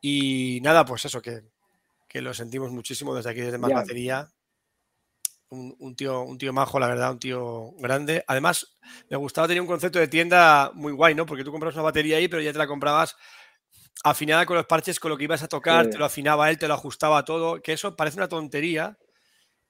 Y 0.00 0.60
nada, 0.62 0.84
pues 0.84 1.04
eso, 1.06 1.22
que, 1.22 1.42
que 2.08 2.22
lo 2.22 2.34
sentimos 2.34 2.70
muchísimo 2.72 3.14
desde 3.14 3.30
aquí, 3.30 3.40
desde 3.42 3.58
Más. 3.58 3.72
Batería. 3.72 4.28
Un, 5.54 5.76
un 5.78 5.94
tío, 5.96 6.22
un 6.22 6.36
tío 6.36 6.52
majo, 6.52 6.78
la 6.80 6.88
verdad, 6.88 7.12
un 7.12 7.18
tío 7.18 7.70
grande. 7.78 8.24
Además, 8.26 8.76
me 9.08 9.16
gustaba 9.16 9.46
tener 9.46 9.60
un 9.60 9.66
concepto 9.68 9.98
de 9.98 10.08
tienda 10.08 10.70
muy 10.74 10.92
guay, 10.92 11.14
¿no? 11.14 11.24
Porque 11.26 11.44
tú 11.44 11.52
compras 11.52 11.74
una 11.74 11.84
batería 11.84 12.16
ahí, 12.16 12.26
pero 12.28 12.42
ya 12.42 12.52
te 12.52 12.58
la 12.58 12.66
comprabas 12.66 13.16
afinada 14.02 14.44
con 14.44 14.56
los 14.56 14.66
parches, 14.66 14.98
con 15.00 15.10
lo 15.10 15.16
que 15.16 15.24
ibas 15.24 15.42
a 15.42 15.48
tocar, 15.48 15.84
Sí. 15.86 15.90
te 15.92 15.98
lo 15.98 16.04
afinaba 16.04 16.50
él, 16.50 16.58
te 16.58 16.68
lo 16.68 16.74
ajustaba 16.74 17.24
todo, 17.24 17.62
que 17.62 17.72
eso 17.72 17.96
parece 17.96 18.18
una 18.18 18.28
tontería, 18.28 18.98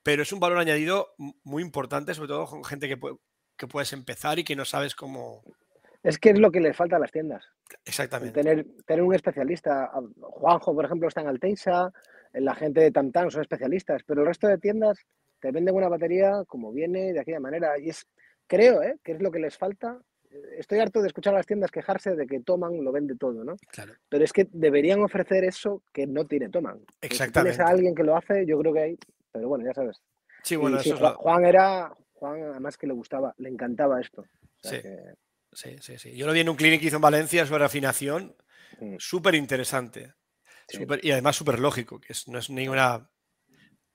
pero 0.02 0.22
es 0.22 0.32
un 0.32 0.40
valor 0.40 0.58
añadido 0.58 1.14
muy 1.44 1.62
importante, 1.62 2.14
sobre 2.14 2.28
todo 2.28 2.46
con 2.46 2.64
gente 2.64 2.88
que, 2.88 2.98
pue- 2.98 3.18
que 3.56 3.66
puedes 3.68 3.92
empezar 3.92 4.38
y 4.38 4.44
que 4.44 4.56
no 4.56 4.64
sabes 4.64 4.94
cómo 4.94 5.42
es 6.02 6.18
que 6.18 6.30
es 6.30 6.38
lo 6.38 6.50
que 6.52 6.60
le 6.60 6.74
falta 6.74 6.96
a 6.96 6.98
las 6.98 7.10
tiendas. 7.12 7.44
exactamente. 7.84 8.34
Tener, 8.42 8.66
tener 8.84 9.02
un 9.02 9.14
especialista. 9.14 9.90
Juanjo, 10.20 10.74
por 10.74 10.84
ejemplo, 10.84 11.08
está 11.08 11.22
en 11.22 11.28
Alteisa, 11.28 11.90
la 12.34 12.54
gente 12.54 12.80
de 12.80 12.90
Tantan 12.90 13.30
son 13.30 13.40
especialistas, 13.40 14.02
pero 14.06 14.20
el 14.20 14.26
resto 14.26 14.46
de 14.46 14.58
tiendas 14.58 14.98
te 15.44 15.52
venden 15.52 15.74
una 15.74 15.88
batería 15.90 16.42
como 16.46 16.72
viene, 16.72 17.12
de 17.12 17.20
aquella 17.20 17.38
manera. 17.38 17.78
Y 17.78 17.90
es, 17.90 18.06
creo, 18.46 18.82
¿eh? 18.82 18.96
que 19.04 19.12
es 19.12 19.20
lo 19.20 19.30
que 19.30 19.38
les 19.38 19.58
falta. 19.58 20.00
Estoy 20.58 20.78
harto 20.80 21.02
de 21.02 21.08
escuchar 21.08 21.34
a 21.34 21.36
las 21.36 21.46
tiendas 21.46 21.70
quejarse 21.70 22.16
de 22.16 22.26
que 22.26 22.40
Toman 22.40 22.82
lo 22.82 22.90
vende 22.92 23.14
todo, 23.14 23.44
¿no? 23.44 23.56
Claro, 23.70 23.92
Pero 24.08 24.24
es 24.24 24.32
que 24.32 24.48
deberían 24.50 25.02
ofrecer 25.02 25.44
eso 25.44 25.82
que 25.92 26.06
no 26.06 26.24
tiene 26.26 26.48
Toman. 26.48 26.78
Que 26.78 26.84
Si 26.84 26.88
tienes 27.00 27.20
exactamente. 27.20 27.62
a 27.62 27.66
alguien 27.66 27.94
que 27.94 28.04
lo 28.04 28.16
hace, 28.16 28.46
yo 28.46 28.58
creo 28.58 28.72
que 28.72 28.80
hay. 28.80 28.98
Pero 29.32 29.48
bueno, 29.48 29.66
ya 29.66 29.74
sabes. 29.74 30.00
Sí, 30.42 30.56
bueno, 30.56 30.78
sí, 30.80 30.88
eso 30.88 30.94
es 30.96 31.00
Juan, 31.00 31.12
lo- 31.12 31.18
Juan 31.18 31.44
era. 31.44 31.94
Juan, 32.14 32.42
además 32.42 32.78
que 32.78 32.86
le 32.86 32.94
gustaba, 32.94 33.34
le 33.36 33.50
encantaba 33.50 34.00
esto. 34.00 34.22
O 34.22 34.68
sea 34.68 34.70
Sí. 34.72 34.82
que, 34.82 34.96
Sí, 35.52 35.76
sí, 35.82 35.98
sí. 35.98 36.16
Yo 36.16 36.26
lo 36.26 36.32
vi 36.32 36.40
en 36.40 36.48
un 36.48 36.56
clinic 36.56 36.80
que 36.80 36.86
hizo 36.86 36.96
en 36.96 37.02
Valencia 37.02 37.44
sobre 37.46 37.64
afinación, 37.64 38.34
mm, 38.80 38.96
súper 38.98 39.34
interesante. 39.34 40.14
Sí. 40.66 40.86
y 41.02 41.10
además 41.10 41.36
súper 41.36 41.58
lógico, 41.60 42.00
que 42.00 42.14
es- 42.14 42.26
no 42.28 42.38
es 42.38 42.48
ninguna. 42.48 43.10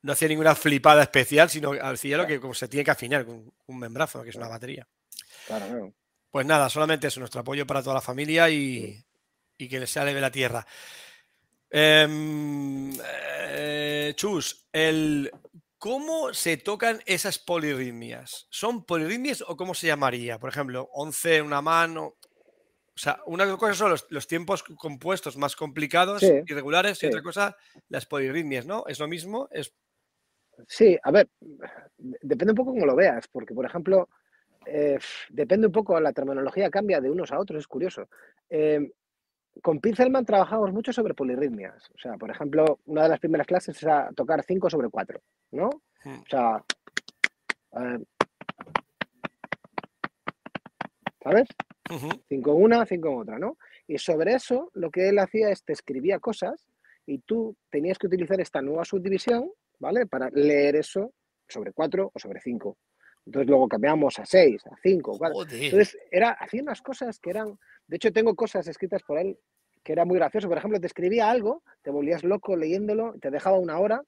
No 0.01 0.13
hacía 0.13 0.27
ninguna 0.27 0.55
flipada 0.55 1.03
especial, 1.03 1.49
sino 1.49 1.71
que 1.71 1.79
hacía 1.79 2.17
lo 2.17 2.25
que 2.25 2.39
como 2.39 2.53
se 2.53 2.67
tiene 2.67 2.83
que 2.83 2.91
afinar 2.91 3.25
con 3.25 3.51
un 3.67 3.79
membrazo, 3.79 4.23
que 4.23 4.29
es 4.29 4.35
una 4.35 4.47
batería. 4.47 4.88
claro, 5.47 5.67
claro. 5.67 5.93
Pues 6.31 6.45
nada, 6.45 6.69
solamente 6.69 7.07
eso, 7.07 7.19
nuestro 7.19 7.41
apoyo 7.41 7.65
para 7.65 7.81
toda 7.81 7.95
la 7.95 8.01
familia 8.01 8.49
y, 8.49 9.03
y 9.57 9.67
que 9.67 9.79
les 9.79 9.89
sea 9.89 10.05
leve 10.05 10.21
la 10.21 10.31
tierra. 10.31 10.65
Em, 11.69 12.91
eh, 13.01 14.13
Chus, 14.15 14.67
el, 14.71 15.31
¿cómo 15.77 16.33
se 16.33 16.57
tocan 16.57 17.01
esas 17.05 17.39
polirritmias? 17.39 18.47
¿Son 18.49 18.85
polirritmias 18.85 19.43
o 19.47 19.57
cómo 19.57 19.73
se 19.73 19.88
llamaría? 19.88 20.39
Por 20.39 20.49
ejemplo, 20.49 20.89
11 20.93 21.38
en 21.38 21.45
una 21.45 21.62
mano. 21.62 22.03
O 22.03 23.01
sea, 23.01 23.21
una 23.27 23.57
cosa 23.57 23.73
son 23.73 23.91
los, 23.91 24.05
los 24.09 24.27
tiempos 24.27 24.62
compuestos 24.63 25.38
más 25.38 25.55
complicados, 25.55 26.19
Sí, 26.19 26.31
irregulares, 26.45 27.01
y 27.01 27.07
otra 27.07 27.23
cosa, 27.23 27.55
las 27.88 28.05
polirritmias, 28.05 28.65
¿no? 28.65 28.83
¿Es 28.88 28.99
lo 28.99 29.07
mismo? 29.07 29.47
Es, 29.51 29.73
Sí, 30.67 30.98
a 31.02 31.12
ver, 31.12 31.30
depende 31.98 32.52
un 32.52 32.58
poco 32.58 32.72
cómo 32.72 32.86
lo 32.86 32.95
veas, 32.95 33.28
porque 33.28 33.54
por 33.54 33.65
ejemplo, 33.65 34.10
eh, 34.65 34.98
depende 35.30 35.67
un 35.67 35.74
poco, 35.74 36.00
la 36.00 36.13
terminología 36.13 36.69
cambia 36.69 37.02
de 37.02 37.10
unos 37.10 37.32
a 37.32 37.39
otros, 37.39 37.60
es 37.60 37.67
curioso. 37.67 38.08
Eh, 38.50 38.91
con 39.62 39.80
Pincelman 39.80 40.26
trabajamos 40.26 40.72
mucho 40.72 40.93
sobre 40.93 41.13
polirritmias. 41.13 41.89
O 41.95 41.98
sea, 41.98 42.13
por 42.13 42.30
ejemplo, 42.30 42.80
una 42.86 43.04
de 43.04 43.10
las 43.10 43.19
primeras 43.19 43.48
clases 43.48 43.82
era 43.84 44.10
tocar 44.15 44.43
5 44.43 44.69
sobre 44.69 44.89
4, 44.89 45.19
¿no? 45.52 45.69
Mm. 46.06 46.19
O 46.19 46.26
sea, 46.30 46.63
eh, 47.74 48.00
¿sabes? 51.24 51.48
Ujú, 51.89 52.10
Cinco 52.28 52.56
en 52.56 52.63
una, 52.63 52.86
cinco 52.86 53.10
en 53.10 53.17
otra, 53.19 53.39
¿no? 53.39 53.58
Y 53.88 53.98
sobre 53.98 54.34
eso, 54.34 54.69
lo 54.74 54.91
que 54.91 55.10
él 55.10 55.19
hacía 55.19 55.50
es 55.50 55.63
te 55.63 55.74
escribía 55.74 56.19
cosas 56.19 56.67
y 57.06 57.19
tú 57.19 57.56
tenías 57.72 57.98
que 57.98 58.08
utilizar 58.08 58.39
esta 58.39 58.62
nueva 58.62 58.86
subdivisión, 58.86 59.50
¿vale? 59.79 60.05
Para 60.05 60.29
leer 60.29 60.75
eso 60.75 61.13
sobre 61.47 61.73
cuatro 61.73 62.11
o 62.13 62.19
sobre 62.19 62.39
cinco. 62.41 62.77
Entonces 63.25 63.49
luego 63.49 63.67
cambiamos 63.67 64.17
a 64.19 64.25
seis, 64.25 64.65
a 64.67 64.75
cinco, 64.81 65.17
cuatro. 65.17 65.39
Joder. 65.39 65.63
Entonces 65.63 65.97
era, 66.09 66.31
hacía 66.31 66.61
unas 66.61 66.81
cosas 66.81 67.19
que 67.19 67.29
eran, 67.29 67.57
de 67.87 67.95
hecho 67.95 68.11
tengo 68.11 68.35
cosas 68.35 68.67
escritas 68.67 69.03
por 69.03 69.17
él 69.19 69.37
que 69.83 69.93
era 69.93 70.05
muy 70.05 70.17
gracioso. 70.17 70.47
Por 70.47 70.57
ejemplo, 70.57 70.79
te 70.79 70.87
escribía 70.87 71.29
algo, 71.29 71.63
te 71.81 71.89
volvías 71.89 72.23
loco 72.23 72.55
leyéndolo, 72.55 73.15
te 73.19 73.31
dejaba 73.31 73.57
una 73.57 73.79
hora, 73.79 74.03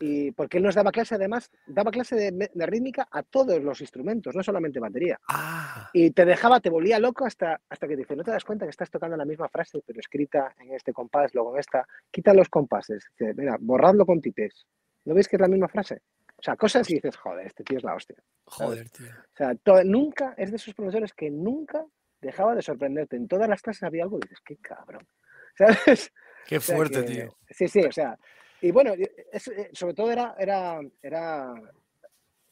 y 0.00 0.30
porque 0.32 0.58
él 0.58 0.62
nos 0.62 0.74
daba 0.74 0.92
clase, 0.92 1.16
además, 1.16 1.50
daba 1.66 1.90
clase 1.90 2.14
de, 2.14 2.50
de 2.52 2.66
rítmica 2.66 3.08
a 3.10 3.22
todos 3.22 3.62
los 3.62 3.80
instrumentos, 3.80 4.34
no 4.36 4.42
solamente 4.42 4.78
batería. 4.78 5.18
Ah, 5.28 5.90
Y 5.92 6.10
te 6.12 6.24
dejaba, 6.24 6.60
te 6.60 6.70
volvía 6.70 6.98
loco 7.00 7.24
hasta, 7.24 7.60
hasta 7.68 7.88
que 7.88 7.94
te 7.94 8.02
dice, 8.02 8.14
no 8.14 8.22
te 8.22 8.30
das 8.30 8.44
cuenta 8.44 8.64
que 8.64 8.70
estás 8.70 8.90
tocando 8.90 9.16
la 9.16 9.24
misma 9.24 9.48
frase, 9.48 9.80
pero 9.84 9.98
escrita 9.98 10.54
en 10.60 10.74
este 10.74 10.92
compás, 10.92 11.34
luego 11.34 11.54
en 11.54 11.60
esta. 11.60 11.86
Quita 12.10 12.32
los 12.32 12.48
compases. 12.48 13.06
Dice, 13.18 13.34
mira, 13.34 13.56
borradlo 13.58 14.06
con 14.06 14.20
tipes. 14.20 14.66
¿No 15.08 15.14
veis 15.14 15.26
que 15.26 15.36
es 15.36 15.40
la 15.40 15.48
misma 15.48 15.68
frase? 15.68 16.02
O 16.36 16.42
sea, 16.42 16.54
cosas 16.54 16.88
y 16.90 16.94
dices, 16.94 17.16
joder, 17.16 17.46
este 17.46 17.64
tío 17.64 17.78
es 17.78 17.84
la 17.84 17.94
hostia. 17.94 18.16
joder, 18.44 18.88
tío. 18.90 19.06
O 19.08 19.36
sea, 19.36 19.54
nunca, 19.84 20.34
es 20.36 20.50
de 20.50 20.56
esos 20.56 20.74
profesores 20.74 21.12
que 21.14 21.30
nunca 21.30 21.84
dejaba 22.20 22.54
de 22.54 22.62
sorprenderte. 22.62 23.16
En 23.16 23.26
todas 23.26 23.48
las 23.48 23.62
clases 23.62 23.82
había 23.84 24.04
algo 24.04 24.18
y 24.18 24.22
dices, 24.22 24.38
qué 24.44 24.56
cabrón. 24.58 25.06
¿Sabes? 25.56 26.12
Qué 26.46 26.58
O 26.58 26.60
sea 26.60 26.76
fuerte, 26.76 27.04
que- 27.04 27.12
tío. 27.12 27.36
Sí, 27.50 27.68
sí, 27.68 27.80
o 27.84 27.90
sea. 27.92 28.18
Y 28.60 28.70
bueno, 28.70 28.92
es- 29.32 29.48
eh, 29.48 29.70
sobre 29.72 29.94
todo 29.94 30.10
era, 30.12 30.34
era, 30.38 30.80
era 31.02 31.54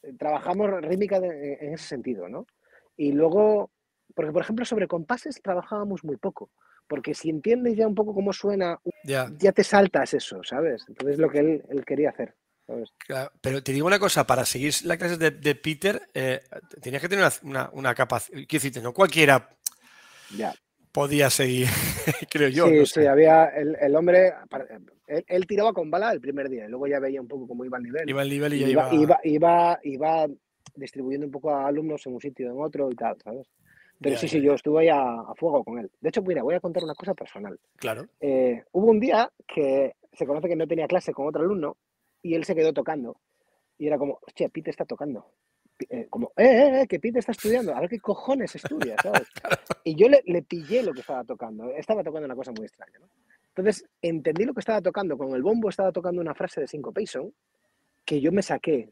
eh, 0.03 0.13
trabajamos 0.17 0.69
rítmica 0.81 1.19
de- 1.19 1.53
en 1.61 1.73
ese 1.73 1.85
sentido, 1.87 2.27
¿no? 2.27 2.45
Y 2.97 3.11
luego, 3.11 3.69
porque 4.15 4.31
por 4.31 4.41
ejemplo 4.41 4.65
sobre 4.65 4.87
compases 4.87 5.41
trabajábamos 5.41 6.03
muy 6.03 6.17
poco, 6.17 6.49
porque 6.87 7.13
si 7.13 7.29
entiendes 7.29 7.75
ya 7.75 7.87
un 7.87 7.95
poco 7.95 8.13
cómo 8.13 8.33
suena, 8.33 8.79
Ya, 9.03 9.29
ya 9.37 9.51
te 9.51 9.63
saltas 9.63 10.13
eso, 10.13 10.43
¿sabes? 10.43 10.85
Entonces 10.87 11.17
lo 11.19 11.29
que 11.29 11.39
él, 11.39 11.63
él 11.69 11.85
quería 11.85 12.09
hacer, 12.09 12.35
¿sabes? 12.67 12.89
claro. 12.97 13.31
Pero 13.41 13.63
te 13.63 13.71
digo 13.71 13.87
una 13.87 13.99
cosa, 13.99 14.27
para 14.27 14.45
seguir 14.45 14.73
las 14.83 14.97
clases 14.97 15.17
de, 15.19 15.31
de 15.31 15.55
Peter, 15.55 16.01
eh, 16.13 16.41
tenías 16.81 17.01
que 17.01 17.09
tener 17.09 17.25
una, 17.25 17.33
una, 17.49 17.69
una 17.73 17.95
capacidad. 17.95 18.33
Quiero 18.37 18.47
decirte, 18.51 18.81
no 18.81 18.93
cualquiera 18.93 19.49
Ya. 20.35 20.53
podía 20.91 21.29
seguir, 21.29 21.67
creo 22.29 22.49
yo. 22.49 22.67
sí, 22.67 22.73
no 22.79 22.85
sí, 22.85 22.93
sé. 22.93 23.07
había 23.07 23.45
el, 23.45 23.75
el 23.79 23.95
hombre, 23.95 24.33
él, 25.07 25.23
él 25.27 25.47
tiraba 25.47 25.73
con 25.73 25.89
bala 25.89 26.11
el 26.11 26.21
primer 26.21 26.49
día, 26.49 26.65
y 26.65 26.69
luego 26.69 26.87
ya 26.87 26.99
veía 26.99 27.21
un 27.21 27.27
poco 27.27 27.47
cómo 27.47 27.63
iba 27.65 27.77
el 27.77 27.83
nivel. 27.83 28.09
Iba 28.09 28.21
el 28.21 28.29
nivel 28.29 28.53
y 28.53 28.63
y 28.63 28.69
iba. 28.71 28.89
iba, 28.93 28.93
iba, 28.93 29.19
iba, 29.23 29.79
iba 29.83 30.27
distribuyendo 30.75 31.25
un 31.25 31.31
poco 31.31 31.49
a 31.51 31.67
alumnos 31.67 32.05
en 32.05 32.13
un 32.13 32.21
sitio, 32.21 32.51
en 32.51 32.61
otro 32.61 32.91
y 32.91 32.95
tal, 32.95 33.15
¿sabes? 33.23 33.47
Pero 33.99 34.15
sí, 34.15 34.27
sí, 34.27 34.39
yo 34.41 34.53
estuve 34.53 34.81
ahí 34.81 34.89
a, 34.89 34.99
a 35.21 35.33
fuego 35.35 35.63
con 35.63 35.79
él. 35.79 35.89
De 35.99 36.09
hecho, 36.09 36.21
mira, 36.21 36.43
voy 36.43 36.53
a 36.53 36.59
contar 36.59 36.83
una 36.83 36.93
cosa 36.93 37.15
personal. 37.15 37.59
Claro. 37.77 38.05
Eh, 38.19 38.63
hubo 38.73 38.91
un 38.91 38.99
día 38.99 39.31
que 39.47 39.93
se 40.13 40.27
conoce 40.27 40.47
que 40.47 40.55
no 40.55 40.67
tenía 40.67 40.85
clase 40.87 41.13
con 41.13 41.25
otro 41.27 41.41
alumno 41.41 41.77
y 42.21 42.35
él 42.35 42.43
se 42.43 42.55
quedó 42.55 42.73
tocando. 42.73 43.19
Y 43.77 43.87
era 43.87 43.97
como, 43.97 44.19
hostia, 44.25 44.49
Pete 44.49 44.71
está 44.71 44.85
tocando. 44.85 45.31
Eh, 45.89 46.07
como, 46.09 46.31
eh, 46.35 46.45
eh, 46.45 46.81
eh, 46.81 46.87
que 46.87 46.99
Pete 46.99 47.19
está 47.19 47.31
estudiando. 47.31 47.75
A 47.75 47.81
ver 47.81 47.89
qué 47.89 47.99
cojones 47.99 48.55
estudia, 48.55 48.95
¿sabes? 49.01 49.27
Y 49.83 49.95
yo 49.95 50.09
le, 50.09 50.21
le 50.25 50.41
pillé 50.41 50.83
lo 50.83 50.93
que 50.93 50.99
estaba 50.99 51.23
tocando. 51.23 51.71
Estaba 51.71 52.03
tocando 52.03 52.25
una 52.25 52.35
cosa 52.35 52.51
muy 52.51 52.65
extraña, 52.65 52.99
¿no? 52.99 53.07
Entonces, 53.55 53.85
entendí 54.01 54.43
lo 54.43 54.53
que 54.53 54.59
estaba 54.59 54.81
tocando. 54.81 55.17
Con 55.17 55.33
el 55.33 55.41
bombo 55.41 55.69
estaba 55.69 55.91
tocando 55.91 56.21
una 56.21 56.35
frase 56.35 56.61
de 56.61 56.67
Cinco 56.67 56.91
Payson 56.91 57.33
que 58.03 58.19
yo 58.21 58.31
me 58.31 58.41
saqué. 58.41 58.89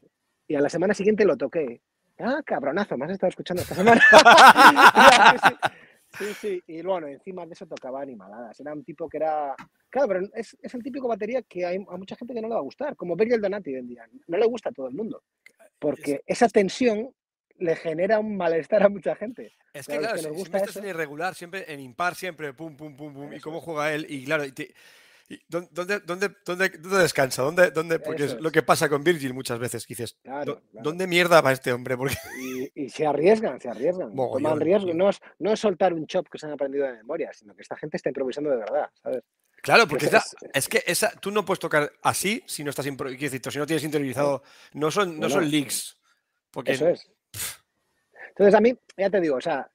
Y 0.48 0.54
a 0.54 0.60
la 0.60 0.68
semana 0.68 0.94
siguiente 0.94 1.24
lo 1.24 1.36
toqué. 1.36 1.80
Ah, 2.18 2.40
cabronazo, 2.44 2.96
me 2.96 3.04
has 3.04 3.12
estado 3.12 3.28
escuchando 3.30 3.62
esta 3.62 3.74
semana. 3.74 4.02
Sí, 6.18 6.34
sí. 6.40 6.62
Y 6.66 6.82
bueno, 6.82 7.06
encima 7.06 7.44
de 7.46 7.52
eso 7.52 7.66
tocaba 7.66 8.02
animaladas. 8.02 8.58
Era 8.60 8.72
un 8.72 8.84
tipo 8.84 9.08
que 9.08 9.18
era. 9.18 9.54
Claro, 9.90 10.08
pero 10.08 10.20
es, 10.34 10.56
es 10.60 10.74
el 10.74 10.82
típico 10.82 11.08
batería 11.08 11.42
que 11.42 11.64
hay 11.64 11.76
a 11.76 11.96
mucha 11.96 12.16
gente 12.16 12.34
que 12.34 12.40
no 12.40 12.48
le 12.48 12.54
va 12.54 12.60
a 12.60 12.64
gustar, 12.64 12.96
como 12.96 13.16
Virgil 13.16 13.40
Donati 13.40 13.70
hoy 13.74 13.80
en 13.80 13.88
día. 13.88 14.08
No 14.26 14.36
le 14.38 14.46
gusta 14.46 14.70
a 14.70 14.72
todo 14.72 14.88
el 14.88 14.94
mundo, 14.94 15.22
porque 15.78 16.22
esa 16.26 16.48
tensión 16.48 17.10
le 17.58 17.74
genera 17.76 18.18
un 18.18 18.36
malestar 18.36 18.82
a 18.82 18.88
mucha 18.88 19.14
gente. 19.16 19.52
Es 19.72 19.86
que 19.86 19.98
Claro, 19.98 20.16
que 20.16 20.22
si- 20.22 20.28
gusta 20.28 20.42
siempre 20.42 20.58
estás 20.60 20.76
en 20.76 20.84
eso. 20.84 20.90
irregular, 20.90 21.34
siempre 21.34 21.72
en 21.72 21.80
impar, 21.80 22.14
siempre 22.14 22.52
pum, 22.52 22.76
pum, 22.76 22.94
pum, 22.96 23.14
pum. 23.14 23.32
Y 23.32 23.40
cómo 23.40 23.60
juega 23.60 23.94
él. 23.94 24.06
Y 24.08 24.24
claro, 24.24 24.44
y 24.44 24.52
te- 24.52 24.64
y 24.64 24.68
¿dó- 24.68 24.74
¿dónde, 25.48 25.68
dónde, 25.72 26.00
dónde, 26.44 26.68
dónde 26.68 26.98
descansa? 26.98 27.42
¿Dónde, 27.42 27.70
dónde? 27.70 27.98
Porque 27.98 28.24
Eso 28.24 28.36
es 28.36 28.40
lo 28.42 28.48
es. 28.48 28.52
que 28.52 28.62
pasa 28.62 28.88
con 28.88 29.02
Virgil 29.02 29.34
muchas 29.34 29.58
veces. 29.58 29.86
que 29.86 29.92
dices, 29.94 30.16
Claro, 30.22 30.44
"¿Dó- 30.54 30.60
claro. 30.70 30.84
¿dónde 30.84 31.06
mierda 31.06 31.40
va 31.40 31.52
este 31.52 31.72
hombre? 31.72 31.96
Porque 31.96 32.14
Y, 32.40 32.84
y 32.84 32.88
se 32.90 33.06
arriesgan, 33.06 33.60
se 33.60 33.68
arriesgan. 33.68 34.14
Mogollón, 34.14 34.42
Toman 34.44 34.60
riesgo. 34.60 34.94
No 34.94 35.08
es, 35.10 35.20
no 35.38 35.52
es 35.52 35.58
soltar 35.60 35.92
un 35.94 36.06
chop 36.06 36.28
que 36.30 36.38
se 36.38 36.46
han 36.46 36.52
aprendido 36.52 36.86
de 36.86 36.92
memoria, 36.94 37.32
sino 37.32 37.54
que 37.54 37.62
esa 37.62 37.76
gente 37.76 37.96
está 37.96 38.10
improvisando 38.10 38.50
de 38.50 38.56
verdad, 38.58 38.88
¿sabes? 39.02 39.22
Claro, 39.62 39.88
porque 39.88 40.06
es- 40.06 40.12
esa- 40.14 40.36
es 40.54 40.68
que 40.68 40.82
esa, 40.86 41.10
tú 41.20 41.30
no 41.32 41.44
puedes 41.44 41.58
tocar 41.58 41.90
así 42.02 42.42
si 42.46 42.62
no 42.62 42.70
estás 42.70 42.86
impro- 42.86 43.08
quiero 43.16 43.32
decir, 43.32 43.40
si 43.52 43.58
no 43.58 43.66
tienes 43.66 43.82
interiorizado. 43.84 44.42
No 44.74 44.90
son, 44.90 45.14
no 45.18 45.28
No, 45.28 45.30
son 45.30 45.50
leaks. 45.50 45.98
Porque 46.52 46.72
Eso 46.72 46.88
es. 46.88 47.10
Entonces, 48.28 48.54
a 48.54 48.60
mí, 48.60 48.78
ya 48.96 49.10
te 49.10 49.20
digo, 49.20 49.36
o 49.36 49.40
sea, 49.40 49.68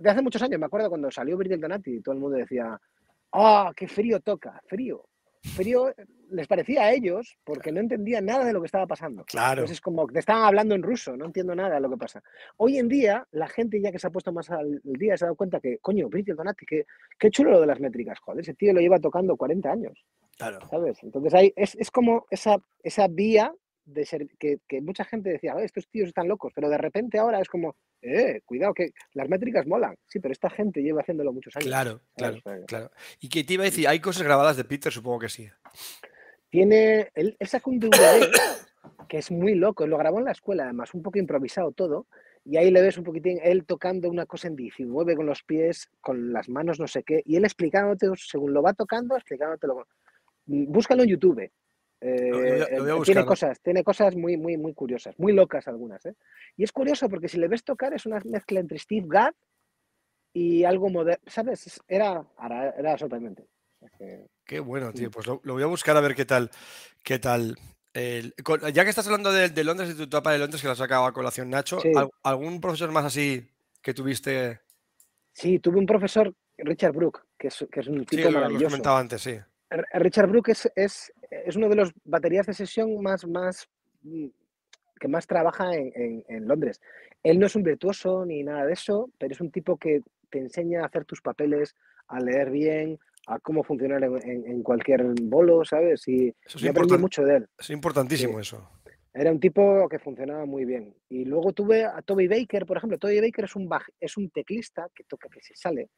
de 0.00 0.10
hace 0.10 0.22
muchos 0.22 0.40
años, 0.42 0.58
me 0.58 0.66
acuerdo 0.66 0.88
cuando 0.88 1.10
salió 1.10 1.36
Virgil 1.36 1.60
Donati 1.60 1.96
y 1.96 2.00
todo 2.00 2.14
el 2.14 2.20
mundo 2.20 2.36
decía, 2.38 2.78
¡ah, 3.32 3.72
qué 3.76 3.88
frío 3.88 4.20
toca! 4.20 4.60
Frío. 4.66 5.04
Frío 5.42 5.88
eh, 5.88 5.94
les 6.30 6.46
parecía 6.46 6.82
a 6.82 6.92
ellos 6.92 7.38
porque 7.44 7.72
no 7.72 7.80
entendían 7.80 8.26
nada 8.26 8.44
de 8.44 8.52
lo 8.52 8.60
que 8.60 8.66
estaba 8.66 8.86
pasando. 8.86 9.24
Claro. 9.24 9.60
Entonces 9.60 9.76
es 9.76 9.80
como 9.80 10.06
que 10.06 10.14
te 10.14 10.18
estaban 10.20 10.44
hablando 10.44 10.74
en 10.74 10.82
ruso, 10.82 11.16
no 11.16 11.26
entiendo 11.26 11.54
nada 11.54 11.76
de 11.76 11.80
lo 11.80 11.90
que 11.90 11.96
pasa. 11.96 12.22
Hoy 12.56 12.78
en 12.78 12.88
día, 12.88 13.26
la 13.30 13.48
gente 13.48 13.80
ya 13.80 13.90
que 13.92 13.98
se 13.98 14.06
ha 14.06 14.10
puesto 14.10 14.32
más 14.32 14.50
al 14.50 14.80
día 14.84 15.16
se 15.16 15.24
ha 15.24 15.26
dado 15.26 15.36
cuenta 15.36 15.60
que, 15.60 15.78
coño, 15.78 16.08
Virgil 16.08 16.36
Donati, 16.36 16.66
qué, 16.66 16.84
qué 17.18 17.30
chulo 17.30 17.52
lo 17.52 17.60
de 17.60 17.66
las 17.66 17.80
métricas, 17.80 18.18
joder, 18.20 18.40
ese 18.40 18.54
tío 18.54 18.72
lo 18.72 18.80
lleva 18.80 18.98
tocando 18.98 19.36
40 19.36 19.70
años. 19.70 20.04
Claro. 20.36 20.58
¿sabes? 20.68 21.02
Entonces 21.02 21.34
hay, 21.34 21.52
es, 21.56 21.74
es 21.74 21.90
como 21.90 22.26
esa, 22.30 22.58
esa 22.82 23.08
vía 23.08 23.52
de 23.88 24.04
ser 24.04 24.26
que, 24.38 24.58
que 24.68 24.80
mucha 24.80 25.04
gente 25.04 25.30
decía, 25.30 25.54
"Ah, 25.56 25.62
estos 25.62 25.88
tíos 25.88 26.08
están 26.08 26.28
locos, 26.28 26.52
pero 26.54 26.68
de 26.68 26.78
repente 26.78 27.18
ahora 27.18 27.40
es 27.40 27.48
como, 27.48 27.74
eh, 28.02 28.42
cuidado, 28.44 28.74
que 28.74 28.90
las 29.14 29.28
métricas 29.28 29.66
molan. 29.66 29.96
Sí, 30.06 30.20
pero 30.20 30.32
esta 30.32 30.50
gente 30.50 30.82
lleva 30.82 31.00
haciéndolo 31.00 31.32
muchos 31.32 31.56
años. 31.56 31.66
Claro, 31.66 32.00
claro, 32.16 32.38
claro. 32.66 32.90
Y 33.20 33.28
que 33.28 33.44
te 33.44 33.54
iba 33.54 33.62
a 33.62 33.66
decir, 33.66 33.88
hay 33.88 34.00
cosas 34.00 34.22
grabadas 34.22 34.56
de 34.56 34.64
Peter, 34.64 34.92
supongo 34.92 35.20
que 35.20 35.28
sí. 35.28 35.48
Tiene, 36.50 37.10
él, 37.14 37.36
él 37.38 37.48
sacó 37.48 37.70
un 37.70 37.80
DVD 37.80 38.30
que 39.08 39.18
es 39.18 39.30
muy 39.30 39.54
loco, 39.54 39.86
lo 39.86 39.98
grabó 39.98 40.18
en 40.18 40.26
la 40.26 40.32
escuela, 40.32 40.64
además, 40.64 40.94
un 40.94 41.02
poco 41.02 41.18
improvisado 41.18 41.72
todo, 41.72 42.06
y 42.44 42.56
ahí 42.56 42.70
le 42.70 42.82
ves 42.82 42.98
un 42.98 43.04
poquitín 43.04 43.38
él 43.42 43.64
tocando 43.64 44.08
una 44.08 44.26
cosa 44.26 44.48
en 44.48 44.56
bici, 44.56 44.84
mueve 44.84 45.16
con 45.16 45.26
los 45.26 45.42
pies, 45.42 45.90
con 46.00 46.32
las 46.32 46.48
manos, 46.48 46.78
no 46.78 46.86
sé 46.86 47.02
qué, 47.02 47.22
y 47.24 47.36
él 47.36 47.44
explicándote, 47.44 48.06
según 48.16 48.52
lo 48.52 48.62
va 48.62 48.74
tocando, 48.74 49.16
explicándotelo. 49.16 49.86
Mm, 50.46 50.70
Búscalo 50.72 51.02
en 51.02 51.10
YouTube. 51.10 51.50
Eh, 52.00 52.28
Lo- 52.30 52.38
lo 52.38 52.42
voy 52.42 52.60
a- 52.60 52.68
lo 52.76 52.82
voy 52.82 52.90
a 52.90 52.94
buscar. 52.94 53.14
tiene 53.14 53.26
cosas, 53.26 53.60
tiene 53.60 53.82
cosas 53.84 54.14
muy, 54.16 54.36
muy, 54.36 54.56
muy 54.56 54.72
curiosas, 54.72 55.18
muy 55.18 55.32
locas 55.32 55.66
algunas, 55.66 56.04
¿eh? 56.06 56.14
Y 56.56 56.62
es 56.64 56.70
curioso 56.72 57.08
porque 57.08 57.28
si 57.28 57.38
le 57.38 57.48
ves 57.48 57.64
tocar 57.64 57.92
es 57.92 58.06
una 58.06 58.20
mezcla 58.24 58.60
entre 58.60 58.78
Steve 58.78 59.06
Gadd 59.08 59.34
y 60.32 60.64
algo 60.64 60.88
moderno, 60.90 61.24
¿sabes? 61.26 61.66
Es- 61.66 61.80
Era, 61.88 62.24
era, 62.44 62.70
era 62.70 62.98
sorprendente. 62.98 63.48
Es 63.80 63.90
que- 63.98 64.26
Qué 64.44 64.60
bueno, 64.60 64.92
tío. 64.92 65.10
Pues 65.10 65.26
lo, 65.26 65.40
voy 65.42 65.62
a 65.62 65.66
buscar 65.66 65.96
a 65.96 66.00
ver 66.00 66.14
qué 66.14 66.24
tal. 66.24 66.50
Qué 67.02 67.18
tal. 67.18 67.56
con- 68.44 68.60
ya 68.72 68.84
que 68.84 68.90
estás 68.90 69.06
hablando 69.06 69.32
de, 69.32 69.48
de 69.48 69.64
Londres 69.64 69.90
y 69.90 69.94
tu 69.96 70.04
etapa 70.04 70.30
de 70.30 70.38
Londres, 70.38 70.60
que 70.62 70.68
la 70.68 70.72
has 70.72 70.78
sacado 70.78 71.04
a 71.04 71.12
colación, 71.12 71.50
Nacho, 71.50 71.80
Sí. 71.80 71.90
¿al- 71.96 72.10
¿algún 72.22 72.60
profesor 72.60 72.92
más 72.92 73.04
así 73.04 73.44
que 73.82 73.92
tuviste? 73.92 74.60
Sí, 75.32 75.58
tuve 75.58 75.78
un 75.78 75.86
profesor, 75.86 76.32
Richard 76.58 76.92
Brook, 76.94 77.26
que 77.36 77.48
es, 77.48 77.66
que 77.72 77.80
es 77.80 77.88
un 77.88 78.00
Sí, 78.00 78.06
tipo 78.16 78.22
lo, 78.30 78.38
has 78.38 78.44
maravilloso. 78.44 78.96
antes, 78.96 79.20
sí. 79.22 79.38
R- 79.70 79.84
Richard 79.94 80.28
Brook 80.28 80.48
es, 80.48 80.70
es, 80.76 81.12
es 81.30 81.56
uno 81.56 81.68
de 81.68 81.76
los 81.76 81.92
baterías 82.04 82.46
de 82.46 82.54
sesión 82.54 83.00
más, 83.02 83.26
más 83.26 83.68
mm, 84.02 84.26
que 85.00 85.08
más 85.08 85.26
trabaja 85.26 85.74
en, 85.74 85.92
en- 85.94 86.24
en 86.28 86.48
Londres. 86.48 86.80
Él 87.22 87.38
no 87.38 87.46
es 87.46 87.56
un 87.56 87.62
virtuoso 87.62 88.24
ni 88.24 88.42
nada 88.42 88.64
de 88.66 88.72
eso, 88.72 89.10
pero 89.18 89.32
es 89.32 89.40
un 89.40 89.50
tipo 89.50 89.76
que 89.76 90.02
te 90.30 90.38
enseña 90.38 90.82
a 90.82 90.86
hacer 90.86 91.04
tus 91.04 91.20
papeles, 91.20 91.74
a 92.08 92.20
leer 92.20 92.50
bien, 92.50 92.98
a 93.26 93.38
cómo 93.38 93.62
funcionar 93.62 94.02
en, 94.02 94.62
cualquier 94.62 95.04
bolo, 95.22 95.64
¿sabes? 95.64 96.06
Y 96.08 96.28
Eso 96.46 96.56
es 96.58 96.64
yo 96.64 96.70
aprendí 96.70 96.96
mucho 96.96 97.22
de 97.24 97.36
él. 97.36 97.48
Es 97.58 97.70
importantísimo 97.70 98.40
eso. 98.40 98.70
Era 99.12 99.30
un 99.32 99.40
tipo 99.40 99.88
que 99.88 99.98
funcionaba 99.98 100.46
muy 100.46 100.64
bien. 100.64 100.94
Y 101.08 101.24
luego 101.24 101.52
tuve 101.52 101.84
a 101.84 102.00
Toby 102.02 102.28
Baker, 102.28 102.64
por 102.66 102.76
ejemplo. 102.76 102.98
Toby 102.98 103.20
Baker 103.20 103.44
es 103.46 103.56
un, 103.56 103.68
es 104.00 104.16
un 104.16 104.30
teclista 104.30 104.88
que 104.94 105.04
toca, 105.04 105.28
que 105.28 105.40
se 105.42 105.54
sale. 105.56 105.90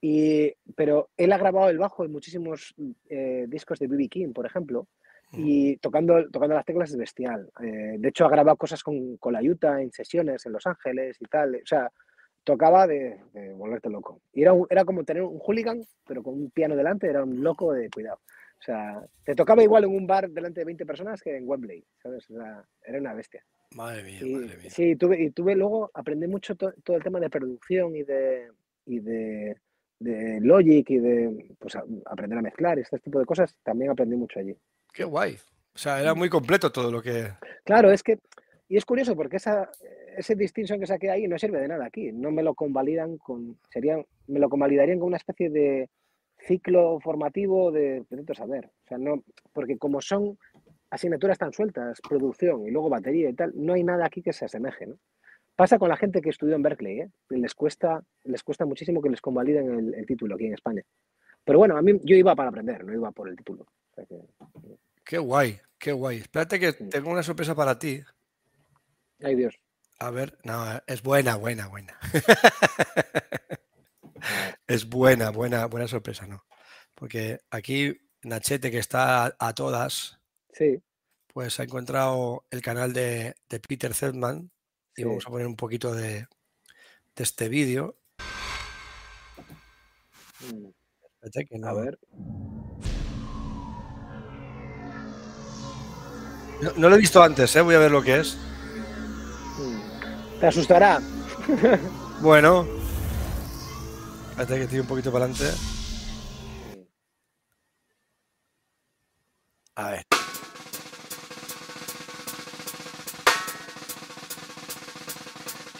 Y, 0.00 0.52
pero 0.74 1.08
él 1.16 1.32
ha 1.32 1.38
grabado 1.38 1.68
el 1.70 1.78
bajo 1.78 2.04
en 2.04 2.12
muchísimos 2.12 2.74
eh, 3.08 3.46
discos 3.48 3.78
de 3.78 3.86
B.B. 3.88 4.08
King, 4.08 4.32
por 4.32 4.46
ejemplo. 4.46 4.86
Y 5.32 5.76
tocando, 5.78 6.30
tocando 6.30 6.54
las 6.54 6.64
teclas 6.64 6.90
es 6.90 6.96
bestial. 6.96 7.50
Eh, 7.62 7.96
de 7.98 8.08
hecho, 8.08 8.24
ha 8.24 8.30
grabado 8.30 8.56
cosas 8.56 8.82
con, 8.82 9.16
con 9.18 9.32
la 9.34 9.42
Utah 9.42 9.82
en 9.82 9.90
sesiones 9.92 10.46
en 10.46 10.52
Los 10.52 10.66
Ángeles 10.66 11.16
y 11.20 11.24
tal. 11.26 11.56
O 11.56 11.66
sea, 11.66 11.90
tocaba 12.44 12.86
de, 12.86 13.20
de 13.34 13.52
volverte 13.52 13.90
loco. 13.90 14.20
Y 14.32 14.42
era, 14.42 14.52
un- 14.52 14.66
era 14.70 14.84
como 14.84 15.04
tener 15.04 15.24
un 15.24 15.38
hooligan, 15.40 15.82
pero 16.06 16.22
con 16.22 16.34
un 16.34 16.50
piano 16.50 16.76
delante, 16.76 17.08
era 17.08 17.24
un 17.24 17.42
loco 17.42 17.72
de 17.72 17.90
cuidado. 17.90 18.20
O 18.58 18.62
sea, 18.62 19.04
te 19.24 19.34
tocaba 19.34 19.62
igual 19.62 19.84
en 19.84 19.90
un 19.96 20.06
bar 20.06 20.30
delante 20.30 20.60
de 20.60 20.64
20 20.66 20.86
personas 20.86 21.20
que 21.20 21.36
en 21.36 21.46
Wembley, 21.46 21.84
¿sabes? 22.02 22.30
O 22.30 22.34
sea, 22.34 22.64
era 22.84 22.98
una 22.98 23.12
bestia. 23.12 23.44
Madre 23.74 24.04
mía, 24.04 24.20
Y, 24.22 24.32
madre 24.36 24.56
mía. 24.56 24.70
sí, 24.70 24.96
tuve, 24.96 25.20
y 25.22 25.30
tuve 25.32 25.54
luego, 25.56 25.90
aprendí 25.92 26.28
mucho 26.28 26.54
to- 26.54 26.72
todo 26.84 26.96
el 26.96 27.02
tema 27.02 27.20
de 27.20 27.28
producción 27.28 27.94
y 27.96 28.04
de, 28.04 28.48
y 28.86 29.00
de, 29.00 29.56
de 29.98 30.40
Logic 30.40 30.88
y 30.90 30.98
de 30.98 31.54
pues, 31.58 31.76
a- 31.76 31.84
aprender 32.06 32.38
a 32.38 32.42
mezclar 32.42 32.78
y 32.78 32.82
este 32.82 32.98
tipo 32.98 33.18
de 33.18 33.24
cosas, 33.26 33.56
también 33.62 33.90
aprendí 33.90 34.16
mucho 34.16 34.38
allí. 34.40 34.56
Qué 34.92 35.04
guay. 35.04 35.36
O 35.74 35.78
sea, 35.78 36.00
era 36.00 36.14
muy 36.14 36.28
completo 36.28 36.70
todo 36.72 36.90
lo 36.90 37.02
que. 37.02 37.28
Claro, 37.64 37.90
es 37.90 38.02
que, 38.02 38.18
y 38.68 38.76
es 38.76 38.84
curioso 38.84 39.14
porque 39.14 39.36
esa, 39.36 39.70
ese 40.16 40.34
distinction 40.34 40.80
que 40.80 40.86
saqué 40.86 41.10
ahí 41.10 41.28
no 41.28 41.38
sirve 41.38 41.60
de 41.60 41.68
nada 41.68 41.84
aquí, 41.86 42.12
no 42.12 42.30
me 42.30 42.42
lo 42.42 42.54
convalidan 42.54 43.18
con, 43.18 43.58
serían, 43.70 44.04
me 44.26 44.38
lo 44.40 44.48
convalidarían 44.48 44.98
con 44.98 45.08
una 45.08 45.18
especie 45.18 45.50
de 45.50 45.90
ciclo 46.38 46.98
formativo 47.00 47.70
de, 47.72 48.04
de 48.08 48.34
saber. 48.34 48.66
O 48.84 48.88
sea, 48.88 48.98
no, 48.98 49.22
porque 49.52 49.76
como 49.78 50.00
son 50.00 50.38
asignaturas 50.90 51.38
tan 51.38 51.52
sueltas, 51.52 52.00
producción 52.08 52.66
y 52.66 52.70
luego 52.70 52.88
batería 52.88 53.28
y 53.28 53.34
tal, 53.34 53.52
no 53.54 53.74
hay 53.74 53.82
nada 53.84 54.06
aquí 54.06 54.22
que 54.22 54.32
se 54.32 54.44
asemeje, 54.44 54.86
¿no? 54.86 54.96
Pasa 55.56 55.78
con 55.78 55.88
la 55.88 55.96
gente 55.96 56.20
que 56.20 56.28
estudió 56.30 56.54
en 56.54 56.62
Berkeley, 56.62 57.00
¿eh? 57.00 57.10
Les 57.30 57.54
cuesta, 57.54 58.02
les 58.24 58.42
cuesta 58.42 58.66
muchísimo 58.66 59.00
que 59.00 59.08
les 59.08 59.20
convaliden 59.22 59.72
el, 59.72 59.94
el 59.94 60.06
título 60.06 60.34
aquí 60.34 60.46
en 60.46 60.54
España. 60.54 60.82
Pero 61.44 61.58
bueno, 61.58 61.76
a 61.76 61.82
mí 61.82 61.98
yo 62.04 62.14
iba 62.14 62.34
para 62.36 62.50
aprender, 62.50 62.84
no 62.84 62.92
iba 62.92 63.10
por 63.12 63.28
el 63.28 63.36
título. 63.36 63.62
O 63.62 63.94
sea 63.94 64.04
que- 64.04 64.20
Qué 65.04 65.18
guay, 65.18 65.58
qué 65.78 65.92
guay. 65.92 66.18
Espérate 66.18 66.60
que 66.60 66.72
tengo 66.74 67.10
una 67.10 67.22
sorpresa 67.22 67.54
para 67.54 67.78
ti. 67.78 68.02
Ay 69.22 69.34
Dios. 69.36 69.58
A 69.98 70.10
ver, 70.10 70.36
no, 70.44 70.62
es 70.86 71.02
buena, 71.02 71.36
buena, 71.36 71.68
buena. 71.68 71.98
es 74.66 74.88
buena, 74.88 75.30
buena, 75.30 75.66
buena 75.66 75.88
sorpresa, 75.88 76.26
¿no? 76.26 76.44
Porque 76.94 77.40
aquí 77.50 77.96
Nachete, 78.22 78.70
que 78.70 78.78
está 78.78 79.26
a, 79.26 79.36
a 79.38 79.54
todas, 79.54 80.18
Sí, 80.52 80.82
pues 81.32 81.60
ha 81.60 81.64
encontrado 81.64 82.46
el 82.50 82.62
canal 82.62 82.92
de, 82.94 83.34
de 83.48 83.60
Peter 83.60 83.92
Zedman 83.94 84.50
y 84.96 85.04
vamos 85.04 85.26
a 85.26 85.30
poner 85.30 85.46
un 85.46 85.56
poquito 85.56 85.94
de, 85.94 86.26
de 87.14 87.22
este 87.22 87.48
vídeo. 87.48 87.96
Mm, 90.40 90.68
Espérate 91.22 91.46
que 91.46 91.56
A 91.56 91.58
no- 91.58 91.74
ver. 91.76 91.98
no, 96.62 96.72
no 96.76 96.88
lo 96.88 96.94
he 96.94 96.98
visto 96.98 97.22
antes, 97.22 97.54
¿eh? 97.56 97.60
voy 97.60 97.74
a 97.74 97.78
ver 97.78 97.90
lo 97.90 98.02
que 98.02 98.20
es. 98.20 98.36
Te 100.40 100.46
asustará. 100.46 101.00
Bueno, 102.20 102.66
espérate 104.30 104.58
que 104.60 104.66
tire 104.66 104.80
un 104.82 104.86
poquito 104.86 105.12
para 105.12 105.26
adelante. 105.26 105.54
A 109.76 109.90
ver. 109.90 110.06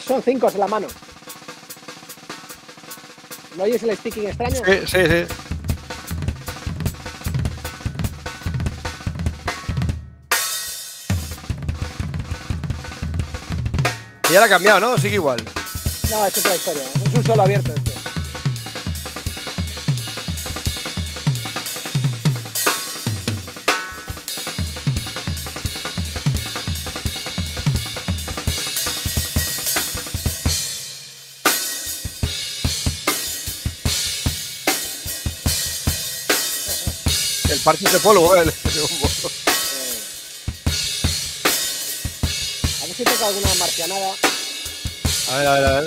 Son 0.07 0.23
cinco 0.23 0.49
en 0.49 0.61
la 0.61 0.69
mano. 0.69 0.87
¿No 3.57 3.65
oyes 3.65 3.83
el 3.83 3.97
sticking 3.97 4.29
extraño? 4.29 4.57
Sí, 4.65 4.81
sí, 4.87 4.99
sí. 5.05 5.27
Y 14.31 14.33
la 14.35 14.45
ha 14.45 14.49
cambiado, 14.49 14.79
¿no? 14.79 14.99
Sigue 14.99 15.15
igual. 15.15 15.43
No, 16.11 16.27
es 16.27 16.39
otra 16.39 16.55
historia. 16.55 16.83
Es 17.05 17.15
un 17.15 17.25
solo 17.25 17.43
abierto 17.43 17.86
este. 37.75 37.87
El 37.87 37.91
parche 37.91 37.91
de 37.91 38.01
polvo, 38.01 38.37
¿eh? 38.37 38.41
A 42.83 42.87
ver 42.87 42.97
si 42.97 43.05
toca 43.05 43.27
alguna 43.27 43.55
marcianada. 43.55 44.15
A 45.31 45.37
ver, 45.39 45.47
a 45.47 45.55
ver, 45.55 45.65
a 45.65 45.81
ver. 45.81 45.85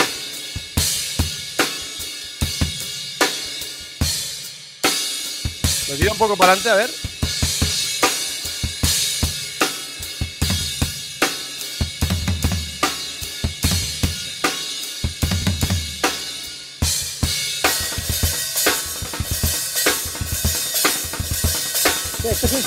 Lo 5.87 5.95
tira 5.95 6.11
un 6.11 6.17
poco 6.17 6.35
para 6.37 6.51
adelante, 6.53 6.69
a 6.69 6.75
ver. 6.75 7.08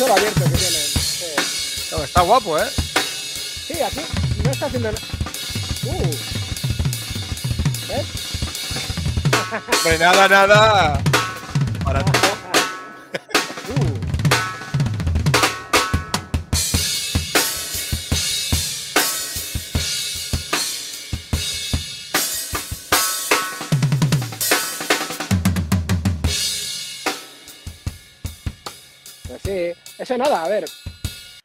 Sí, 0.03 0.09
es 0.09 0.11
un 0.11 0.15
solo 0.15 0.15
abierto 0.15 0.45
que 0.45 0.59
tiene. 0.59 0.79
Sí, 0.79 1.25
No, 1.93 2.03
está 2.05 2.21
guapo, 2.23 2.59
¿eh? 2.59 2.69
Sí, 3.67 3.81
aquí 3.81 4.01
no 4.43 4.51
está 4.51 4.67
haciendo 4.67 4.91
nada. 4.93 5.07
Uh. 5.85 6.11
¿Ves? 7.89 8.07
Hombre, 9.79 9.99
nada, 9.99 10.29
nada. 10.29 11.03
Para 11.85 12.05
ti. 12.05 12.22
Eso 30.15 30.23
nada, 30.23 30.45
a 30.45 30.49
ver. 30.49 30.65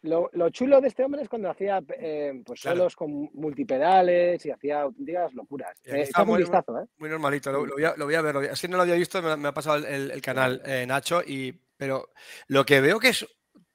Lo, 0.03 0.29
lo 0.33 0.49
chulo 0.51 0.79
de 0.79 0.89
este 0.89 1.03
hombre 1.03 1.23
es 1.23 1.27
cuando 1.29 1.49
hacía 1.49 1.81
eh, 1.99 2.41
pues 2.45 2.61
Claro. 2.61 2.77
solos 2.77 2.95
con 2.95 3.29
multipedales 3.33 4.45
y 4.45 4.51
hacía 4.51 4.81
auténticas 4.81 5.33
locuras. 5.33 5.73
Eh, 5.83 6.01
está 6.01 6.21
un 6.21 6.29
muy- 6.29 6.37
vistazo, 6.39 6.79
¿eh? 6.79 6.85
Muy 6.97 7.09
normalito, 7.09 7.51
lo, 7.51 7.65
lo 7.65 7.73
voy 7.73 7.83
a, 7.83 7.95
lo 7.97 8.05
voy 8.05 8.15
a 8.15 8.21
ver. 8.21 8.35
voy 8.35 8.45
a- 8.47 8.51
es 8.51 8.61
que 8.61 8.67
no 8.67 8.77
lo 8.77 8.83
había 8.83 8.95
visto, 8.95 9.21
me, 9.21 9.35
me 9.35 9.47
ha 9.49 9.53
pasado 9.53 9.77
el, 9.85 10.21
canal 10.21 10.61
eh, 10.65 10.85
Nacho, 10.87 11.21
y, 11.25 11.51
pero 11.75 12.09
lo 12.47 12.63
que 12.65 12.79
veo 12.79 12.99
que 12.99 13.09
es, 13.09 13.25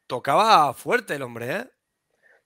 tocaba 0.06 0.72
fuerte 0.74 1.14
el 1.16 1.22
hombre, 1.22 1.56
¿eh? 1.56 1.64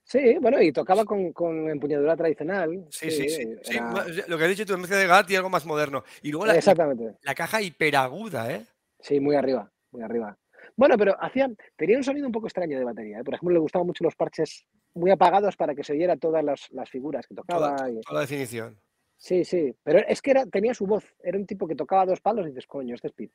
Sí, 0.03 0.37
bueno, 0.41 0.61
y 0.63 0.73
tocaba 0.73 1.05
con, 1.05 1.33
con 1.33 1.69
empuñadura 1.69 2.17
tradicional. 2.17 2.87
Sí, 2.91 3.11
sí, 3.11 3.29
sí. 3.29 3.57
sí, 3.63 3.77
era- 3.77 3.91
ma- 3.91 4.05
lo 4.29 4.39
que 4.39 4.45
has 4.45 4.51
dicho 4.51 4.65
tú, 4.67 4.75
en 4.75 4.83
vez 4.83 4.91
de 4.91 5.07
Gat 5.07 5.29
y 5.31 5.37
algo 5.37 5.51
más 5.51 5.67
moderno. 5.67 6.03
Y 6.23 6.31
luego 6.31 6.47
la, 6.47 6.53
la- 6.55 6.59
Exactamente. 6.61 7.17
la 7.23 7.35
caja 7.35 7.61
hiperaguda, 7.61 8.51
¿eh? 8.53 8.65
Sí, 9.01 9.21
muy 9.21 9.37
arriba, 9.37 9.71
muy 9.91 10.03
arriba. 10.03 10.37
Bueno, 10.77 10.97
pero 10.99 11.17
hacía, 11.23 11.49
tenía 11.77 11.97
un 11.97 12.05
sonido 12.05 12.27
un 12.27 12.33
poco 12.33 12.47
extraño 12.47 12.79
de 12.79 12.85
batería. 12.85 13.19
¿eh? 13.21 13.25
Por 13.25 13.35
ejemplo, 13.35 13.55
le 13.55 13.61
gustaban 13.61 13.87
mucho 13.87 14.05
los 14.05 14.15
parches 14.15 14.67
muy 14.95 15.11
apagados 15.11 15.57
para 15.57 15.75
que 15.75 15.83
se 15.83 15.93
oyera 15.95 16.17
todas 16.17 16.45
las, 16.45 16.71
las 16.71 16.89
figuras 16.91 17.27
que 17.27 17.35
tocaba. 17.35 17.77
Toda, 17.77 17.91
y- 17.91 18.01
toda 18.03 18.15
la 18.15 18.21
definición. 18.21 18.79
Sí, 19.19 19.45
sí, 19.47 19.75
pero 19.83 20.01
es 20.01 20.21
que 20.21 20.33
era, 20.33 20.45
tenía 20.47 20.75
su 20.75 20.87
voz. 20.87 21.05
Era 21.23 21.39
un 21.39 21.47
tipo 21.47 21.67
que 21.67 21.75
tocaba 21.75 22.05
dos 22.05 22.21
palos 22.21 22.45
y 22.47 22.51
dices, 22.51 22.67
coño, 22.67 22.95
este 22.95 23.09
es 23.09 23.15
Pete. 23.15 23.35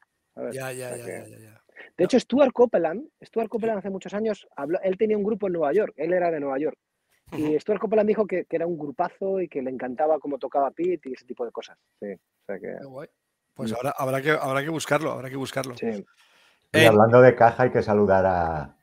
Ya, 0.52 0.72
ya, 0.72 0.96
ya, 0.96 1.04
que- 1.06 1.12
ya, 1.12 1.28
ya, 1.28 1.40
ya. 1.40 1.64
De 1.98 2.04
hecho, 2.04 2.20
Stuart 2.20 2.52
Copeland, 2.54 3.08
Stuart 3.24 3.50
Copeland 3.50 3.80
hace 3.80 3.90
muchos 3.90 4.14
años, 4.14 4.48
habló, 4.56 4.80
él 4.84 4.96
tenía 4.98 5.18
un 5.18 5.24
grupo 5.24 5.48
en 5.48 5.54
Nueva 5.54 5.74
York, 5.74 5.94
él 5.98 6.14
era 6.14 6.30
de 6.30 6.40
Nueva 6.40 6.60
York. 6.60 6.78
Y 7.36 7.58
Stuart 7.60 7.80
Copeland 7.82 8.08
dijo 8.08 8.28
que, 8.28 8.46
que 8.46 8.56
era 8.58 8.68
un 8.68 8.78
grupazo 8.78 9.40
y 9.42 9.48
que 9.48 9.62
le 9.64 9.72
encantaba 9.72 10.20
cómo 10.20 10.38
tocaba 10.38 10.70
Pete 10.70 11.10
y 11.10 11.14
ese 11.14 11.26
tipo 11.26 11.44
de 11.46 11.52
cosas. 11.52 11.78
Sí, 12.00 12.08
o 12.12 12.46
sea 12.46 12.60
que, 12.60 12.76
Qué 12.80 12.86
guay. 12.86 13.08
Pues 13.56 13.72
Mm. 13.72 13.76
ahora 13.76 13.94
habrá 13.98 14.22
que, 14.22 14.30
habrá 14.32 14.62
que 14.64 14.70
buscarlo, 14.70 15.12
habrá 15.12 15.30
que 15.30 15.36
buscarlo. 15.38 15.76
sí. 15.76 16.06
Y 16.74 16.80
Eh, 16.80 16.88
hablando 16.88 17.22
de 17.22 17.36
caja, 17.36 17.64
hay 17.64 17.72
que 17.72 17.84
saludar 17.84 18.26
a, 18.26 18.78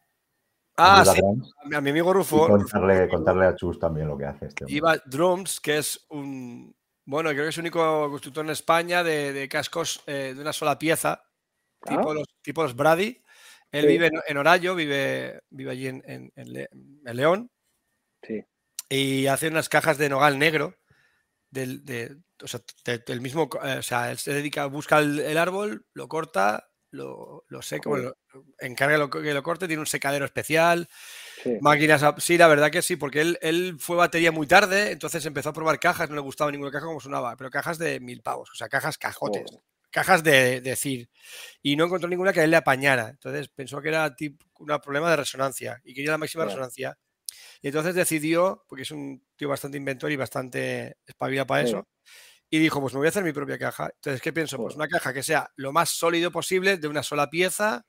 ah, 0.77 1.01
Viva 1.03 1.15
sí, 1.15 1.21
Drums 1.21 1.53
a 1.75 1.81
mi, 1.81 1.91
amigo 1.91 2.13
Rufo. 2.13 2.47
contarle, 2.49 3.47
a 3.47 3.55
Chus 3.57 3.79
también 3.79 4.09
lo 4.09 4.19
que 4.19 4.27
hace 4.27 4.47
este 4.47 4.65
hombre. 4.65 4.77
Iba 4.77 4.97
Drums, 5.07 5.61
que 5.61 5.79
es 5.79 6.05
un. 6.11 6.77
Bueno, 7.07 7.31
creo 7.31 7.45
que 7.45 7.49
es 7.49 7.57
el 7.57 7.63
único 7.63 8.11
constructor 8.11 8.45
en 8.45 8.51
España 8.51 9.03
de, 9.03 9.33
de 9.33 9.49
cascos 9.49 10.03
eh, 10.07 10.35
de 10.37 10.41
una 10.43 10.53
sola 10.53 10.79
pieza, 10.79 11.25
tipo, 11.87 12.11
Ah. 12.11 12.15
los, 12.15 12.27
tipo 12.43 12.63
los 12.63 12.77
Brady. 12.77 13.23
Él 13.73 13.83
Sí. 13.83 13.89
vive 13.89 14.07
en, 14.09 14.21
en 14.27 14.37
Orallo, 14.37 14.75
vive, 14.75 15.41
vive 15.51 15.71
allí 15.71 15.87
en, 15.89 16.03
en- 16.07 16.33
en 16.37 16.53
Le- 16.53 16.69
en 16.73 17.17
León, 17.17 17.51
Sí. 18.23 18.45
y 18.91 19.27
hace 19.27 19.49
unas 19.49 19.69
cajas 19.71 19.97
de 19.97 20.11
nogal 20.11 20.39
negro. 20.39 20.75
Del, 21.51 21.83
de- 21.87 22.15
o 22.45 22.47
sea, 22.47 22.61
de- 22.85 22.99
del 22.99 23.23
mismo. 23.23 23.49
eh, 23.65 23.77
o 23.79 23.83
sea, 23.83 24.11
él 24.11 24.19
se 24.19 24.35
dedica, 24.35 24.67
busca 24.67 24.99
el, 24.99 25.19
el 25.21 25.39
árbol, 25.39 25.87
lo 25.95 26.07
corta, 26.09 26.68
lo, 26.91 27.45
lo 27.49 27.63
seca, 27.63 27.89
bueno, 27.89 28.13
encarga 28.61 28.99
lo, 28.99 29.11
que 29.11 29.35
lo 29.35 29.43
corte, 29.43 29.67
tiene 29.67 29.81
un 29.81 29.87
secadero 29.87 30.25
especial. 30.25 30.89
sí. 31.37 31.51
Máquinas, 31.61 32.05
sí, 32.19 32.39
la 32.39 32.49
verdad 32.49 32.71
que 32.71 32.83
sí, 32.83 32.97
porque 32.97 33.21
él, 33.21 33.39
él 33.43 33.77
fue 33.81 33.97
batería 33.97 34.33
muy 34.33 34.47
tarde, 34.47 34.93
entonces 34.93 35.25
empezó 35.27 35.49
a 35.51 35.53
probar 35.53 35.81
cajas, 35.81 36.09
no 36.09 36.15
le 36.17 36.21
gustaba 36.23 36.53
ninguna 36.53 36.71
caja 36.71 36.87
como 36.87 37.01
sonaba, 37.01 37.37
pero 37.37 37.51
cajas 37.51 37.79
de 37.79 38.01
mil 38.01 38.23
pavos, 38.23 38.51
o 38.53 38.55
sea, 38.55 38.69
cajas 38.69 38.97
cajotes, 38.99 39.59
cajas 39.91 40.23
de, 40.23 40.61
de 40.61 40.71
decir, 40.71 41.11
y 41.63 41.77
no 41.77 41.85
encontró 41.87 42.09
ninguna 42.09 42.33
que 42.33 42.41
a 42.41 42.45
él 42.45 42.51
le 42.53 42.57
apañara, 42.59 43.09
entonces 43.11 43.49
pensó 43.49 43.81
que 43.83 43.89
era 43.89 44.15
tipo 44.15 44.45
un 44.61 44.69
problema 44.81 45.11
de 45.11 45.17
resonancia 45.17 45.81
y 45.85 45.95
quería 45.95 46.13
la 46.13 46.19
máxima 46.19 46.45
resonancia. 46.45 46.97
Y 47.63 47.69
entonces 47.69 47.95
decidió, 47.95 48.65
porque 48.69 48.83
es 48.83 48.91
un 48.91 49.25
tío 49.37 49.49
bastante 49.49 49.79
inventor 49.79 50.11
y 50.13 50.17
bastante 50.17 50.99
espabilado 51.07 51.47
para 51.47 51.63
Sí. 51.63 51.69
eso, 51.69 51.89
y 52.51 52.59
dijo, 52.59 52.81
pues 52.81 52.95
me 52.95 52.99
voy 52.99 53.07
a 53.07 53.11
hacer 53.11 53.25
mi 53.25 53.33
propia 53.33 53.59
caja. 53.59 53.91
Entonces, 53.95 54.23
¿qué 54.23 54.33
pienso? 54.33 54.57
Pues 54.57 54.75
una 54.77 54.89
caja 54.89 55.13
que 55.13 55.23
sea 55.23 55.51
lo 55.57 55.73
más 55.73 55.91
sólido 55.91 56.31
posible, 56.33 56.79
de 56.79 56.89
una 56.89 57.03
sola 57.03 57.29
pieza, 57.29 57.85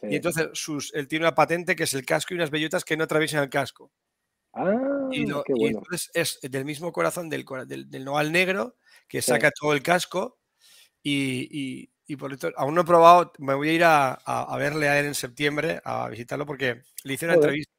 sí. 0.00 0.08
y 0.10 0.16
entonces 0.16 0.48
sus, 0.54 0.92
él 0.94 1.08
tiene 1.08 1.24
una 1.26 1.34
patente 1.34 1.76
que 1.76 1.84
es 1.84 1.94
el 1.94 2.06
casco 2.06 2.32
y 2.34 2.36
unas 2.36 2.50
bellotas 2.50 2.84
que 2.84 2.96
no 2.96 3.04
atraviesan 3.04 3.42
el 3.42 3.50
casco. 3.50 3.92
Ah, 4.54 5.08
Y, 5.12 5.26
lo- 5.26 5.42
qué 5.44 5.52
y 5.56 5.60
bueno. 5.60 5.78
entonces 5.84 6.10
es 6.14 6.38
del 6.50 6.64
mismo 6.64 6.90
corazón 6.92 7.28
del, 7.28 7.44
del, 7.66 7.88
del 7.90 8.04
nogal 8.04 8.32
negro 8.32 8.76
que 9.06 9.20
Sí. 9.22 9.28
saca 9.30 9.50
todo 9.50 9.72
el 9.74 9.82
casco 9.82 10.38
y, 11.02 11.48
y- 11.82 11.90
y 12.10 12.16
por 12.16 12.32
esto, 12.32 12.50
aún 12.56 12.74
no 12.74 12.80
he 12.80 12.84
probado, 12.84 13.32
me 13.38 13.52
voy 13.52 13.68
a 13.68 13.72
ir 13.74 13.84
a, 13.84 14.12
a, 14.14 14.56
verle 14.56 14.88
a 14.88 14.98
él 14.98 15.04
en 15.06 15.14
septiembre, 15.14 15.78
a 15.84 16.08
visitarlo, 16.08 16.46
porque 16.46 16.80
le 17.04 17.12
hice 17.12 17.26
una 17.26 17.34
entrevista. 17.34 17.74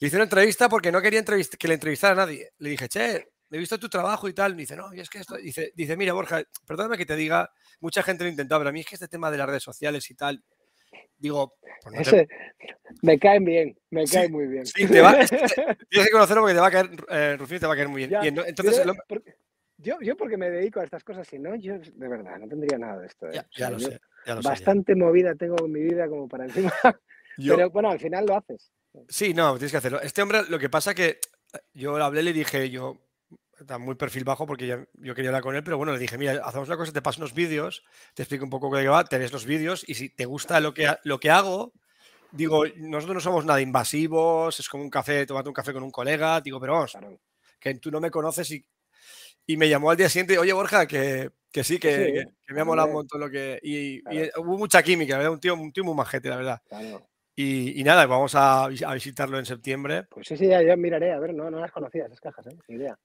Le 0.00 0.08
hice 0.08 0.16
una 0.16 0.24
entrevista 0.24 0.68
porque 0.68 0.92
no 0.92 1.00
quería 1.00 1.24
que 1.24 1.68
le 1.68 1.74
entrevistara 1.74 2.12
a 2.12 2.26
nadie. 2.26 2.50
Le 2.58 2.68
dije, 2.70 2.88
che, 2.90 3.32
he 3.50 3.58
visto 3.58 3.78
tu 3.78 3.88
trabajo 3.88 4.28
y 4.28 4.32
tal. 4.32 4.52
Y 4.54 4.56
dice, 4.56 4.76
no, 4.76 4.92
y 4.94 5.00
es 5.00 5.08
que 5.08 5.18
esto. 5.18 5.36
Dice, 5.36 5.72
dice, 5.74 5.96
mira, 5.96 6.12
Borja, 6.12 6.42
perdóname 6.66 6.96
que 6.96 7.06
te 7.06 7.16
diga, 7.16 7.50
mucha 7.80 8.02
gente 8.02 8.24
lo 8.24 8.28
ha 8.28 8.30
intentado, 8.30 8.60
pero 8.60 8.70
a 8.70 8.72
mí 8.72 8.80
es 8.80 8.86
que 8.86 8.96
este 8.96 9.08
tema 9.08 9.30
de 9.30 9.38
las 9.38 9.46
redes 9.46 9.62
sociales 9.62 10.10
y 10.10 10.14
tal, 10.14 10.42
digo. 11.18 11.54
Pues 11.82 12.26
me 13.02 13.18
caen 13.18 13.44
bien, 13.44 13.78
me 13.90 14.04
caen 14.04 14.32
muy 14.32 14.46
bien. 14.46 14.66
Sí, 14.66 14.86
te 14.86 15.00
va, 15.00 15.12
tienes 15.90 16.06
que 16.06 16.10
conocerlo 16.12 16.42
porque 16.42 16.54
te 16.54 16.60
va 16.60 16.66
a 16.66 16.70
caer, 16.70 16.90
eh, 17.08 17.36
Rufín, 17.38 17.58
te 17.58 17.66
va 17.66 17.72
a 17.72 17.76
caer 17.76 17.88
muy 17.88 18.06
bien. 18.06 18.38
entonces, 18.46 18.82
yo, 19.78 19.98
yo, 20.00 20.16
porque 20.16 20.36
me 20.36 20.50
dedico 20.50 20.80
a 20.80 20.84
estas 20.84 21.04
cosas, 21.04 21.26
si 21.26 21.38
no, 21.38 21.54
yo 21.56 21.78
de 21.78 22.08
verdad 22.08 22.38
no 22.38 22.48
tendría 22.48 22.78
nada 22.78 23.00
de 23.00 23.06
esto. 23.06 23.28
¿eh? 23.28 23.42
Ya, 23.56 23.70
lo 23.70 23.78
sé, 23.78 24.00
bastante 24.42 24.94
movida 24.94 25.34
tengo 25.34 25.56
en 25.64 25.72
mi 25.72 25.82
vida 25.82 26.08
como 26.08 26.28
para 26.28 26.44
encima. 26.44 26.72
pero 27.36 27.70
bueno, 27.70 27.90
al 27.90 28.00
final 28.00 28.24
lo 28.24 28.36
haces. 28.36 28.72
Sí, 29.08 29.34
no, 29.34 29.54
tienes 29.54 29.72
que 29.72 29.78
hacerlo. 29.78 30.00
Este 30.00 30.22
hombre, 30.22 30.42
lo 30.48 30.58
que 30.58 30.70
pasa 30.70 30.94
que 30.94 31.18
yo 31.72 31.96
hablé 31.96 32.22
le 32.22 32.32
dije, 32.32 32.70
yo, 32.70 33.03
está 33.58 33.78
muy 33.78 33.94
perfil 33.94 34.24
bajo 34.24 34.46
porque 34.46 34.66
yo 34.66 35.14
quería 35.14 35.30
hablar 35.30 35.42
con 35.42 35.54
él, 35.54 35.62
pero 35.62 35.76
bueno, 35.76 35.92
le 35.92 35.98
dije, 35.98 36.18
mira, 36.18 36.40
hacemos 36.44 36.68
una 36.68 36.76
cosa, 36.76 36.92
te 36.92 37.02
paso 37.02 37.20
unos 37.20 37.34
vídeos, 37.34 37.84
te 38.14 38.22
explico 38.22 38.44
un 38.44 38.50
poco 38.50 38.70
qué 38.70 38.86
va, 38.88 39.04
te 39.04 39.18
ves 39.18 39.32
los 39.32 39.46
vídeos 39.46 39.84
y 39.86 39.94
si 39.94 40.08
te 40.10 40.24
gusta 40.24 40.60
lo 40.60 40.74
que, 40.74 40.94
lo 41.04 41.18
que 41.20 41.30
hago, 41.30 41.72
digo, 42.32 42.64
nosotros 42.76 43.14
no 43.14 43.20
somos 43.20 43.44
nada 43.44 43.60
invasivos, 43.60 44.58
es 44.58 44.68
como 44.68 44.82
un 44.82 44.90
café, 44.90 45.26
tomate 45.26 45.48
un 45.48 45.54
café 45.54 45.72
con 45.72 45.82
un 45.82 45.90
colega, 45.90 46.40
digo, 46.40 46.60
pero 46.60 46.74
vamos, 46.74 46.96
que 47.58 47.74
tú 47.76 47.90
no 47.90 48.00
me 48.00 48.10
conoces 48.10 48.50
y, 48.50 48.64
y 49.46 49.56
me 49.56 49.68
llamó 49.68 49.90
al 49.90 49.96
día 49.96 50.08
siguiente, 50.08 50.38
oye 50.38 50.52
Borja, 50.52 50.86
que, 50.86 51.30
que 51.52 51.64
sí, 51.64 51.78
que, 51.78 52.26
me 52.48 52.60
ha 52.60 52.64
molado 52.64 52.88
un 52.88 52.94
montón 52.94 53.20
lo 53.20 53.30
que... 53.30 53.60
Y, 53.62 54.00
hubo 54.38 54.58
mucha 54.58 54.82
química, 54.82 55.16
¿verdad? 55.16 55.32
Un 55.32 55.40
tío, 55.40 55.54
un 55.54 55.72
tío 55.72 55.84
muy 55.84 55.94
majete, 55.94 56.28
la 56.28 56.36
verdad. 56.36 56.62
Y, 57.36 57.82
nada, 57.84 58.06
vamos 58.06 58.34
a, 58.34 58.64
a, 58.64 58.94
visitarlo 58.94 59.38
en 59.38 59.46
septiembre. 59.46 60.04
Pues 60.10 60.28
sí, 60.28 60.36
sí, 60.36 60.46
ya, 60.46 60.62
ya 60.62 60.76
miraré, 60.76 61.12
a 61.12 61.18
ver, 61.18 61.34
no, 61.34 61.50
no 61.50 61.60
las 61.60 61.72
conocía 61.72 62.06
esas 62.06 62.20
cajas, 62.20 62.46
¿eh? 62.46 62.56
Ni 62.68 62.76
idea 62.76 62.98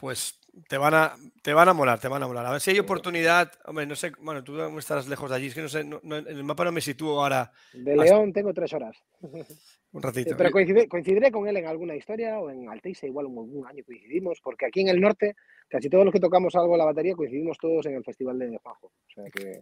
pues 0.00 0.40
te 0.68 0.78
van 0.78 0.94
a 0.94 1.14
te 1.42 1.52
van 1.52 1.68
a 1.68 1.74
molar, 1.74 2.00
te 2.00 2.08
van 2.08 2.22
a 2.22 2.26
molar. 2.26 2.46
A 2.46 2.52
ver 2.52 2.60
si 2.60 2.70
hay 2.70 2.78
oportunidad. 2.78 3.52
Hombre, 3.66 3.86
no 3.86 3.94
sé, 3.94 4.12
bueno, 4.20 4.42
tú 4.42 4.58
estarás 4.78 5.06
lejos 5.08 5.30
de 5.30 5.36
allí, 5.36 5.46
es 5.48 5.54
que 5.54 5.60
no 5.60 5.68
sé, 5.68 5.80
en 5.80 6.26
el 6.26 6.42
mapa 6.42 6.64
no 6.64 6.72
me 6.72 6.80
sitúo 6.80 7.20
ahora. 7.20 7.52
De 7.72 7.96
León 7.96 8.32
tengo 8.32 8.52
tres 8.52 8.72
horas. 8.72 8.96
Un 9.92 10.02
ratito. 10.02 10.36
Pero 10.36 10.50
coincidiré 10.88 11.32
con 11.32 11.48
él 11.48 11.56
en 11.56 11.66
alguna 11.66 11.96
historia 11.96 12.38
o 12.38 12.48
en 12.48 12.68
Alteixa, 12.68 13.06
igual 13.06 13.26
un 13.26 13.66
año 13.66 13.82
coincidimos, 13.84 14.40
porque 14.40 14.66
aquí 14.66 14.82
en 14.82 14.88
el 14.88 15.00
norte, 15.00 15.34
casi 15.68 15.90
todos 15.90 16.04
los 16.04 16.12
que 16.12 16.20
tocamos 16.20 16.54
algo 16.54 16.74
en 16.74 16.78
la 16.78 16.84
batería 16.84 17.16
coincidimos 17.16 17.58
todos 17.58 17.86
en 17.86 17.96
el 17.96 18.04
festival 18.04 18.38
de 18.38 18.56
Juanjo. 18.58 18.92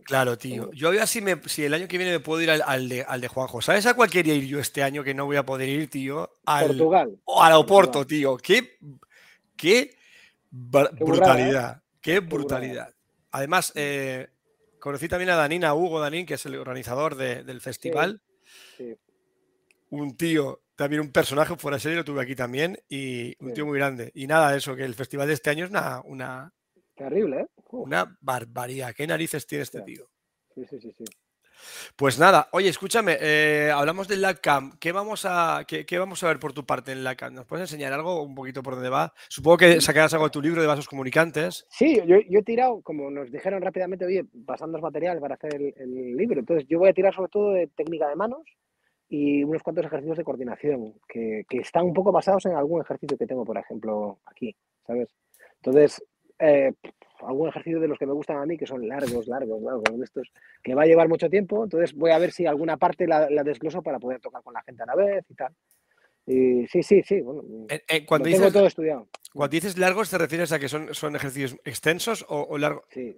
claro, 0.04 0.36
tío. 0.36 0.70
Yo 0.72 0.88
voy 0.88 0.98
a 0.98 1.06
si, 1.06 1.22
me, 1.22 1.36
si 1.46 1.64
el 1.64 1.72
año 1.72 1.88
que 1.88 1.96
viene 1.96 2.12
me 2.12 2.20
puedo 2.20 2.42
ir 2.42 2.50
al, 2.50 2.88
de, 2.90 3.02
al 3.02 3.22
de 3.22 3.28
Juanjo. 3.28 3.62
¿Sabes 3.62 3.86
a 3.86 3.94
cuál 3.94 4.10
quería 4.10 4.34
ir 4.34 4.44
yo 4.44 4.58
este 4.60 4.82
año 4.82 5.02
que 5.02 5.14
no 5.14 5.24
voy 5.24 5.36
a 5.36 5.46
poder 5.46 5.68
ir, 5.68 5.88
tío? 5.88 6.28
Al, 6.44 6.66
Portugal. 6.66 7.18
O 7.24 7.42
al 7.42 7.54
Oporto, 7.54 8.06
tío. 8.06 8.36
¿Qué? 8.36 8.76
¿Qué? 9.56 9.97
Brutalidad. 10.50 11.76
¿eh? 11.76 11.80
Qué 12.00 12.20
brutalidad. 12.20 12.94
Además, 13.30 13.72
eh, 13.74 14.28
conocí 14.78 15.08
también 15.08 15.30
a 15.30 15.36
Danina 15.36 15.74
Hugo 15.74 16.00
Danín, 16.00 16.26
que 16.26 16.34
es 16.34 16.46
el 16.46 16.56
organizador 16.56 17.14
del 17.16 17.60
festival. 17.60 18.22
Un 19.90 20.16
tío, 20.16 20.62
también 20.76 21.00
un 21.00 21.12
personaje 21.12 21.56
fuera 21.56 21.76
de 21.76 21.80
serie, 21.80 21.96
lo 21.96 22.04
tuve 22.04 22.22
aquí 22.22 22.34
también, 22.34 22.78
y 22.88 23.34
un 23.42 23.52
tío 23.52 23.66
muy 23.66 23.78
grande. 23.78 24.10
Y 24.14 24.26
nada, 24.26 24.54
eso, 24.56 24.76
que 24.76 24.84
el 24.84 24.94
festival 24.94 25.26
de 25.26 25.34
este 25.34 25.50
año 25.50 25.64
es 25.64 25.70
una. 25.70 26.02
una 26.04 26.52
Terrible, 26.94 27.40
¿eh? 27.40 27.46
Una 27.70 28.16
barbaridad. 28.20 28.94
¿Qué 28.94 29.06
narices 29.06 29.46
tiene 29.46 29.62
este 29.62 29.82
tío? 29.82 30.10
Sí, 30.54 30.64
sí, 30.68 30.80
sí, 30.80 30.92
sí. 30.92 31.04
Pues 31.96 32.18
nada, 32.18 32.48
oye, 32.52 32.68
escúchame, 32.68 33.16
eh, 33.20 33.70
hablamos 33.74 34.08
del 34.08 34.22
LabCam. 34.22 34.78
¿Qué 34.78 34.92
vamos, 34.92 35.24
a, 35.24 35.64
qué, 35.66 35.98
vamos 35.98 36.22
a 36.22 36.28
ver 36.28 36.38
por 36.38 36.52
tu 36.52 36.64
parte 36.64 36.92
en 36.92 37.04
LabCam? 37.04 37.34
¿Nos 37.34 37.46
puedes 37.46 37.70
enseñar 37.70 37.92
algo 37.92 38.22
un 38.22 38.34
poquito 38.34 38.62
por 38.62 38.74
dónde 38.74 38.90
va? 38.90 39.12
Supongo 39.28 39.58
que 39.58 39.80
sacarás 39.80 40.12
algo 40.14 40.26
de 40.26 40.30
tu 40.30 40.42
libro 40.42 40.60
de 40.60 40.68
vasos 40.68 40.88
comunicantes. 40.88 41.66
Sí, 41.70 42.00
yo, 42.06 42.16
he 42.16 42.42
tirado, 42.42 42.80
como 42.82 43.10
nos 43.10 43.30
dijeron 43.30 43.62
rápidamente, 43.62 44.04
oye, 44.04 44.24
pasando 44.46 44.78
material 44.78 45.20
para 45.20 45.34
hacer 45.34 45.54
el, 45.54 46.16
libro. 46.16 46.40
Entonces, 46.40 46.66
yo 46.68 46.78
voy 46.78 46.88
a 46.88 46.94
tirar 46.94 47.14
sobre 47.14 47.30
todo 47.30 47.52
de 47.52 47.66
técnica 47.68 48.08
de 48.08 48.16
manos 48.16 48.42
y 49.08 49.42
unos 49.42 49.62
cuantos 49.62 49.86
ejercicios 49.86 50.18
de 50.18 50.24
coordinación 50.24 50.94
que, 51.08 51.44
que 51.48 51.58
están 51.58 51.84
un 51.84 51.94
poco 51.94 52.12
basados 52.12 52.46
en 52.46 52.54
algún 52.54 52.80
ejercicio 52.82 53.16
que 53.16 53.26
tengo, 53.26 53.44
por 53.44 53.58
ejemplo, 53.58 54.18
aquí, 54.26 54.54
¿sabes? 54.86 55.08
Entonces, 55.56 56.02
eh, 56.38 56.72
algún 57.22 57.48
ejercicio 57.48 57.80
de 57.80 57.88
los 57.88 57.98
que 57.98 58.06
me 58.06 58.12
gustan 58.12 58.38
a 58.38 58.46
mí, 58.46 58.56
que 58.56 58.66
son 58.66 58.86
largos, 58.86 59.26
largos, 59.26 59.62
largos, 59.62 59.84
estos, 60.02 60.30
que 60.62 60.74
va 60.74 60.82
a 60.82 60.86
llevar 60.86 61.08
mucho 61.08 61.28
tiempo. 61.28 61.64
Entonces 61.64 61.94
voy 61.94 62.10
a 62.10 62.18
ver 62.18 62.32
si 62.32 62.46
alguna 62.46 62.76
parte 62.76 63.06
la, 63.06 63.26
desgloso 63.44 63.82
para 63.82 63.98
poder 63.98 64.20
tocar 64.20 64.42
con 64.42 64.54
la 64.54 64.62
gente 64.62 64.82
a 64.82 64.86
la 64.86 64.94
vez 64.94 65.24
y 65.28 65.34
tal. 65.34 65.52
Y 66.26 66.66
sí, 66.66 66.82
sí, 66.82 67.02
sí. 67.02 67.20
Bueno, 67.20 67.42
eh, 67.70 67.82
eh, 67.88 68.04
cuando 68.04 68.28
dices, 68.28 68.52
todo 68.52 68.66
estudiado. 68.66 69.08
Cuando 69.32 69.52
dices 69.52 69.78
largos, 69.78 70.10
¿te 70.10 70.18
refieres 70.18 70.52
a 70.52 70.58
que 70.58 70.68
son, 70.68 70.94
son 70.94 71.16
ejercicios 71.16 71.56
extensos 71.64 72.26
o, 72.28 72.58
largos? 72.58 72.84
Sí. 72.90 73.16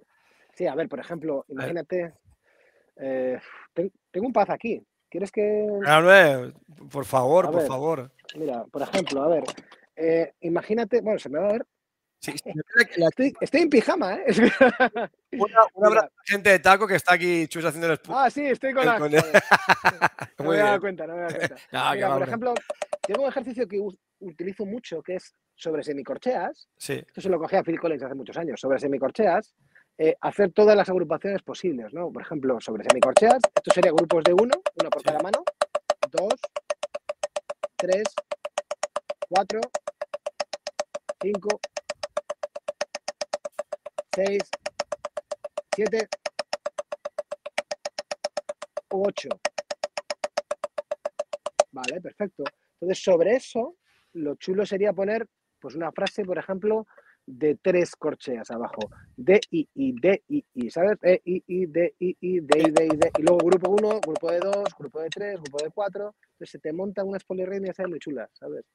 sí, 0.53 0.65
a 0.65 0.75
ver, 0.75 0.87
por 0.87 0.99
ejemplo, 0.99 1.45
imagínate, 1.49 2.13
tengo 2.95 4.27
un 4.27 4.33
paz 4.33 4.49
aquí. 4.49 4.81
¿Quieres 5.09 5.29
que.? 5.29 5.67
por 6.89 7.03
favor, 7.03 7.51
por 7.51 7.67
favor. 7.67 8.11
Mira, 8.37 8.63
por 8.71 8.81
ejemplo, 8.81 9.23
a 9.23 9.27
ver, 9.27 10.33
imagínate, 10.39 11.01
bueno, 11.01 11.19
se 11.19 11.27
me 11.27 11.39
va 11.39 11.49
a 11.49 11.51
ver, 11.51 11.65
Sí, 12.21 12.33
estoy, 13.41 13.61
en 13.61 13.69
pijama, 13.69 14.13
¿eh? 14.13 14.25
Una, 15.73 16.07
gente 16.23 16.51
de 16.51 16.59
taco 16.59 16.85
que 16.85 16.95
está 16.95 17.15
aquí, 17.15 17.47
Chus, 17.47 17.65
haciendo 17.65 17.91
el 17.91 17.99
Ah, 18.09 18.29
sí, 18.29 18.45
estoy 18.45 18.73
con 18.73 18.85
la. 18.85 18.99
no 20.37 20.49
me 20.49 20.55
he 20.55 20.59
dado 20.59 20.79
cuenta, 20.79 21.07
no 21.07 21.15
me 21.15 21.21
he 21.21 21.23
dado 21.23 21.37
cuenta. 21.37 22.13
por 22.13 22.23
ejemplo, 22.23 22.53
tengo 23.01 23.23
un 23.23 23.29
ejercicio 23.29 23.67
que 23.67 23.81
utilizo 24.19 24.65
mucho 24.67 25.01
que 25.01 25.15
es 25.15 25.33
sobre 25.55 25.81
semicorcheas. 25.81 26.69
Sí. 26.77 26.93
Esto 26.93 27.21
se 27.21 27.29
lo 27.29 27.39
cogí 27.39 27.55
a 27.55 27.63
Phil 27.63 27.79
Collins 27.79 28.03
hace 28.03 28.13
muchos 28.13 28.37
años. 28.37 28.59
Sobre 28.59 28.77
semicorcheas, 28.77 29.55
eh, 29.97 30.15
hacer 30.21 30.51
todas 30.51 30.77
las 30.77 30.89
agrupaciones 30.89 31.41
posibles, 31.41 31.91
¿no? 31.91 32.11
Por 32.11 32.21
ejemplo, 32.21 32.61
sobre 32.61 32.83
semicorcheas, 32.83 33.39
esto 33.55 33.71
sería 33.73 33.91
grupos 33.91 34.23
de 34.23 34.33
uno, 34.33 34.61
uno 34.79 34.89
por 34.91 35.01
cada 35.01 35.19
mano, 35.19 35.43
dos, 36.11 36.35
tres, 37.77 38.03
cuatro, 39.27 39.59
cinco, 41.19 41.59
6, 44.13 44.41
7, 45.73 46.09
8. 48.89 49.29
Vale, 51.71 52.01
perfecto. 52.01 52.43
Entonces, 52.91 53.05
sobre 53.05 53.35
eso, 53.35 53.77
lo 54.11 54.35
chulo 54.35 54.65
sería 54.65 54.91
poner 54.91 55.25
pues 55.61 55.75
una 55.75 55.93
frase, 55.93 56.25
por 56.25 56.37
ejemplo, 56.37 56.87
de 57.25 57.55
tres 57.55 57.95
corcheas 57.95 58.51
abajo. 58.51 58.89
D, 59.15 59.39
I, 59.51 59.69
I, 59.75 59.93
D, 59.93 60.23
I, 60.27 60.45
I, 60.55 60.69
¿sabes? 60.69 60.97
E, 61.01 61.21
I, 61.23 61.41
I, 61.47 61.65
D, 61.67 61.95
I, 61.99 62.17
I, 62.19 62.39
D, 62.41 62.59
I, 62.59 62.71
D, 62.71 62.85
I, 62.85 62.97
D. 62.97 63.11
Y 63.17 63.21
luego 63.21 63.37
grupo 63.45 63.71
1, 63.71 63.99
grupo 64.01 64.29
de 64.29 64.39
2, 64.39 64.75
grupo 64.77 64.99
de 64.99 65.07
3, 65.09 65.41
grupo 65.41 65.63
de 65.63 65.69
4. 65.69 66.15
Entonces 66.33 66.49
se 66.49 66.59
te 66.59 66.73
montan 66.73 67.07
unas 67.07 67.23
polirritmias 67.23 67.79
ahí 67.79 67.85
muy 67.87 67.99
chulas, 67.99 68.29
¿sabes? 68.33 68.65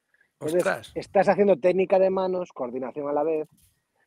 Entonces, 0.40 0.92
estás 0.94 1.28
haciendo 1.28 1.58
técnica 1.58 1.98
de 1.98 2.08
manos, 2.08 2.52
coordinación 2.54 3.08
a 3.08 3.12
la 3.12 3.22
vez, 3.22 3.48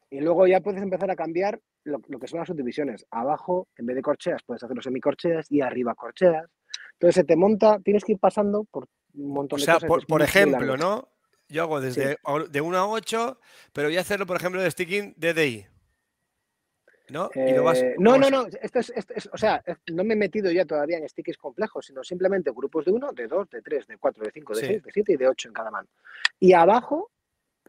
y 0.10 0.22
luego 0.22 0.47
ya 0.47 0.62
puedes 0.62 0.82
empezar 0.82 1.12
a 1.12 1.16
cambiar 1.16 1.62
lo, 1.84 1.99
que 2.01 2.28
son 2.28 2.39
las 2.39 2.47
subdivisiones. 2.47 3.05
Abajo, 3.12 3.68
en 3.78 3.86
vez 3.86 3.95
de 3.95 4.01
corcheas, 4.01 4.41
puedes 4.43 4.64
hacer 4.64 4.76
los 4.76 4.86
semicorcheas 4.86 5.51
y 5.51 5.62
arriba 5.62 5.93
corcheas. 5.93 6.49
Entonces 6.93 7.16
se 7.16 7.24
te 7.24 7.38
monta, 7.38 7.80
tienes 7.80 8.03
que 8.03 8.14
ir 8.14 8.20
pasando 8.20 8.66
por 8.66 8.89
un 9.30 9.36
montón 9.36 9.59
de 9.59 9.65
cosas. 9.65 9.86
Por, 9.86 10.05
por 10.05 10.21
ejemplo, 10.21 10.77
¿no? 10.77 11.09
Yo 11.47 11.63
hago 11.63 11.82
desde 11.82 12.17
de 12.49 12.61
1 12.61 12.77
a 12.77 12.88
8, 12.88 13.39
pero 13.73 13.88
voy 13.88 13.97
a 13.97 14.01
hacerlo, 14.01 14.25
por 14.25 14.38
ejemplo, 14.38 14.61
de 14.61 14.69
sticking 14.69 15.13
de 15.17 15.34
DI. 15.34 15.65
¿No? 17.09 17.32
Eh, 17.34 17.95
no, 17.97 18.19
no, 18.19 18.30
no, 18.30 18.45
esto 18.61 18.80
es, 18.80 19.30
o 19.34 19.38
sea, 19.38 19.63
no 19.91 20.03
me 20.03 20.13
he 20.13 20.17
metido 20.17 20.51
ya 20.51 20.63
todavía 20.63 20.99
en 20.99 21.09
stickers 21.09 21.39
complejos, 21.39 21.88
sino 21.88 22.03
simplemente 22.03 22.51
grupos 22.51 22.86
de 22.86 22.91
1, 22.91 23.13
de 23.13 23.27
2, 23.27 23.49
de 23.49 23.61
3, 23.63 23.88
de 23.88 23.97
4, 23.97 24.25
de 24.25 24.32
5, 24.32 24.53
de 24.53 24.59
6, 24.59 24.84
de 24.84 24.91
7 24.91 25.13
y 25.13 25.17
de 25.17 25.27
8 25.27 25.47
en 25.47 25.53
cada 25.55 25.71
mano. 25.71 25.88
Y 26.39 26.53
abajo 26.53 27.09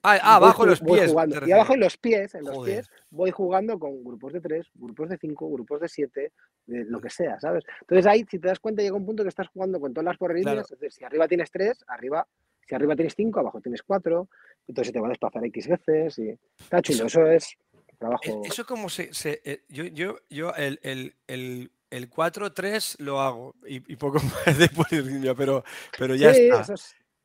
Ah, 0.02 0.18
ah 0.22 0.36
abajo 0.36 0.64
los 0.64 0.80
pies. 0.80 1.14
Y 1.46 1.52
abajo 1.52 1.74
en 1.74 1.80
los 1.80 1.96
pies, 1.96 2.34
en 2.34 2.44
los 2.44 2.64
pies, 2.64 2.90
voy 3.11 3.30
jugando 3.30 3.78
con 3.78 4.02
grupos 4.02 4.32
de 4.32 4.40
tres, 4.40 4.66
grupos 4.74 5.11
de 5.11 5.18
cinco, 5.18 5.50
grupos 5.50 5.80
de 5.80 5.88
siete, 5.88 6.32
de 6.66 6.84
lo 6.84 7.00
que 7.00 7.11
sea, 7.11 7.38
¿sabes? 7.40 7.64
Entonces 7.80 8.06
ahí, 8.06 8.24
si 8.30 8.38
te 8.38 8.48
das 8.48 8.61
cuenta, 8.61 8.82
llega 8.82 8.96
un 8.96 9.06
punto 9.06 9.22
que 9.22 9.28
estás 9.28 9.48
jugando 9.48 9.80
con 9.80 9.92
todas 9.92 10.04
las 10.04 10.16
porrillas. 10.16 10.66
si 10.90 11.04
arriba 11.04 11.28
tienes 11.28 11.50
tres, 11.50 11.84
arriba, 11.88 12.26
si 12.66 12.74
arriba 12.74 12.94
tienes 12.94 13.14
cinco, 13.14 13.40
abajo 13.40 13.61
tienes 13.61 13.82
cuatro, 13.82 14.28
entonces 14.66 14.92
te 14.92 15.00
va 15.00 15.06
a 15.06 15.11
desplazar 15.11 15.44
X 15.46 15.68
veces 15.68 16.18
y 16.18 16.38
está 16.58 16.80
chulo, 16.82 17.06
eso, 17.06 17.26
es 17.26 17.56
trabajo. 17.98 18.42
Eso 18.44 18.64
como 18.64 18.88
se, 18.88 19.11
eh, 19.44 19.64
yo, 19.68 19.84
yo, 19.84 20.18
yo 20.28 20.54
el, 20.54 20.78
el, 20.82 21.14
el 21.26 21.70
el 21.90 22.08
4-3 22.08 23.00
lo 23.00 23.20
hago 23.20 23.56
y, 23.66 23.96
poco 23.96 24.18
más 24.46 24.58
de 24.58 24.68
polirritmia, 24.68 25.34
pero, 25.34 25.64
pero 25.98 26.14
ya 26.14 26.30
está. 26.30 26.64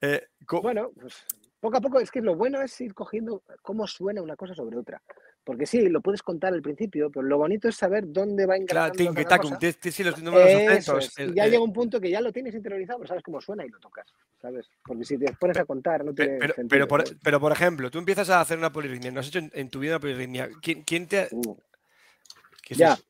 Eh, 0.01 0.27
bueno, 0.61 0.91
pues 0.99 1.23
poco 1.59 1.77
a 1.77 1.81
poco, 1.81 1.99
es 1.99 2.11
que 2.11 2.21
lo 2.21 2.35
bueno 2.35 2.61
es 2.61 2.79
ir 2.81 2.93
cogiendo 2.93 3.43
cómo 3.61 3.87
suena 3.87 4.21
una 4.21 4.35
cosa 4.35 4.53
sobre 4.53 4.77
otra. 4.77 5.01
Porque 5.45 5.67
sí, 5.67 5.87
lo 5.89 6.01
puedes 6.01 6.23
contar 6.23 6.53
al 6.53 6.61
principio, 6.63 7.11
pero 7.11 7.21
lo 7.23 7.37
bonito 7.37 7.69
es 7.69 7.75
saber 7.75 8.05
dónde 8.07 8.47
va 8.47 8.55
Claro, 8.65 8.91
tin, 8.93 9.13
que 9.13 9.23
cada 9.25 9.37
cosa. 9.37 9.59
los 9.59 10.23
números 10.23 10.51
Eso 10.53 10.97
es, 10.97 11.13
y 11.19 11.21
el- 11.21 11.35
ya 11.35 11.45
el- 11.45 11.51
llega 11.51 11.63
un 11.63 11.71
punto 11.71 12.01
que 12.01 12.09
ya 12.09 12.19
lo 12.19 12.33
tienes 12.33 12.55
interiorizado, 12.55 12.97
pero 12.97 13.09
sabes 13.09 13.23
cómo 13.23 13.39
suena 13.39 13.63
y 13.63 13.69
lo 13.69 13.79
tocas, 13.79 14.07
¿sabes? 14.41 14.67
Porque 14.83 15.05
si 15.05 15.19
te 15.19 15.31
pones 15.33 15.57
a 15.57 15.65
contar, 15.65 16.03
no 16.03 16.13
tiene 16.15 16.39
Pero, 16.39 16.55
sentido. 16.55 16.67
pero, 16.69 16.87
por, 16.87 17.05
¿sabes? 17.05 17.19
pero, 17.23 17.39
por 17.39 17.51
ejemplo, 17.51 17.91
tú 17.91 17.99
empiezas 17.99 18.27
a 18.31 18.41
hacer 18.41 18.57
una 18.57 18.71
polirritmia, 18.71 19.11
no 19.11 19.19
has 19.19 19.27
hecho 19.27 19.37
en, 19.37 19.51
en 19.53 19.69
tu 19.69 19.79
vida 19.79 19.91
una 19.93 19.99
polirritmia. 19.99 20.49
¿Quién, 20.63 20.81
quién 20.81 21.07
te.? 21.07 21.27
Uh, 21.31 21.55
qué 22.63 22.73
es 22.73 22.79
ya, 22.79 22.93
eso? 22.93 23.03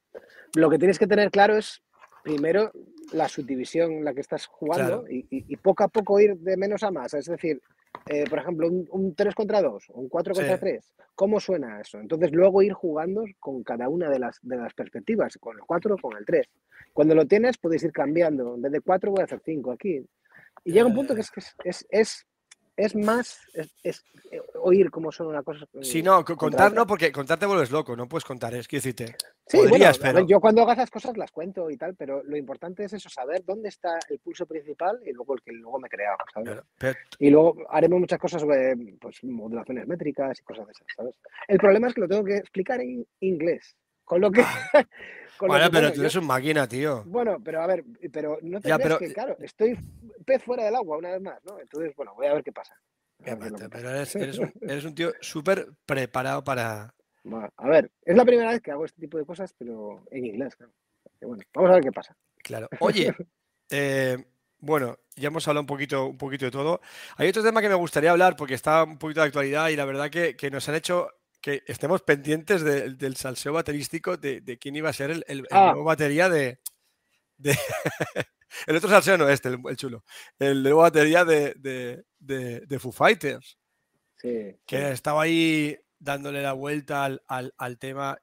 lo 0.56 0.70
que 0.70 0.78
tienes 0.78 1.00
que 1.00 1.08
tener 1.08 1.32
claro 1.32 1.56
es, 1.56 1.82
primero, 2.22 2.74
la 3.14 3.30
subdivisión 3.30 3.94
en 3.94 4.04
la 4.04 4.14
que 4.14 4.20
estás 4.20 4.46
jugando 4.48 5.04
Claro. 5.06 5.10
y, 5.10 5.20
y- 5.30 5.46
y 5.48 5.56
poco 5.56 5.86
a 5.86 5.88
poco 5.88 6.20
ir 6.20 6.36
de 6.36 6.58
menos 6.58 6.84
a 6.84 6.92
más. 6.92 7.14
Es 7.14 7.28
decir, 7.28 7.62
eh, 8.08 8.26
por 8.30 8.40
ejemplo, 8.40 8.68
un, 8.68 8.88
un 8.92 9.16
3 9.16 9.34
contra 9.36 9.62
2, 9.62 9.90
un 9.94 10.10
4 10.10 10.34
contra 10.34 10.56
Sí. 10.56 10.62
3, 10.62 10.94
¿cómo 11.16 11.40
suena 11.40 11.82
eso? 11.82 12.00
Entonces, 12.00 12.32
luego 12.32 12.62
ir 12.62 12.74
jugando 12.74 13.24
con 13.40 13.64
cada 13.64 13.90
una 13.90 14.10
de 14.10 14.20
las, 14.20 14.40
de 14.42 14.58
las 14.58 14.74
perspectivas, 14.74 15.38
con 15.40 15.56
el 15.58 15.64
4 15.66 15.96
o 15.96 15.98
con 15.98 16.18
el 16.18 16.26
3. 16.26 16.48
Cuando 16.94 17.16
lo 17.16 17.26
tienes, 17.26 17.58
puedes 17.58 17.84
ir 17.84 17.92
cambiando. 17.92 18.56
En 18.56 18.62
vez 18.62 18.72
de 18.72 18.82
4, 18.82 19.12
voy 19.12 19.22
a 19.22 19.26
hacer 19.26 19.42
5 19.44 19.72
aquí. 19.72 20.06
Y 20.64 20.72
llega 20.72 20.86
un 20.86 20.96
punto 20.96 21.14
que 21.16 21.22
es, 21.22 21.32
que 21.32 21.40
es, 21.40 21.56
es, 21.64 21.88
es, 21.90 22.28
es 22.78 22.96
más 22.96 23.40
es, 23.54 23.74
es, 23.84 24.04
eh, 24.32 24.42
oír 24.56 24.92
cómo 24.92 25.12
suena 25.12 25.32
una 25.32 25.44
cosa. 25.44 25.66
Sí, 25.82 26.04
no, 26.04 26.24
contar 26.26 26.74
no, 26.74 26.86
porque 26.86 27.12
contar 27.12 27.40
te 27.40 27.46
vuelves 27.46 27.72
loco, 27.72 27.96
no 27.96 28.08
puedes 28.08 28.26
contar, 28.26 28.54
es 28.54 28.68
que 28.68 28.78
decirte. 28.78 29.16
Sí, 29.48 29.58
bueno, 29.58 29.70
podrías, 29.70 29.98
pero. 30.00 30.26
yo 30.26 30.40
cuando 30.40 30.62
hago 30.62 30.72
esas 30.72 30.90
cosas 30.90 31.16
las 31.18 31.32
cuento 31.32 31.70
y 31.70 31.78
tal, 31.78 31.96
pero 31.96 32.24
lo 32.24 32.36
importante 32.36 32.84
es 32.84 32.94
eso, 32.94 33.10
saber 33.10 33.44
dónde 33.46 33.70
está 33.70 34.00
el 34.10 34.20
pulso 34.20 34.46
principal 34.46 35.00
y 35.06 35.14
luego 35.14 35.36
el 35.36 35.42
que 35.42 35.52
luego 35.52 35.80
me 35.80 35.88
pero- 36.78 36.98
Y 37.20 37.30
luego 37.30 37.58
haremos 37.70 38.00
muchas 38.00 38.20
cosas 38.20 38.42
sobre 38.42 38.76
pues, 39.00 39.24
modulaciones 39.24 39.88
métricas 39.88 40.40
y 40.40 40.44
cosas 40.44 40.66
de 40.66 40.72
esas, 40.72 40.88
¿sabes? 40.96 41.16
El 41.48 41.60
problema 41.60 41.88
es 41.88 41.94
que 41.94 42.02
lo 42.02 42.08
tengo 42.08 42.24
que 42.24 42.38
explicar 42.38 42.82
en 42.82 43.06
inglés, 43.20 43.76
con 44.06 44.22
lo 44.22 44.32
que... 44.32 44.42
con 45.38 45.48
lo 45.48 45.54
Bueno, 45.54 45.66
que, 45.66 45.72
pero 45.72 45.82
bueno, 45.82 45.90
tú 45.90 45.96
yo- 45.96 46.02
eres 46.04 46.16
un 46.16 46.26
máquina, 46.28 46.68
tío. 46.68 47.04
bueno, 47.06 47.38
pero 47.44 47.62
a 47.62 47.68
ver, 47.68 47.84
pero 48.14 48.38
no 48.42 48.62
te 48.62 48.70
Ya, 48.70 48.78
pero- 48.78 48.98
que, 48.98 49.12
claro, 49.12 49.36
estoy 49.40 49.78
pez 50.26 50.42
fuera 50.44 50.64
del 50.64 50.76
agua 50.76 50.98
una 50.98 51.12
vez 51.12 51.22
más, 51.22 51.44
¿no? 51.44 51.60
Entonces, 51.60 51.94
bueno, 51.96 52.14
voy 52.16 52.28
a 52.28 52.34
ver 52.34 52.44
qué 52.44 52.52
pasa. 52.54 52.80
Qué 53.24 53.36
pero 53.72 53.90
eres, 53.90 54.16
eres 54.16 54.38
un, 54.40 54.52
eres 54.62 54.86
un 54.86 54.94
tío 54.96 55.12
súper 55.22 55.68
preparado 55.86 56.44
para. 56.44 56.94
Bueno, 57.24 57.50
a 57.58 57.68
ver, 57.68 57.92
es 58.04 58.16
la 58.16 58.24
primera 58.26 58.52
vez 58.52 58.62
que 58.62 58.72
hago 58.72 58.86
este 58.86 59.02
tipo 59.02 59.18
de 59.18 59.26
cosas, 59.26 59.54
pero 59.58 60.04
en 60.12 60.26
inglés, 60.26 60.56
claro. 60.56 60.72
Bueno, 61.22 61.44
vamos 61.54 61.72
a 61.72 61.74
ver 61.76 61.84
qué 61.84 61.92
pasa. 61.92 62.16
Claro. 62.44 62.68
Oye, 62.80 63.14
eh, 63.72 64.24
bueno, 64.60 64.98
ya 65.16 65.28
hemos 65.30 65.48
hablado 65.48 65.62
un 65.62 65.68
poquito, 65.68 66.06
un 66.08 66.18
poquito 66.18 66.46
de 66.46 66.52
todo. 66.52 66.82
Hay 67.18 67.30
otro 67.30 67.42
tema 67.42 67.62
que 67.62 67.70
me 67.70 67.76
gustaría 67.76 68.12
hablar 68.12 68.36
porque 68.36 68.54
está 68.54 68.84
un 68.84 68.98
poquito 69.00 69.22
de 69.22 69.28
actualidad 69.28 69.70
y 69.70 69.76
la 69.76 69.86
verdad 69.86 70.10
que, 70.12 70.36
que 70.36 70.52
nos 70.52 70.68
han 70.70 70.76
hecho 70.76 71.10
que 71.46 71.62
estemos 71.68 72.02
pendientes 72.02 72.64
de- 72.64 72.96
del 72.96 73.16
salseo 73.18 73.54
baterístico 73.54 74.18
de, 74.18 74.42
de 74.42 74.58
quién 74.58 74.76
iba 74.76 74.90
a 74.90 74.94
ser 74.94 75.12
el, 75.12 75.24
el- 75.28 75.42
el 75.42 75.46
Ah. 75.52 75.66
nuevo 75.74 75.84
batería 75.84 76.28
de. 76.28 76.58
de- 77.38 77.56
el 78.66 78.76
otro 78.76 78.90
salseo 78.90 79.16
no 79.16 79.30
este, 79.30 79.50
el, 79.50 79.60
el 79.70 79.78
chulo. 79.78 80.04
El 80.40 80.64
nuevo 80.64 80.80
batería 80.82 81.24
de, 81.24 81.54
de, 81.58 82.04
de- 82.18 82.62
de 82.62 82.80
Foo 82.80 82.92
Fighters. 82.92 83.60
Sí. 84.18 84.56
que 84.66 84.90
estaba 84.92 85.22
ahí 85.22 85.78
dándole 86.00 86.42
la 86.42 86.54
vuelta 86.54 87.06
al, 87.06 87.22
al- 87.28 87.54
al 87.60 87.78
tema. 87.78 88.18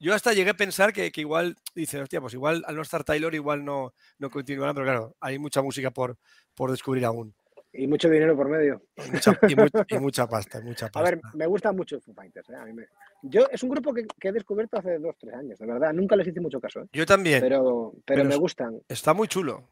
Yo 0.00 0.12
hasta 0.12 0.32
llegué 0.32 0.50
a 0.50 0.54
pensar 0.56 0.92
que, 0.92 1.12
que 1.12 1.20
igual, 1.20 1.54
dice, 1.72 2.00
hostia, 2.02 2.20
pues 2.20 2.34
igual 2.34 2.64
al 2.66 2.74
no 2.74 2.82
estar 2.82 3.04
Taylor, 3.04 3.32
igual 3.32 3.64
no, 3.64 3.94
no 4.18 4.28
continuarán, 4.28 4.74
pero 4.74 4.86
claro, 4.86 5.16
hay 5.20 5.38
mucha 5.38 5.62
música 5.62 5.92
por, 5.92 6.18
por 6.56 6.72
descubrir 6.72 7.04
aún. 7.04 7.32
Y 7.78 7.86
mucho 7.86 8.08
dinero 8.08 8.36
por 8.36 8.48
medio. 8.48 8.82
Y 8.96 9.10
mucha, 9.10 9.38
y 9.48 9.94
y 9.94 9.98
mucha 10.00 10.26
pasta, 10.26 10.60
mucha 10.60 10.86
A 10.86 10.90
pasta. 10.90 11.10
ver, 11.10 11.20
me 11.34 11.46
gusta 11.46 11.72
mucho 11.72 12.00
Foo 12.00 12.14
Fighters. 12.14 12.48
¿eh? 12.50 12.56
A 12.56 12.64
mí 12.64 12.72
me- 12.72 12.86
Yo, 13.22 13.46
es 13.50 13.62
un 13.62 13.70
grupo 13.70 13.92
que, 13.92 14.06
que 14.18 14.28
he 14.28 14.32
descubierto 14.32 14.78
hace 14.78 14.98
dos, 14.98 15.16
tres 15.18 15.34
años, 15.34 15.58
de 15.58 15.66
verdad. 15.66 15.92
Nunca 15.92 16.16
les 16.16 16.26
hice 16.28 16.40
mucho 16.40 16.60
caso, 16.60 16.80
¿eh? 16.80 16.86
Yo 16.92 17.04
también, 17.06 17.40
pero, 17.40 17.92
pero, 18.04 18.22
pero 18.22 18.24
me 18.24 18.36
gustan. 18.36 18.80
está 18.88 19.12
muy 19.14 19.28
chulo. 19.28 19.68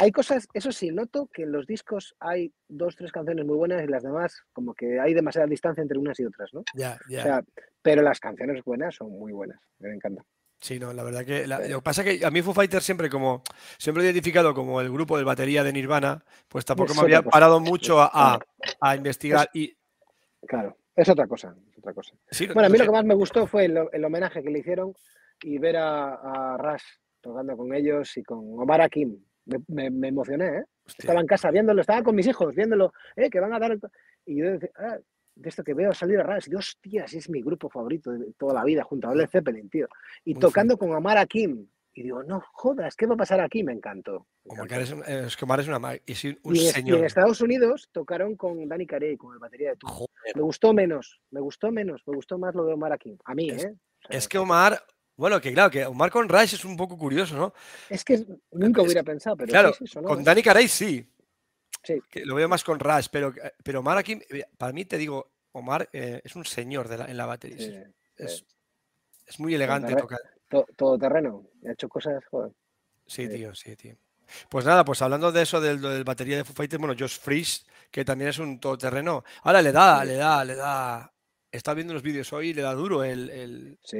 Hay 0.00 0.12
cosas, 0.12 0.46
eso 0.54 0.70
sí, 0.70 0.92
noto 0.92 1.28
que 1.32 1.42
en 1.42 1.50
los 1.50 1.66
discos 1.66 2.14
hay 2.20 2.52
dos, 2.68 2.94
tres 2.94 3.10
canciones 3.10 3.44
muy 3.44 3.56
buenas 3.56 3.82
y 3.82 3.88
las 3.88 4.04
demás, 4.04 4.42
como 4.52 4.72
que 4.72 5.00
hay 5.00 5.12
demasiada 5.12 5.48
distancia 5.48 5.82
entre 5.82 5.98
unas 5.98 6.20
y 6.20 6.24
otras, 6.24 6.54
¿no? 6.54 6.62
Ya, 6.74 6.96
ya. 7.08 7.18
O 7.18 7.22
sea, 7.22 7.44
pero 7.82 8.02
las 8.02 8.20
canciones 8.20 8.62
buenas 8.62 8.94
son 8.94 9.10
muy 9.10 9.32
buenas. 9.32 9.58
Me 9.80 9.92
encanta. 9.92 10.22
Sí, 10.60 10.78
no, 10.80 10.92
la 10.92 11.04
verdad 11.04 11.24
que. 11.24 11.46
la- 11.46 11.60
lo 11.68 11.78
que 11.78 11.82
pasa 11.84 12.02
es 12.02 12.18
que 12.18 12.26
a 12.26 12.30
mí 12.30 12.42
Foo 12.42 12.52
Fighters 12.54 12.84
siempre 12.84 13.08
como. 13.08 13.42
Siempre 13.78 14.02
he 14.02 14.06
identificado 14.06 14.54
como 14.54 14.80
el 14.80 14.90
grupo 14.90 15.16
de 15.16 15.24
batería 15.24 15.62
de 15.62 15.72
Nirvana, 15.72 16.24
pues 16.48 16.64
tampoco 16.64 16.94
me 16.94 17.00
había 17.02 17.22
parado 17.22 17.60
mucho 17.60 18.00
a, 18.00 18.10
a- 18.12 18.38
a 18.80 18.96
investigar. 18.96 19.48
Y. 19.54 19.76
Claro, 20.46 20.76
es 20.96 21.08
otra 21.08 21.26
cosa. 21.26 21.54
Es 21.70 21.78
otra 21.78 21.94
cosa. 21.94 22.14
sí, 22.30 22.46
no- 22.48 22.54
Bueno, 22.54 22.66
a 22.66 22.70
mí 22.70 22.78
lo 22.78 22.84
que 22.86 22.90
más 22.90 23.04
me 23.04 23.14
gustó 23.14 23.46
fue 23.46 23.66
el, 23.66 23.78
el 23.92 24.04
homenaje 24.04 24.42
que 24.42 24.50
le 24.50 24.58
hicieron 24.60 24.92
y 25.42 25.58
ver 25.58 25.76
a, 25.76 26.14
a 26.14 26.56
Rush 26.56 26.82
tocando 27.20 27.56
con 27.56 27.72
ellos 27.74 28.16
y 28.16 28.22
con 28.24 28.38
Omar 28.58 28.80
Akim. 28.80 29.16
Me, 29.46 29.58
me- 29.68 29.90
me 29.90 30.08
emocioné, 30.08 30.46
¿eh? 30.46 30.64
hostia, 30.86 31.02
Estaba 31.04 31.20
en 31.20 31.26
casa 31.26 31.50
viéndolo, 31.50 31.80
estaba 31.80 32.02
con 32.02 32.14
mis 32.14 32.26
hijos 32.26 32.54
viéndolo, 32.54 32.92
¿eh? 33.16 33.30
Que 33.30 33.40
van 33.40 33.52
a 33.54 33.58
dar. 33.58 33.72
el- 33.72 33.80
Y 34.26 34.38
yo 34.40 34.50
decía, 34.52 34.70
ah, 34.76 34.98
de 35.38 35.48
esto 35.48 35.62
que 35.62 35.72
veo 35.74 35.94
salir 35.94 36.18
a 36.18 36.22
Rush, 36.24 36.48
y 36.50 36.54
hostias, 36.56 37.14
es 37.14 37.28
mi 37.30 37.40
grupo 37.42 37.68
favorito 37.70 38.10
de 38.10 38.32
toda 38.36 38.54
la 38.54 38.64
vida, 38.64 38.82
junto 38.82 39.08
a 39.08 39.14
Led 39.14 39.28
Zeppelin, 39.28 39.68
tío. 39.70 39.88
Y 40.24 40.34
tocando 40.34 40.76
con 40.76 40.92
Omar 40.92 41.18
Akim. 41.18 41.66
Y 41.94 42.02
digo, 42.02 42.22
no 42.22 42.40
jodas, 42.52 42.94
¿qué 42.94 43.06
va 43.06 43.14
a 43.14 43.16
pasar 43.16 43.40
aquí? 43.40 43.64
Me 43.64 43.72
encantó. 43.72 44.26
me 44.44 44.60
Omar 44.60 44.80
es, 44.82 44.92
un- 44.92 45.02
es 45.04 45.36
que 45.36 45.44
Omar 45.44 45.58
es 45.60 45.66
una 45.68 45.94
es 46.06 46.24
un 46.24 46.38
un 46.44 46.54
Y 46.54 46.58
en, 46.58 46.64
y 46.64 46.68
en 46.68 46.72
señor. 46.74 47.04
Estados 47.04 47.40
Unidos 47.40 47.88
tocaron 47.90 48.36
con 48.36 48.68
Danny 48.68 48.86
Carey, 48.86 49.16
con 49.16 49.32
el 49.32 49.40
batería 49.40 49.70
de. 49.70 49.76
Joder, 49.82 50.36
Me 50.36 50.42
gustó 50.42 50.72
menos, 50.72 51.20
me 51.30 51.40
gustó 51.40 51.72
menos, 51.72 52.02
me 52.06 52.14
gustó 52.14 52.38
más 52.38 52.54
lo 52.54 52.64
de 52.64 52.72
Omar 52.74 52.92
Akim. 52.92 53.16
A 53.24 53.34
mí, 53.34 53.50
Es- 53.50 53.64
¿eh? 53.64 53.74
O 54.04 54.08
sea, 54.08 54.18
Es 54.18 54.28
que 54.28 54.38
Omar, 54.38 54.80
bueno, 55.16 55.40
que 55.40 55.52
claro, 55.52 55.70
que 55.70 55.84
Omar 55.86 56.10
con 56.12 56.28
Rice 56.28 56.54
es 56.54 56.64
un 56.64 56.76
poco 56.76 56.96
curioso, 56.96 57.36
¿no? 57.36 57.52
Es 57.90 58.04
que 58.04 58.24
nunca 58.52 58.80
es- 58.82 58.86
hubiera 58.86 59.02
pensado, 59.02 59.36
pero 59.36 59.48
claro, 59.50 59.72
sí, 59.72 59.78
sí, 59.80 59.86
sonó, 59.88 60.08
con. 60.08 60.22
Danny 60.22 60.42
Carey 60.42 60.68
sí. 60.68 61.04
Sí. 61.82 62.00
que 62.10 62.24
lo 62.24 62.34
veo 62.34 62.48
más 62.48 62.64
con 62.64 62.78
Rush, 62.78 63.06
pero, 63.10 63.32
pero 63.62 63.80
Omar 63.80 63.98
aquí, 63.98 64.20
eh, 64.30 64.44
para 64.58 64.72
mí 64.72 64.84
te 64.84 64.98
digo, 64.98 65.30
Omar 65.52 65.88
eh, 65.92 66.20
es 66.24 66.36
un 66.36 66.44
señor 66.44 66.88
de 66.88 66.98
la- 66.98 67.06
en 67.06 67.16
la 67.16 67.26
batería. 67.26 67.56
Sí, 67.58 67.74
es- 68.16 68.44
es, 69.26 69.40
muy 69.40 69.54
elegante 69.54 69.88
Terre- 69.88 70.00
tocar. 70.00 70.20
To- 70.48 70.66
todo 70.76 70.98
terreno. 70.98 71.44
Ha 71.66 71.72
hecho 71.72 71.88
cosas, 71.88 72.24
joder. 72.30 72.52
Sí, 73.06 73.28
tío, 73.28 73.54
sí, 73.54 73.76
tío. 73.76 73.94
Pues 74.50 74.64
nada, 74.66 74.84
pues 74.84 75.00
hablando 75.00 75.32
de 75.32 75.42
eso, 75.42 75.60
del, 75.60 75.80
del 75.80 76.04
batería 76.04 76.36
de 76.36 76.44
Foo 76.44 76.54
Fighters, 76.54 76.78
bueno, 76.80 76.94
Josh 76.98 77.18
Freeze, 77.18 77.64
que 77.90 78.04
también 78.04 78.28
es 78.30 78.38
un 78.38 78.60
todoterreno. 78.60 79.24
Ahora 79.42 79.62
le 79.62 79.72
da, 79.72 80.04
le 80.04 80.14
da, 80.16 80.44
le 80.44 80.54
da. 80.54 81.12
Está 81.50 81.72
viendo 81.72 81.94
los 81.94 82.02
vídeos 82.02 82.30
hoy 82.34 82.50
y 82.50 82.54
le 82.54 82.60
da 82.60 82.74
duro 82.74 83.02
el, 83.04 83.30
el- 83.30 83.78
Sí. 83.82 83.98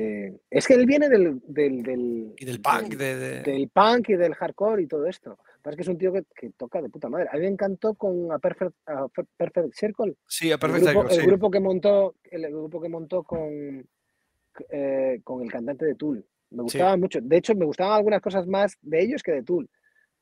Es 0.50 0.66
que 0.66 0.74
él 0.74 0.84
viene 0.84 1.08
del, 1.08 1.40
del, 1.46 1.82
del, 1.82 2.34
y 2.36 2.44
del 2.44 2.60
punk, 2.60 2.88
del, 2.90 2.98
de, 2.98 3.16
de- 3.16 3.40
del 3.42 3.68
punk 3.70 4.10
y 4.10 4.16
del 4.16 4.34
hardcore 4.34 4.82
y 4.82 4.86
todo 4.86 5.06
esto. 5.06 5.38
Pasa 5.62 5.76
que 5.76 5.82
es 5.82 5.88
un 5.88 5.98
tío 5.98 6.12
que, 6.12 6.24
que 6.34 6.50
toca 6.50 6.80
de 6.80 6.88
puta 6.88 7.08
madre. 7.08 7.28
A 7.30 7.34
mí 7.34 7.40
me 7.40 7.48
encantó 7.48 7.94
con 7.94 8.30
a 8.32 8.38
Perfect, 8.38 8.72
a 8.86 9.06
Perfect 9.36 9.74
Circle. 9.74 10.16
Sí, 10.26 10.50
a 10.50 10.54
El 10.54 10.60
Perfect 10.60 10.84
grupo, 10.86 11.00
Circle, 11.00 11.14
el 11.16 11.20
sí. 11.22 11.26
grupo 11.26 11.50
que 11.50 11.60
montó, 11.60 12.14
el, 12.24 12.44
el 12.44 12.52
grupo 12.52 12.80
que 12.80 12.88
montó 12.88 13.22
con, 13.24 13.86
eh, 14.70 15.20
con 15.24 15.42
el 15.42 15.50
cantante 15.50 15.84
de 15.84 15.94
Tool. 15.94 16.24
Me 16.50 16.62
gustaba 16.62 16.96
mucho. 16.96 17.20
De 17.20 17.36
hecho, 17.36 17.54
me 17.54 17.64
gustaban 17.66 17.94
algunas 17.96 18.22
cosas 18.22 18.46
más 18.46 18.76
de 18.80 19.02
ellos 19.02 19.22
que 19.22 19.32
de 19.32 19.42
Tool. 19.42 19.68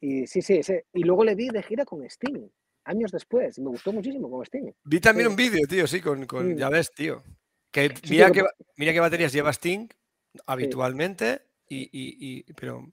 Y 0.00 0.26
sí, 0.26 0.42
sí, 0.42 0.54
ese. 0.58 0.86
Y 0.92 1.04
luego 1.04 1.24
le 1.24 1.34
vi 1.34 1.48
de 1.50 1.62
gira 1.62 1.84
con 1.84 2.02
Sting, 2.04 2.48
años 2.84 3.12
después. 3.12 3.58
Y 3.58 3.62
me 3.62 3.68
gustó 3.68 3.92
muchísimo 3.92 4.28
con 4.30 4.42
Sting. 4.44 4.72
Vi 4.84 5.00
también 5.00 5.26
Sí. 5.28 5.30
un 5.30 5.36
vídeo, 5.36 5.66
tío, 5.68 5.86
sí, 5.86 6.00
con, 6.00 6.26
con- 6.26 6.54
Mm. 6.54 6.56
ya 6.56 6.68
ves, 6.68 6.90
tío. 6.92 7.22
Que 7.70 7.90
tío 7.90 8.10
mira 8.10 8.30
que 8.32 8.42
ba- 8.42 8.54
mira 8.76 8.92
qué 8.92 9.00
baterías 9.00 9.32
lleva 9.32 9.52
Sting 9.52 9.86
habitualmente, 10.46 11.42
y, 11.68 11.82
y- 11.92 12.16
y- 12.48 12.52
pero 12.54 12.86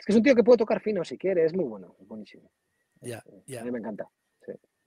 Es 0.00 0.06
que 0.06 0.12
es 0.12 0.16
un 0.16 0.22
tío 0.22 0.34
que 0.34 0.42
puede 0.42 0.58
tocar 0.58 0.80
fino 0.80 1.04
si 1.04 1.16
quiere, 1.16 1.44
es 1.44 1.54
muy 1.54 1.66
bueno, 1.66 1.94
es 2.00 2.08
buenísimo. 2.08 2.50
ya, 3.02 3.22
ya. 3.46 3.60
A 3.60 3.64
mí 3.64 3.70
me 3.70 3.78
encanta. 3.78 4.08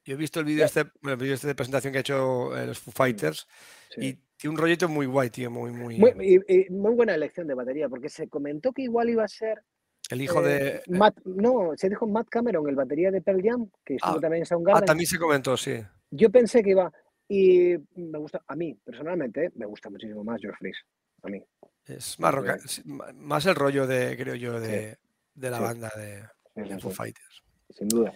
Yo 0.06 0.16
he 0.16 0.18
visto 0.18 0.42
el 0.42 0.46
vídeo 0.46 0.60
Ya. 0.60 0.66
este, 0.66 0.84
bueno, 1.02 1.14
el 1.14 1.22
vídeo 1.22 1.36
este 1.36 1.48
de 1.48 1.56
presentación 1.56 1.94
que 1.94 2.00
ha 2.00 2.02
hecho 2.02 2.58
eh, 2.58 2.66
los 2.68 2.78
Foo 2.80 2.92
Fighters 2.92 3.48
sí. 3.90 4.02
y 4.06 4.14
tiene 4.36 4.56
un 4.56 4.58
rollito 4.62 4.90
muy 4.90 5.06
guay, 5.06 5.30
tío, 5.30 5.50
muy, 5.50 5.72
muy. 5.72 5.98
Muy, 5.98 6.12
y- 6.20 6.54
y 6.66 6.70
muy 6.72 6.94
buena 6.94 7.16
elección 7.16 7.48
de 7.48 7.54
batería, 7.54 7.88
porque 7.88 8.10
se 8.10 8.28
comentó 8.28 8.74
que 8.74 8.82
igual 8.82 9.10
iba 9.10 9.24
a 9.24 9.28
ser. 9.30 9.64
el 10.10 10.22
hijo 10.22 10.42
eh, 10.42 10.48
de. 10.50 10.68
eh, 10.78 10.82
Matt, 10.90 11.20
no, 11.24 11.72
se 11.78 11.88
dijo 11.88 12.06
Matt 12.06 12.28
Cameron, 12.28 12.68
el 12.68 12.76
batería 12.76 13.12
de 13.12 13.22
Pearl 13.22 13.42
Jam, 13.42 13.70
que 13.86 13.96
estuvo 13.96 14.18
Ah, 14.18 14.20
también 14.20 14.40
en 14.40 14.44
ah, 14.44 14.46
Soundgarden. 14.48 14.86
también 14.86 15.08
se 15.08 15.18
comentó, 15.18 15.56
sí. 15.56 15.76
Yo 16.12 16.30
pensé 16.30 16.62
que 16.64 16.72
iba. 16.72 16.92
Y 17.30 17.76
me 17.96 18.20
gusta, 18.20 18.44
a 18.46 18.56
mí, 18.58 18.78
personalmente, 18.84 19.52
me 19.56 19.66
gusta 19.66 19.90
muchísimo 19.90 20.22
más 20.26 20.42
George 20.42 20.58
Freeze. 20.60 20.80
A 21.22 21.30
mí. 21.30 21.42
Es 21.86 22.20
más, 22.20 22.34
roca- 22.34 22.58
más 23.16 23.46
el 23.46 23.56
rollo 23.56 23.86
de, 23.88 24.16
creo 24.18 24.36
yo, 24.36 24.60
Sí. 24.60 24.68
de, 24.68 24.98
de 25.36 25.50
la 25.50 25.58
Sí. 25.58 25.64
banda 25.64 25.92
de, 25.96 26.24
Sí, 26.56 26.62
de 26.70 26.76
sí, 26.76 26.82
Foo 26.82 26.92
sí, 26.92 26.96
Fighters. 26.98 27.44
sin 27.78 27.88
duda. 27.90 28.14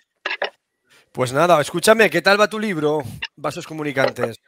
Pues 1.11 1.33
nada, 1.33 1.59
escúchame, 1.59 2.09
¿qué 2.09 2.21
tal 2.21 2.39
va 2.39 2.47
tu 2.49 2.59
libro, 2.59 3.01
Vasos 3.35 3.65
Comunicantes? 3.67 4.39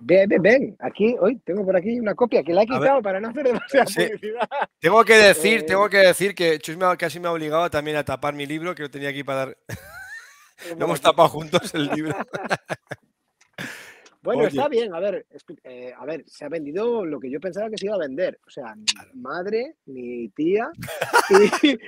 Ven, 0.00 0.28
ven, 0.28 0.42
ven. 0.42 0.76
Aquí, 0.80 1.16
hoy 1.18 1.38
tengo 1.44 1.64
por 1.64 1.74
aquí 1.76 1.98
una 1.98 2.14
copia 2.14 2.42
que 2.44 2.52
la 2.52 2.62
he 2.62 2.66
quitado 2.66 3.00
para 3.02 3.18
no 3.20 3.28
hacer 3.30 3.44
demasiada 3.44 3.86
Sí. 3.86 4.06
publicidad. 4.06 4.48
Tengo 4.78 5.04
que 5.04 5.14
decir, 5.14 5.60
Eh, 5.60 5.62
tengo 5.62 5.88
que 5.88 5.96
decir 5.98 6.34
que 6.34 6.58
Chus 6.58 6.76
me 6.76 6.84
ha- 6.84 6.96
casi 6.96 7.18
me 7.18 7.28
ha 7.28 7.32
obligado 7.32 7.68
también 7.70 7.96
a 7.96 8.04
tapar 8.04 8.34
mi 8.34 8.46
libro, 8.46 8.74
que 8.74 8.82
lo 8.82 8.90
tenía 8.90 9.08
aquí 9.08 9.24
para 9.24 9.38
dar. 9.46 9.56
Lo 10.78 10.84
hemos 10.86 11.00
tapado 11.00 11.28
juntos 11.28 11.72
el 11.74 11.86
libro. 11.88 12.14
Bueno, 14.28 14.42
Oye. 14.42 14.48
está 14.48 14.68
bien, 14.68 14.92
a 14.92 15.00
ver, 15.00 15.24
eh, 15.64 15.90
a 15.96 16.04
ver, 16.04 16.22
se 16.26 16.44
ha 16.44 16.50
vendido 16.50 17.02
lo 17.02 17.18
que 17.18 17.30
yo 17.30 17.40
pensaba 17.40 17.70
que 17.70 17.78
se 17.78 17.86
iba 17.86 17.94
a 17.94 18.00
vender. 18.00 18.38
O 18.46 18.50
sea, 18.50 18.74
mi 18.74 18.84
madre, 19.14 19.76
mi 19.86 20.28
tía 20.28 20.70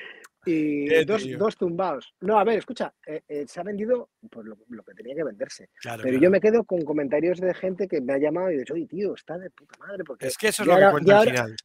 y, 0.47 1.05
dos, 1.05 1.23
dos 1.37 1.55
tumbados. 1.59 2.15
No, 2.23 2.39
a 2.39 2.45
ver, 2.45 2.57
escucha, 2.57 2.95
eh, 3.07 3.21
eh, 3.29 3.45
se 3.47 3.61
ha 3.61 3.63
vendido 3.63 4.09
pues, 4.31 4.47
lo, 4.47 4.57
lo 4.71 4.83
que 4.83 4.95
tenía 4.95 5.15
que 5.15 5.25
venderse. 5.25 5.69
Claro, 5.83 6.03
Pero 6.03 6.15
claro. 6.15 6.23
yo 6.23 6.31
me 6.31 6.41
quedo 6.41 6.65
con 6.65 6.81
comentarios 6.81 7.41
de 7.41 7.53
gente 7.53 7.87
que 7.87 8.01
me 8.01 8.15
ha 8.15 8.19
llamado 8.19 8.51
y 8.51 8.57
dicho, 8.57 8.73
oye, 8.73 8.87
tío, 8.87 9.13
está 9.13 9.37
de 9.37 9.51
puta 9.51 9.77
madre. 9.79 10.03
Porque 10.03 10.27
Es 10.27 10.39
que 10.39 10.49
eso 10.49 10.63
es 10.63 10.69
lo 10.69 10.77
que 10.77 10.91
cuenta 10.93 11.21
al 11.21 11.29
final. 11.29 11.57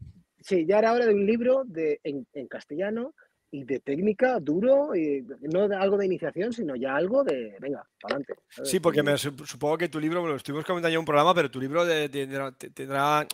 Sí, 0.41 0.65
ya 0.65 0.79
era 0.79 0.91
hora 0.91 1.05
de 1.05 1.13
un 1.13 1.25
libro 1.25 1.63
de, 1.63 2.01
en, 2.03 2.27
en 2.33 2.47
castellano 2.49 3.15
y 3.51 3.63
de 3.63 3.79
técnica 3.79 4.39
duro, 4.39 4.95
y 4.95 5.25
no 5.41 5.67
de 5.67 5.75
algo 5.75 5.97
de 5.97 6.05
iniciación, 6.05 6.51
sino 6.51 6.75
ya 6.75 6.95
algo 6.95 7.23
de, 7.23 7.55
venga, 7.59 7.87
para 8.01 8.15
adelante. 8.15 8.35
Sí, 8.63 8.79
porque 8.79 9.01
me 9.03 9.13
sup- 9.13 9.45
supongo 9.45 9.77
que 9.77 9.87
tu 9.89 9.99
libro, 9.99 10.19
bueno, 10.19 10.33
lo 10.33 10.37
estuvimos 10.37 10.65
comentando 10.65 10.89
ya 10.89 10.95
en 10.95 10.99
un 10.99 11.05
programa, 11.05 11.33
pero 11.33 11.49
tu 11.49 11.59
libro 11.61 11.85
de- 11.85 12.09
tendrá, 12.09 12.51
te- 12.51 12.69
tendrá 12.71 13.25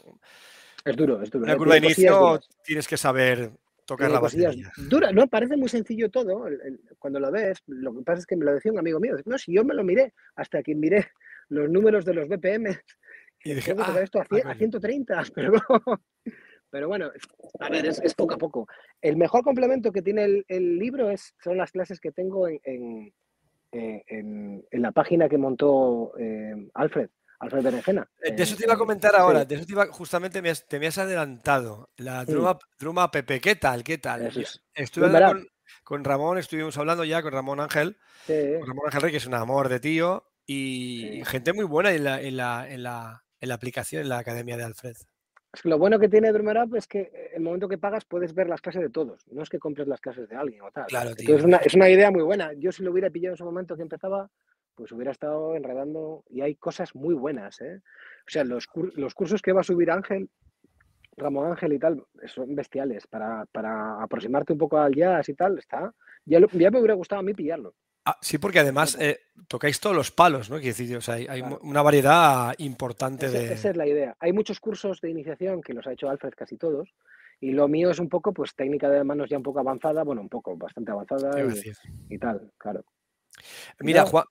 Es 0.85 0.95
duro, 0.95 1.21
es 1.21 1.29
duro. 1.31 1.45
una 1.45 1.57
curva 1.57 1.73
de 1.73 1.79
inicio, 1.79 2.39
tienes 2.63 2.87
que 2.87 2.97
saber 2.97 3.51
tocar 3.85 4.11
la 4.11 4.19
batería. 4.19 4.51
duras. 4.77 5.13
No, 5.13 5.27
parece 5.27 5.57
muy 5.57 5.69
sencillo 5.69 6.09
todo. 6.11 6.47
el- 6.47 6.61
el- 6.61 6.79
cuando 6.99 7.19
lo 7.19 7.31
ves, 7.31 7.57
lo 7.67 7.93
que 7.93 8.01
pasa 8.03 8.19
es 8.19 8.25
que 8.25 8.35
me 8.35 8.45
lo 8.45 8.53
decía 8.53 8.71
un 8.71 8.79
amigo 8.79 8.99
mío. 8.99 9.15
No, 9.25 9.37
si 9.37 9.53
yo 9.53 9.63
me 9.65 9.73
lo 9.73 9.83
miré 9.83 10.13
hasta 10.35 10.61
que 10.61 10.75
miré 10.75 11.07
los 11.49 11.69
números 11.69 12.05
de 12.05 12.13
los 12.13 12.27
BPM. 12.29 12.77
Y 13.43 13.55
dije, 13.55 13.75
"Ah, 13.77 13.99
esto 14.01 14.19
a, 14.19 14.21
ah, 14.21 14.25
cien- 14.29 14.41
a 14.41 14.43
coño". 14.49 14.57
130, 14.59 15.23
pero, 15.35 15.53
pero 16.71 16.87
bueno, 16.87 17.11
a 17.59 17.69
ver, 17.69 17.85
es, 17.85 17.99
es 17.99 18.13
poco 18.15 18.33
a 18.33 18.37
poco. 18.37 18.67
El 19.01 19.17
mejor 19.17 19.43
complemento 19.43 19.91
que 19.91 20.01
tiene 20.01 20.23
el, 20.23 20.45
el 20.47 20.79
libro 20.79 21.09
es, 21.11 21.35
son 21.43 21.57
las 21.57 21.71
clases 21.71 21.99
que 21.99 22.11
tengo 22.11 22.47
en, 22.47 22.59
en, 22.63 23.13
eh, 23.73 24.03
en- 24.07 24.65
en 24.71 24.81
la 24.81 24.91
página 24.91 25.29
que 25.29 25.37
montó 25.37 26.13
eh, 26.17 26.69
Alfred, 26.73 27.09
Alfred 27.39 27.63
Berenjena. 27.63 28.09
Eh, 28.23 28.31
De 28.33 28.43
eso 28.43 28.55
te 28.55 28.63
iba 28.63 28.73
a 28.73 28.75
en- 28.75 28.79
comentar 28.79 29.11
sí. 29.11 29.17
ahora, 29.19 29.45
de 29.45 29.55
eso 29.55 29.65
te 29.65 29.73
iba, 29.73 29.85
justamente 29.87 30.41
me 30.41 30.49
has- 30.49 30.65
te 30.67 30.79
me 30.79 30.87
has 30.87 30.97
adelantado. 30.97 31.89
La 31.97 32.25
Sí. 32.25 32.31
Druma, 32.31 32.57
Druma 32.79 33.11
Pepe, 33.11 33.39
¿qué 33.41 33.55
tal? 33.55 33.83
¿Qué 33.83 33.97
tal? 33.97 34.27
Es. 34.27 34.61
Estuve 34.73 35.05
hablando 35.07 35.33
con, 35.33 35.47
con 35.83 36.03
Ramón, 36.03 36.37
estuvimos 36.37 36.77
hablando 36.77 37.03
ya 37.03 37.21
con 37.21 37.31
Ramón 37.33 37.59
Ángel, 37.59 37.97
Sí, 38.25 38.33
con 38.59 38.67
Ramón 38.67 38.85
Ángel 38.87 39.01
Rey, 39.01 39.11
que 39.11 39.17
es 39.17 39.25
un 39.27 39.33
amor 39.33 39.67
de 39.69 39.79
tío, 39.79 40.23
y 40.45 41.21
gente 41.25 41.53
muy 41.53 41.65
buena 41.65 41.91
en 41.93 42.03
la, 42.03 42.21
en 42.21 42.37
la, 42.37 42.69
en 42.69 42.83
la, 42.83 43.23
en 43.39 43.49
la 43.49 43.55
aplicación, 43.55 44.01
en 44.03 44.09
la 44.09 44.17
academia 44.19 44.57
de 44.57 44.63
Alfred. 44.63 44.95
Es 45.53 45.61
que 45.63 45.69
lo 45.69 45.77
bueno 45.77 45.99
que 45.99 46.07
tiene 46.07 46.31
Drummer 46.31 46.57
Up 46.63 46.75
es 46.77 46.87
que 46.87 46.99
eh, 47.01 47.31
el 47.35 47.41
momento 47.43 47.67
que 47.67 47.77
pagas 47.77 48.05
puedes 48.05 48.33
ver 48.33 48.47
las 48.47 48.61
clases 48.61 48.81
de 48.81 48.89
todos. 48.89 49.25
No 49.31 49.43
es 49.43 49.49
que 49.49 49.59
compres 49.59 49.87
las 49.87 49.99
clases 49.99 50.29
de 50.29 50.35
alguien 50.35 50.61
o 50.61 50.71
tal. 50.71 50.85
Claro, 50.87 51.09
Entonces, 51.09 51.25
tío. 51.27 51.37
es, 51.37 51.43
una, 51.43 51.57
es 51.57 51.73
una 51.73 51.89
idea 51.89 52.09
muy 52.09 52.23
buena. 52.23 52.53
Yo 52.53 52.71
si 52.71 52.83
lo 52.83 52.91
hubiera 52.91 53.09
pillado 53.09 53.31
en 53.31 53.35
ese 53.35 53.43
momento 53.43 53.75
que 53.75 53.81
empezaba, 53.81 54.29
pues 54.75 54.91
hubiera 54.93 55.11
estado 55.11 55.55
enredando 55.55 56.23
y 56.29 56.39
hay 56.41 56.55
cosas 56.55 56.95
muy 56.95 57.13
buenas. 57.15 57.59
¿eh? 57.61 57.81
O 58.25 58.29
sea, 58.29 58.45
los, 58.45 58.67
los 58.95 59.13
cursos 59.13 59.41
que 59.41 59.51
va 59.51 59.59
a 59.59 59.63
subir 59.65 59.91
Ángel, 59.91 60.29
Ramón 61.17 61.47
Ángel 61.51 61.73
y 61.73 61.79
tal, 61.79 62.01
son 62.27 62.55
bestiales. 62.55 63.05
Para, 63.07 63.45
para 63.51 64.01
aproximarte 64.01 64.53
un 64.53 64.59
poco 64.59 64.77
al 64.77 64.95
jazz 64.95 65.27
y 65.27 65.33
tal, 65.33 65.57
está. 65.59 65.93
Ya, 66.23 66.39
lo- 66.39 66.47
ya 66.47 66.71
me 66.71 66.79
hubiera 66.79 66.93
gustado 66.93 67.19
a 67.19 67.23
mí 67.23 67.33
pillarlo. 67.33 67.73
Ah, 68.05 68.17
sí, 68.21 68.37
porque 68.39 68.59
además 68.59 68.97
eh, 68.99 69.19
tocáis 69.47 69.79
todos 69.79 69.95
los 69.95 70.11
palos, 70.11 70.49
¿no? 70.49 70.55
Quiero 70.57 70.75
decir, 70.75 70.97
o 70.97 71.01
sea, 71.01 71.15
hay, 71.15 71.27
hay 71.29 71.41
Claro. 71.41 71.59
una 71.61 71.81
variedad 71.83 72.53
importante 72.57 73.29
de... 73.29 73.53
Esa 73.53 73.69
es 73.69 73.77
la 73.77 73.85
idea. 73.87 74.15
Hay 74.19 74.33
muchos 74.33 74.59
cursos 74.59 74.99
de 75.01 75.09
iniciación 75.11 75.61
que 75.61 75.73
los 75.73 75.85
ha 75.85 75.93
hecho 75.93 76.09
Alfred 76.09 76.33
casi 76.35 76.57
todos. 76.57 76.89
Y 77.39 77.51
lo 77.51 77.67
mío 77.67 77.89
es 77.91 77.99
un 77.99 78.09
poco, 78.09 78.33
pues, 78.33 78.55
técnica 78.55 78.89
de 78.89 79.03
manos 79.03 79.29
ya 79.29 79.37
un 79.37 79.43
poco 79.43 79.59
avanzada, 79.59 80.03
bueno, 80.03 80.21
un 80.21 80.29
poco, 80.29 80.55
bastante 80.57 80.91
avanzada 80.91 81.31
¿qué 81.31 81.39
iba 81.41 81.51
a 81.51 81.55
y, 81.55 82.15
y 82.15 82.17
tal, 82.17 82.51
claro. 82.57 82.83
Mira. 83.79 84.05
Juan, 84.05 84.25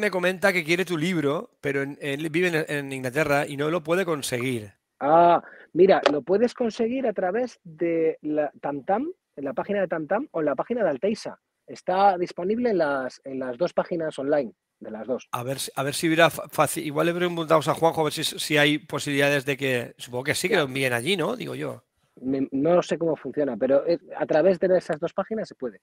me 0.00 0.10
comenta 0.10 0.52
que 0.52 0.64
quiere 0.64 0.84
tu 0.84 0.96
libro, 0.96 1.50
pero 1.60 1.82
en- 1.82 1.98
él 2.00 2.28
vive 2.30 2.48
en, 2.48 2.64
en 2.68 2.92
Inglaterra 2.92 3.46
y 3.46 3.56
no 3.56 3.70
lo 3.70 3.82
puede 3.82 4.04
conseguir. 4.04 4.72
Ah, 5.00 5.42
mira, 5.72 6.00
lo 6.10 6.22
puedes 6.22 6.54
conseguir 6.54 7.06
a 7.06 7.12
través 7.12 7.60
de 7.64 8.18
la 8.22 8.50
TamTam, 8.60 9.10
en 9.36 9.44
la 9.44 9.52
página 9.52 9.80
de 9.80 9.88
TamTam 9.88 10.28
o 10.30 10.40
en 10.40 10.46
la 10.46 10.54
página 10.54 10.82
de 10.82 10.90
Alteisa. 10.90 11.38
Está 11.66 12.16
disponible 12.18 12.70
en 12.70 12.78
las, 12.78 13.20
en 13.24 13.38
las 13.40 13.56
dos 13.58 13.72
páginas 13.72 14.18
online, 14.18 14.52
de 14.80 14.90
las 14.90 15.06
dos. 15.06 15.28
A 15.32 15.42
ver, 15.42 15.58
si- 15.58 15.70
a 15.74 15.82
ver 15.82 15.94
si 15.94 16.06
hubiera 16.06 16.30
fácil. 16.30 16.84
Igual 16.86 17.06
le 17.06 17.14
preguntamos 17.14 17.66
a 17.68 17.74
Juanjo 17.74 18.00
a 18.02 18.04
ver 18.04 18.12
si, 18.12 18.22
si 18.24 18.56
hay 18.56 18.78
posibilidades 18.78 19.44
de 19.44 19.56
que. 19.56 19.94
Supongo 19.98 20.24
que 20.24 20.34
sí 20.34 20.48
que 20.48 20.56
lo 20.56 20.62
envíen 20.62 20.92
allí, 20.92 21.16
¿no? 21.16 21.34
Digo 21.36 21.54
yo. 21.54 21.82
Me- 22.20 22.48
no 22.52 22.82
sé 22.82 22.96
cómo 22.98 23.16
funciona, 23.16 23.56
pero 23.56 23.86
eh, 23.86 23.98
a 24.16 24.24
través 24.26 24.58
de 24.60 24.76
esas 24.78 24.98
dos 25.00 25.12
páginas 25.12 25.48
se 25.48 25.54
puede. 25.54 25.80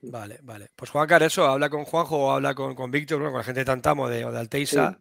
Vale, 0.00 0.38
vale. 0.42 0.68
Pues 0.76 0.90
Juancar, 0.90 1.22
eso, 1.24 1.44
habla 1.44 1.68
con 1.68 1.84
Juanjo 1.84 2.16
o 2.18 2.30
habla 2.30 2.54
con, 2.54 2.74
con 2.74 2.90
Víctor, 2.90 3.18
bueno, 3.18 3.32
con 3.32 3.38
la 3.38 3.44
gente 3.44 3.60
de 3.60 3.64
Tantamo 3.66 4.08
de, 4.08 4.24
o 4.24 4.32
de 4.32 4.38
Alteiza, 4.38 4.98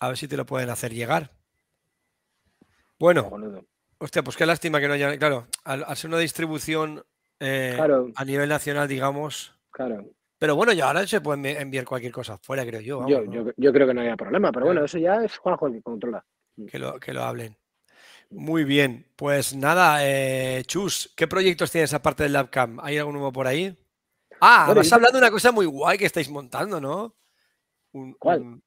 a 0.00 0.08
ver 0.08 0.16
si 0.16 0.28
te 0.28 0.36
lo 0.36 0.46
pueden 0.46 0.70
hacer 0.70 0.92
llegar. 0.94 1.30
Bueno, 2.98 3.24
Cojonudo. 3.24 3.64
hostia, 3.98 4.22
pues 4.22 4.36
qué 4.36 4.46
lástima 4.46 4.80
que 4.80 4.88
no 4.88 4.94
haya. 4.94 5.16
Claro, 5.18 5.48
al, 5.64 5.84
al 5.84 5.96
ser 5.96 6.08
una 6.08 6.18
distribución 6.18 7.04
eh, 7.42 7.72
Claro, 7.76 8.10
a 8.14 8.24
nivel 8.24 8.48
nacional, 8.48 8.88
digamos. 8.88 9.54
claro. 9.70 10.04
Pero 10.38 10.56
bueno, 10.56 10.72
ya 10.72 10.86
ahora 10.88 11.06
se 11.06 11.20
puede 11.20 11.38
envi- 11.40 11.60
enviar 11.60 11.84
cualquier 11.84 12.12
cosa 12.12 12.36
fuera, 12.38 12.64
creo 12.66 12.80
yo. 12.80 12.98
vamos, 12.98 13.10
Yo, 13.12 13.24
¿no? 13.24 13.32
yo, 13.32 13.52
yo 13.56 13.72
creo 13.72 13.86
que 13.86 13.94
no 13.94 14.00
haya 14.00 14.16
problema, 14.16 14.50
pero 14.50 14.66
bueno, 14.66 14.84
eso 14.84 14.98
ya 14.98 15.22
es 15.24 15.36
Juanjo 15.38 15.66
el 15.68 15.74
que 15.74 15.82
controla. 15.82 16.24
que 16.66 16.78
lo, 16.78 16.98
que 16.98 17.12
lo 17.12 17.22
hablen. 17.22 17.56
Muy 18.30 18.64
bien, 18.64 19.06
pues 19.14 19.54
nada, 19.54 19.98
eh, 20.06 20.62
Chus, 20.66 21.12
¿qué 21.16 21.26
proyectos 21.28 21.70
tienes 21.70 21.92
aparte 21.94 22.22
del 22.22 22.32
LabCam? 22.32 22.80
¿Hay 22.80 22.96
algún 22.98 23.14
nuevo 23.14 23.30
por 23.32 23.46
ahí? 23.46 23.76
Ah, 24.40 24.64
Bueno, 24.66 24.80
vas 24.80 24.92
hablando 24.92 25.18
de 25.18 25.24
una 25.24 25.30
cosa 25.30 25.52
muy 25.52 25.66
guay 25.66 25.98
que 25.98 26.06
estáis 26.06 26.30
montando, 26.30 26.80
¿no? 26.80 27.14
Un- 27.92 28.14
¿Cuál? 28.14 28.40
un- 28.40 28.62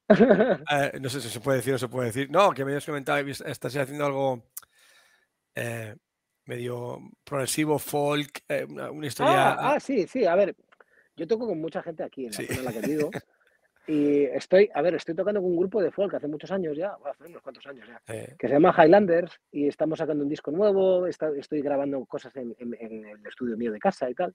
eh, 0.72 1.00
no 1.02 1.10
sé 1.10 1.20
si 1.20 1.30
se 1.30 1.40
puede 1.42 1.58
decir 1.58 1.74
o 1.74 1.80
se 1.80 1.90
puede 1.90 2.08
decir. 2.08 2.30
No, 2.30 2.52
que 2.52 2.64
me 2.64 2.72
habías 2.72 2.86
comentado 2.86 3.26
que 3.26 3.32
estás 3.32 3.76
haciendo 3.76 4.06
algo 4.06 4.52
eh, 5.56 5.96
medio 6.46 7.00
progresivo, 7.24 7.80
folk, 7.80 8.42
eh, 8.48 8.66
una, 8.70 9.08
historia. 9.08 9.52
Ah, 9.54 9.74
ah, 9.76 9.80
sí, 9.80 10.08
sí, 10.08 10.26
a 10.26 10.36
ver, 10.36 10.56
yo 11.16 11.28
toco 11.28 11.48
con 11.48 11.60
mucha 11.60 11.82
gente 11.82 12.04
aquí 12.04 12.26
en 12.26 12.32
la 12.32 12.38
Sí. 12.38 12.46
zona 12.46 12.60
en 12.60 12.66
la 12.66 12.72
que 12.74 12.88
vivo. 12.88 13.10
Y 13.88 14.24
estoy, 14.24 14.68
a 14.74 14.82
ver, 14.82 14.96
estoy 14.96 15.14
tocando 15.14 15.40
con 15.40 15.52
un 15.52 15.58
grupo 15.58 15.80
de 15.80 15.92
folk 15.92 16.12
hace 16.16 16.28
muchos 16.28 16.50
años 16.50 16.76
ya, 16.76 16.96
bueno, 16.96 17.12
hace 17.12 17.30
unos 17.30 17.44
cuantos 17.44 17.68
años 17.68 17.88
ya, 17.88 18.02
eh, 18.12 18.34
que 18.40 18.48
se 18.48 18.54
llama 18.56 18.74
Highlanders 18.76 19.40
y 19.52 19.68
estamos 19.68 20.00
sacando 20.00 20.24
un 20.24 20.30
disco 20.32 20.50
nuevo, 20.50 21.06
está- 21.06 21.30
estoy 21.38 21.62
grabando 21.62 22.04
cosas 22.06 22.36
en, 22.36 22.56
en- 22.58 22.76
en 22.80 23.06
el 23.06 23.28
estudio 23.28 23.56
mío 23.56 23.72
de 23.72 23.78
casa 23.78 24.10
y 24.10 24.16
tal. 24.16 24.34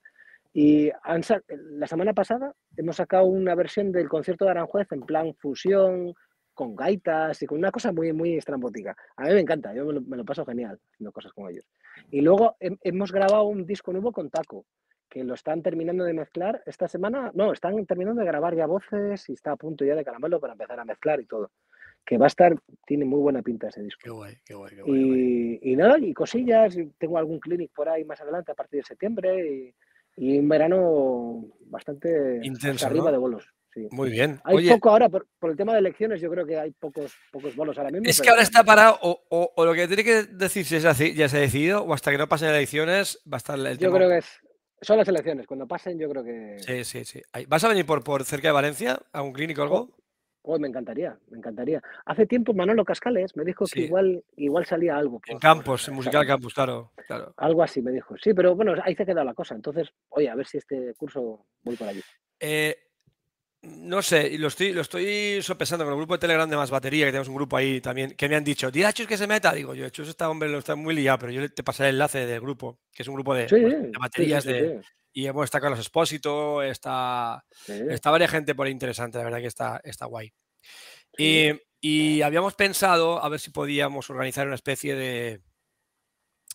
Y 0.55 0.89
han 1.03 1.23
la 1.51 1.89
semana 1.89 2.13
pasada 2.13 2.55
hemos 2.77 2.95
sacado 2.95 3.25
una 3.25 3.57
versión 3.57 3.91
del 3.91 4.09
concierto 4.09 4.45
de 4.45 4.53
Aranjuez 4.53 4.87
en 4.93 5.01
plan 5.01 5.35
fusión, 5.35 6.15
con 6.61 6.77
gaitas 6.77 7.43
y 7.43 7.47
con 7.47 7.57
una 7.57 7.71
cosa 7.71 7.91
muy, 7.91 8.13
muy 8.13 8.37
estrambótica. 8.37 8.95
A 9.17 9.23
mí 9.25 9.31
me 9.33 9.41
encanta, 9.41 9.73
yo 9.75 9.87
me 9.87 9.95
lo, 9.95 10.01
me 10.03 10.17
lo 10.19 10.25
paso 10.27 10.45
genial 10.45 10.79
haciendo 10.93 11.11
cosas 11.11 11.33
con 11.33 11.51
ellos. 11.51 11.67
Y 12.11 12.21
luego 12.21 12.57
hem- 12.61 12.79
hemos 12.83 13.11
grabado 13.13 13.45
un 13.45 13.65
disco 13.65 13.93
nuevo 13.93 14.13
con 14.13 14.29
Taco, 14.29 14.67
que 15.09 15.25
lo 15.25 15.33
están 15.33 15.63
terminando 15.63 16.05
de 16.05 16.13
mezclar 16.13 16.63
esta 16.67 16.87
semana. 16.87 17.31
No, 17.35 17.53
están 17.53 17.87
terminando 17.87 18.21
de 18.21 18.27
grabar 18.27 18.55
ya 18.55 18.67
voces 18.67 19.27
y 19.31 19.33
está 19.33 19.53
a 19.53 19.57
punto 19.57 19.87
ya 19.87 19.95
de 19.95 20.05
caramelo 20.05 20.39
para 20.39 20.53
empezar 20.53 20.79
a 20.79 20.85
mezclar 20.85 21.19
y 21.21 21.25
todo. 21.27 21.51
Que 22.05 22.19
va 22.19 22.27
a 22.27 22.29
estar, 22.29 22.55
tiene 22.87 23.05
muy 23.07 23.21
buena 23.21 23.41
pinta 23.43 23.69
ese 23.69 23.83
disco. 23.83 24.01
qué 24.05 24.11
guay, 24.11 24.35
qué 24.45 24.55
guay, 24.55 24.75
qué 24.77 24.83
guay, 24.83 25.05
guay. 25.05 25.59
Y, 25.63 25.73
y 25.73 25.77
nada, 25.77 25.99
y 25.99 26.13
cosillas, 26.13 26.77
tengo 26.99 27.17
algún 27.17 27.41
clinic 27.41 27.73
por 27.75 27.89
ahí 27.89 28.05
más 28.05 28.21
adelante 28.21 28.53
a 28.53 28.55
partir 28.55 28.81
de 28.81 28.87
septiembre 28.87 29.31
y, 29.49 29.75
y 30.17 30.39
un 30.39 30.49
verano 30.49 31.47
bastante 31.67 32.41
Intenso, 32.43 32.87
arriba 32.87 33.07
¿no? 33.07 33.13
de 33.13 33.19
bolos. 33.19 33.49
Sí. 33.73 33.89
Muy 33.91 34.11
bien. 34.11 34.41
Hay 34.45 34.57
Oye, 34.57 34.71
poco 34.73 34.91
ahora, 34.91 35.09
por, 35.09 35.27
por 35.39 35.51
el 35.51 35.57
tema 35.57 35.73
de 35.73 35.79
elecciones, 35.81 36.21
yo 36.21 36.31
creo 36.31 36.47
que 36.47 36.59
hay 36.59 36.71
pocos, 36.73 37.15
pocos 37.33 37.55
bolos 37.57 37.77
ahora 37.79 37.91
mismo. 37.91 38.09
es 38.09 38.21
que 38.21 38.29
ahora 38.31 38.43
está 38.43 38.65
parado, 38.65 38.99
o, 39.03 39.23
o- 39.31 39.53
o 39.57 39.65
lo 39.65 39.75
que 39.75 39.87
tiene 39.87 40.05
que 40.05 40.25
decir 40.25 40.65
si 40.65 40.79
ya 40.79 40.95
se, 40.95 41.15
ya 41.15 41.29
se 41.29 41.37
ha 41.39 41.41
decidido, 41.41 41.83
o 41.83 41.93
hasta 41.95 42.11
que 42.11 42.19
no 42.19 42.29
pasen 42.29 42.49
elecciones, 42.51 43.21
va 43.31 43.37
a 43.37 43.39
estar 43.39 43.59
el 43.59 43.65
Yo 43.79 43.89
tema. 43.89 43.97
creo 43.97 44.09
que 44.11 44.19
es, 44.19 44.41
son 44.83 44.97
las 44.99 45.09
elecciones, 45.09 45.47
cuando 45.47 45.67
pasen 45.67 45.99
yo 45.99 46.09
creo 46.09 46.25
que... 46.25 46.57
Sí, 46.61 46.85
sí, 46.85 47.05
sí. 47.05 47.23
¿Vas 47.49 47.65
a 47.65 47.69
venir 47.69 47.85
por, 47.87 48.03
por 48.03 48.25
cerca 48.25 48.49
de 48.49 48.53
Valencia? 48.53 48.99
¿A 49.13 49.23
un 49.23 49.33
clínico 49.33 49.61
o 49.61 49.65
algo? 49.65 49.97
Oh, 50.43 50.59
me 50.59 50.69
encantaría, 50.69 51.19
me 51.29 51.37
encantaría. 51.37 51.83
Hace 52.07 52.25
tiempo 52.25 52.55
Manolo 52.55 52.83
Cascales 52.83 53.37
me 53.37 53.45
dijo 53.45 53.67
Sí. 53.67 53.75
que 53.75 53.81
igual, 53.83 54.25
igual 54.37 54.65
salía 54.65 54.97
algo. 54.97 55.21
En 55.27 55.39
Campos, 55.39 55.87
en 55.89 55.95
Musical 55.95 56.27
Campus, 56.27 56.55
claro. 56.55 56.93
claro. 57.07 57.35
Algo 57.37 57.63
así 57.63 57.83
me 57.83 57.93
dijo. 57.93 58.17
Sí, 58.17 58.33
pero 58.33 58.57
bueno, 58.57 58.73
ahí 58.83 58.95
se 58.95 59.03
ha 59.03 59.07
quedado 59.07 59.27
la 59.27 59.35
cosa. 59.35 59.55
Entonces, 59.55 59.91
oye, 60.09 60.31
a 60.31 60.35
ver 60.35 60.47
si 60.47 60.57
este 60.57 60.95
curso 60.95 61.45
voy 61.63 61.77
por 61.77 61.89
allí. 61.89 62.01
Eh, 62.41 62.75
no 63.63 64.01
sé, 64.01 64.39
lo 64.39 64.49
estoy, 64.49 64.73
lo 64.73 64.81
estoy 64.81 65.43
sopesando 65.43 65.85
con 65.85 65.93
el 65.93 65.99
grupo 65.99 66.15
de 66.15 66.21
Telegram 66.21 66.49
de 66.49 66.57
Más 66.57 66.71
Batería, 66.71 67.05
que 67.05 67.13
tenemos 67.13 67.29
un 67.29 67.35
grupo 67.35 67.57
ahí 67.57 67.81
también, 67.81 68.13
que 68.13 68.29
me 68.29 68.37
han 68.37 68.45
dicho, 68.45 68.71
di 68.71 68.83
a 68.83 68.93
Chus 68.93 69.07
que 69.07 69.19
se 69.19 69.27
meta. 69.27 69.53
Digo, 69.53 69.75
yo, 69.75 69.89
Chus 69.91 70.09
está, 70.09 70.31
hombre, 70.31 70.49
lo 70.49 70.59
está 70.59 70.75
muy 70.77 70.95
liado, 70.95 71.19
pero 71.19 71.33
yo 71.33 71.53
te 71.53 71.63
pasaré 71.63 71.91
el 71.91 71.97
enlace 71.97 72.27
del 72.27 72.41
grupo, 72.41 72.81
que 72.93 73.03
es 73.03 73.09
un 73.09 73.15
grupo 73.15 73.35
de, 73.35 73.49
Sí, 73.49 73.57
pues, 73.61 73.83
de 73.83 73.99
baterías 73.99 74.45
sí, 74.45 74.51
sí, 74.51 74.55
de. 74.55 74.81
Y 75.13 75.25
bueno, 75.25 75.45
está 75.45 75.61
Carlos 75.61 75.81
Espósito, 75.81 76.63
está, 76.63 77.45
está 77.67 78.11
varias 78.11 78.31
gente 78.31 78.55
por 78.55 78.67
ahí 78.67 78.73
interesante, 78.73 79.19
la 79.19 79.25
verdad 79.25 79.41
que 79.41 79.49
está, 79.49 79.81
está 79.83 80.07
guay. 80.07 80.33
Y, 81.19 81.51
y 81.81 82.23
habíamos 82.23 82.55
pensado 82.55 83.23
a 83.23 83.29
ver 83.29 83.41
si 83.41 83.51
podíamos 83.51 84.09
organizar 84.09 84.47
una 84.47 84.55
especie 84.55 84.95
de, 84.95 85.43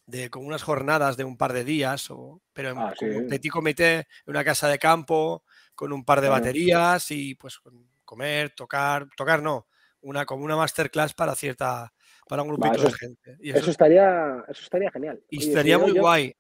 de 0.06 0.30
como 0.30 0.47
unas 0.47 0.64
jornadas 0.64 1.18
de 1.18 1.24
un 1.24 1.38
par 1.38 1.53
de 1.53 1.64
días, 1.64 2.10
o, 2.12 2.41
pero 2.53 2.70
en, 2.70 2.78
Ah, 2.78 2.93
un 3.01 3.28
petit 3.28 3.51
comité, 3.51 3.95
en 3.95 4.06
una 4.28 4.43
casa 4.43 4.68
de 4.70 4.80
campo, 4.80 5.43
con 5.76 5.92
un 5.94 6.04
par 6.06 6.22
de 6.22 6.30
baterías 6.30 7.12
y 7.12 7.36
pues 7.36 7.60
comer, 8.04 8.52
tocar, 8.52 9.08
tocar 9.16 9.42
no, 9.42 9.68
una, 10.02 10.26
como 10.26 10.44
una 10.46 10.56
masterclass 10.56 11.14
para 11.14 11.36
cierta, 11.36 11.92
para 12.28 12.42
un 12.44 12.50
grupito 12.50 12.74
eso 12.76 12.88
de 12.88 12.94
gente. 12.94 13.38
Y 13.42 13.50
Eso, 13.52 13.60
eso, 13.60 13.72
estaría, 13.72 14.44
eso 14.48 14.62
estaría 14.64 14.90
genial. 14.92 15.22
y 15.30 15.38
Oye, 15.40 15.48
estaría 15.48 15.78
muy 15.78 15.94
yo- 15.94 16.02
guay. 16.02 16.36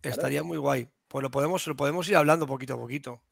Claro. 0.00 0.14
Estaría 0.14 0.42
muy 0.42 0.58
guay. 0.58 0.88
Pues 1.08 1.22
lo 1.22 1.30
podemos, 1.30 1.66
lo 1.66 1.74
podemos 1.76 2.08
ir 2.08 2.16
hablando 2.16 2.46
poquito 2.46 2.74
a 2.74 2.78
poquito. 2.78 3.22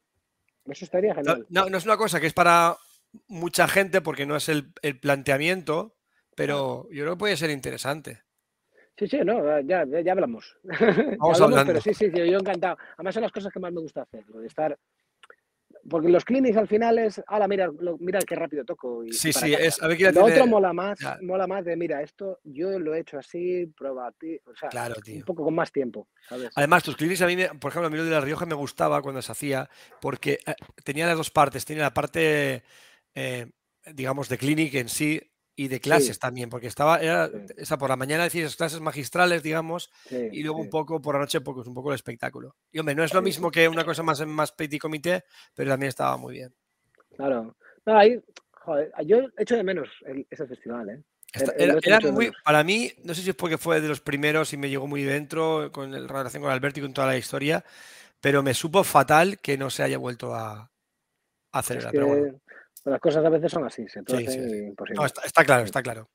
Eso 0.65 0.83
estaría 0.85 1.15
genial. 1.15 1.45
no- 1.49 1.69
no 1.69 1.77
es 1.77 1.85
una 1.85 1.95
cosa 1.97 2.19
que 2.19 2.27
es 2.27 2.33
para 2.33 2.75
mucha 3.27 3.67
gente 3.67 4.01
porque 4.01 4.25
no 4.25 4.35
es 4.35 4.49
el, 4.49 4.71
el 4.81 4.99
planteamiento, 4.99 5.95
pero 6.35 6.87
yo 6.91 7.03
creo 7.03 7.13
que 7.13 7.19
puede 7.19 7.37
ser 7.37 7.49
interesante. 7.51 8.21
Sí, 8.97 9.07
sí, 9.07 9.19
no, 9.23 9.59
ya, 9.61 9.85
ya, 9.85 10.01
ya 10.01 10.11
hablamos. 10.11 10.57
Ya 10.63 10.75
Vamos 11.17 11.39
hablamos, 11.39 11.41
hablando. 11.41 11.73
Pero 11.73 11.81
sí, 11.81 11.93
sí, 11.93 12.11
yo 12.13 12.37
encantado. 12.39 12.77
Además 12.97 13.13
son 13.13 13.23
las 13.23 13.31
cosas 13.31 13.53
que 13.53 13.59
más 13.59 13.71
me 13.71 13.79
gusta 13.79 14.01
hacer, 14.01 14.25
lo 14.27 14.39
de 14.39 14.47
estar... 14.47 14.77
Porque 15.89 16.09
los 16.09 16.25
clinics 16.25 16.57
al 16.57 16.67
final 16.67 16.99
es, 16.99 17.21
ahora 17.27 17.47
mira, 17.47 17.67
lo- 17.79 17.97
mira 17.99 18.19
qué 18.19 18.35
rápido 18.35 18.65
toco. 18.65 19.05
Y, 19.05 19.11
Sí, 19.13 19.31
sí, 19.31 19.51
casa". 19.51 19.63
es 19.63 19.81
a 19.81 19.87
ver 19.87 19.97
quién 19.97 20.13
Lo 20.13 20.25
otro 20.25 20.45
mola 20.47 20.73
más, 20.73 20.99
mola 21.21 21.47
más 21.47 21.63
de, 21.65 21.75
mira, 21.77 22.01
esto 22.01 22.39
yo 22.43 22.77
lo 22.79 22.93
he 22.93 22.99
hecho 22.99 23.17
así, 23.17 23.65
prueba 23.67 24.07
a 24.07 24.11
ti, 24.11 24.37
o 24.45 24.53
sea, 24.55 24.69
Claro, 24.69 24.95
tío. 24.95 25.15
un 25.17 25.23
poco 25.23 25.43
con 25.45 25.55
más 25.55 25.71
tiempo, 25.71 26.07
¿sabes? 26.27 26.49
Además, 26.55 26.83
tus 26.83 26.95
clinics 26.97 27.21
a 27.21 27.27
mí, 27.27 27.35
me- 27.35 27.49
por 27.49 27.71
ejemplo, 27.71 27.87
a 27.87 27.89
mí 27.89 27.97
lo 27.97 28.03
de 28.05 28.11
La 28.11 28.21
Rioja 28.21 28.45
me 28.45 28.55
gustaba 28.55 29.01
cuando 29.01 29.21
se 29.21 29.31
hacía 29.31 29.69
porque 30.01 30.39
eh, 30.45 30.55
tenía 30.83 31.07
las 31.07 31.17
dos 31.17 31.31
partes. 31.31 31.63
Tenía 31.65 31.83
la 31.83 31.93
parte, 31.93 32.63
eh, 33.15 33.47
digamos, 33.93 34.27
de 34.29 34.37
clinic 34.37 34.73
en 34.75 34.89
sí 34.89 35.21
y 35.59 35.67
de 35.69 35.79
clases 35.81 36.19
también, 36.19 36.49
porque 36.51 36.67
estaba, 36.67 36.99
era, 37.01 37.27
Sí. 37.27 37.33
esa 37.57 37.77
por 37.79 37.89
la 37.89 37.95
mañana 37.95 38.23
decías 38.25 38.55
clases 38.55 38.79
magistrales, 38.79 39.41
digamos, 39.41 39.89
Sí, 40.07 40.29
y 40.31 40.43
luego 40.43 40.59
un 40.59 40.69
poco 40.69 41.01
por 41.01 41.15
la 41.15 41.21
noche, 41.21 41.41
porque 41.41 41.61
es 41.61 41.67
un 41.67 41.73
poco 41.73 41.89
el 41.89 41.95
espectáculo. 41.95 42.55
Y 42.71 42.77
hombre, 42.79 42.93
no 42.93 43.03
es 43.03 43.13
lo 43.13 43.21
mismo 43.23 43.49
que 43.49 43.67
una 43.67 43.83
cosa 43.83 44.03
más, 44.03 44.25
más 44.27 44.51
petit 44.51 44.79
comité, 44.79 45.23
pero 45.55 45.71
también 45.71 45.89
estaba 45.89 46.15
muy 46.15 46.35
bien. 46.35 46.53
Claro. 47.15 47.57
No, 47.87 47.97
ahí, 47.97 48.21
joder, 48.51 48.91
yo 49.05 49.17
echo 49.35 49.55
de 49.55 49.63
menos 49.63 49.89
el- 50.05 50.27
ese 50.29 50.45
festival, 50.45 50.89
¿eh? 50.89 51.03
Esta- 51.33 51.51
El- 51.53 51.71
el 51.71 51.79
era- 51.83 51.99
muy, 52.11 52.31
para 52.43 52.63
mí, 52.63 52.91
no 53.03 53.15
sé 53.15 53.21
si 53.23 53.31
es 53.31 53.35
porque 53.35 53.57
fue 53.57 53.81
de 53.81 53.87
los 53.87 53.99
primeros 53.99 54.53
y 54.53 54.57
me 54.57 54.69
llegó 54.69 54.85
muy 54.85 55.03
dentro 55.03 55.71
con 55.71 55.93
el- 55.93 56.07
relación 56.07 56.43
con 56.43 56.51
Alberto 56.51 56.79
y 56.79 56.83
con 56.83 56.93
toda 56.93 57.07
la 57.07 57.17
historia, 57.17 57.65
pero 58.21 58.43
me 58.43 58.53
supo 58.53 58.83
fatal 58.83 59.39
que 59.39 59.57
no 59.57 59.71
se 59.71 59.81
haya 59.83 59.97
vuelto 59.97 60.35
a, 60.35 60.71
a 61.51 61.59
Es 61.61 61.65
celebrar. 61.65 61.91
que 61.91 61.97
pero 61.97 62.07
bueno. 62.07 62.39
Las 62.91 62.99
cosas 62.99 63.23
a 63.25 63.29
veces 63.29 63.51
son 63.51 63.65
así, 63.65 63.87
se 63.87 64.01
Sí, 64.07 64.27
sí, 64.27 64.39
imposible. 64.67 64.99
No, 64.99 65.05
está, 65.05 65.21
está 65.25 65.43
claro, 65.45 65.63
está 65.65 65.81
claro. 65.83 66.09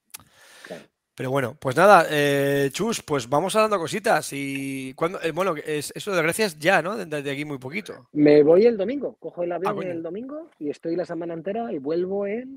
Claro. 0.66 0.82
Pero 1.14 1.30
bueno, 1.30 1.56
pues 1.60 1.76
nada, 1.76 2.06
eh, 2.10 2.70
Chus, 2.72 3.02
pues 3.02 3.28
vamos 3.28 3.54
hablando 3.54 3.78
cositas 3.78 4.30
y 4.32 4.94
cuando, 4.94 5.20
eh, 5.20 5.30
bueno, 5.30 5.54
es, 5.62 5.92
eso 5.94 6.10
de 6.14 6.22
Grecia 6.22 6.46
es 6.46 6.58
ya, 6.58 6.80
¿no? 6.80 6.96
Desde 6.96 7.30
aquí 7.30 7.44
muy 7.44 7.58
poquito. 7.58 8.08
Me 8.12 8.42
voy 8.42 8.64
el 8.66 8.78
domingo, 8.78 9.16
cojo 9.20 9.42
el 9.42 9.52
avión 9.52 9.72
Ah, 9.72 9.74
coño. 9.76 9.90
el 9.90 10.02
domingo 10.02 10.50
y 10.58 10.70
estoy 10.70 10.96
la 10.96 11.04
semana 11.04 11.34
entera 11.34 11.70
y 11.72 11.78
vuelvo 11.78 12.26
el 12.26 12.48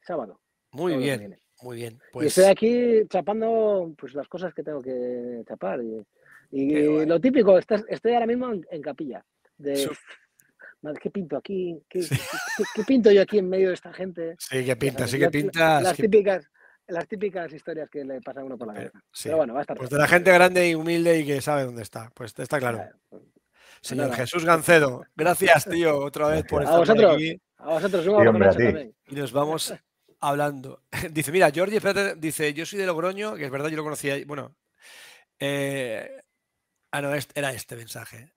sábado. 0.00 0.40
Muy 0.72 0.96
bien, 0.96 1.38
muy 1.62 1.76
bien. 1.76 1.94
Y 1.94 2.12
Pues 2.12 2.26
estoy 2.26 2.44
aquí 2.50 3.06
chapando 3.08 3.94
pues 3.96 4.14
las 4.14 4.26
cosas 4.28 4.52
que 4.52 4.64
tengo 4.64 4.82
que 4.82 5.44
chapar. 5.46 5.80
Y, 6.50 7.06
lo 7.06 7.20
típico, 7.20 7.56
estás- 7.58 7.84
estoy 7.88 8.14
ahora 8.14 8.26
mismo 8.26 8.52
en, 8.52 8.66
en 8.70 8.82
capilla. 8.82 9.24
De, 9.56 9.88
¿qué 11.00 11.10
pinto 11.10 11.36
aquí? 11.36 11.80
¿Qué, 11.88 12.02
Sí. 12.02 12.14
qué- 12.56 12.64
qué 12.74 12.84
pinto 12.84 13.10
yo 13.10 13.22
aquí 13.22 13.38
en 13.38 13.48
medio 13.48 13.68
de 13.68 13.74
esta 13.74 13.92
gente? 13.92 14.36
sí 14.38 14.64
que 14.64 14.76
pinta, 14.76 15.06
sí 15.06 15.16
que 15.18 15.24
las- 15.24 15.32
pintas. 15.32 15.82
Las 15.82 15.96
que- 15.96 16.02
típicas, 16.02 16.46
las 16.88 17.08
típicas 17.08 17.52
historias 17.52 17.88
que 17.88 18.04
le 18.04 18.20
pasan 18.20 18.42
a 18.42 18.46
uno 18.46 18.58
por 18.58 18.66
la 18.68 18.74
Pero- 18.74 18.90
cabeza. 18.92 19.06
sí. 19.12 19.22
Pero 19.24 19.36
bueno, 19.38 19.54
va 19.54 19.60
a 19.60 19.62
estar 19.62 19.76
Pues 19.76 19.90
de 19.90 19.98
la 19.98 20.06
gente 20.08 20.32
grande 20.32 20.68
y 20.68 20.74
humilde 20.74 21.18
y 21.20 21.26
que 21.26 21.40
sabe 21.40 21.64
dónde 21.64 21.82
está. 21.82 22.10
Pues 22.14 22.34
está 22.38 22.58
claro. 22.58 22.78
Ya, 22.78 22.90
pues, 23.08 23.22
Señor 23.80 24.06
nada. 24.06 24.16
Jesús 24.16 24.44
Gancedo, 24.44 25.04
gracias, 25.14 25.64
tío, 25.66 25.98
otra 25.98 26.28
vez 26.28 26.44
por. 26.44 26.62
A 26.62 26.64
estar 26.64 26.78
vosotros. 26.80 27.14
aquí. 27.14 27.40
A 27.58 27.66
vosotros, 27.68 28.06
un 28.06 28.12
Sí, 28.22 28.26
abrazo 28.28 28.58
hombre, 28.58 28.68
a 28.82 28.84
ti. 28.84 28.94
y 29.08 29.14
nos 29.14 29.32
vamos 29.32 29.74
hablando. 30.20 30.82
Dice, 31.12 31.32
mira, 31.32 31.50
Jorge, 31.54 31.76
espérate, 31.76 32.14
dice, 32.16 32.52
yo 32.54 32.64
soy 32.66 32.78
de 32.78 32.86
Logroño, 32.86 33.34
que 33.36 33.44
es 33.44 33.50
verdad, 33.50 33.68
yo 33.68 33.76
lo 33.76 33.82
conocía, 33.84 34.16
bueno, 34.26 34.56
eh, 35.38 36.10
ah, 36.92 37.00
no, 37.02 37.14
este- 37.14 37.38
era 37.38 37.52
este 37.52 37.76
mensaje. 37.76 38.32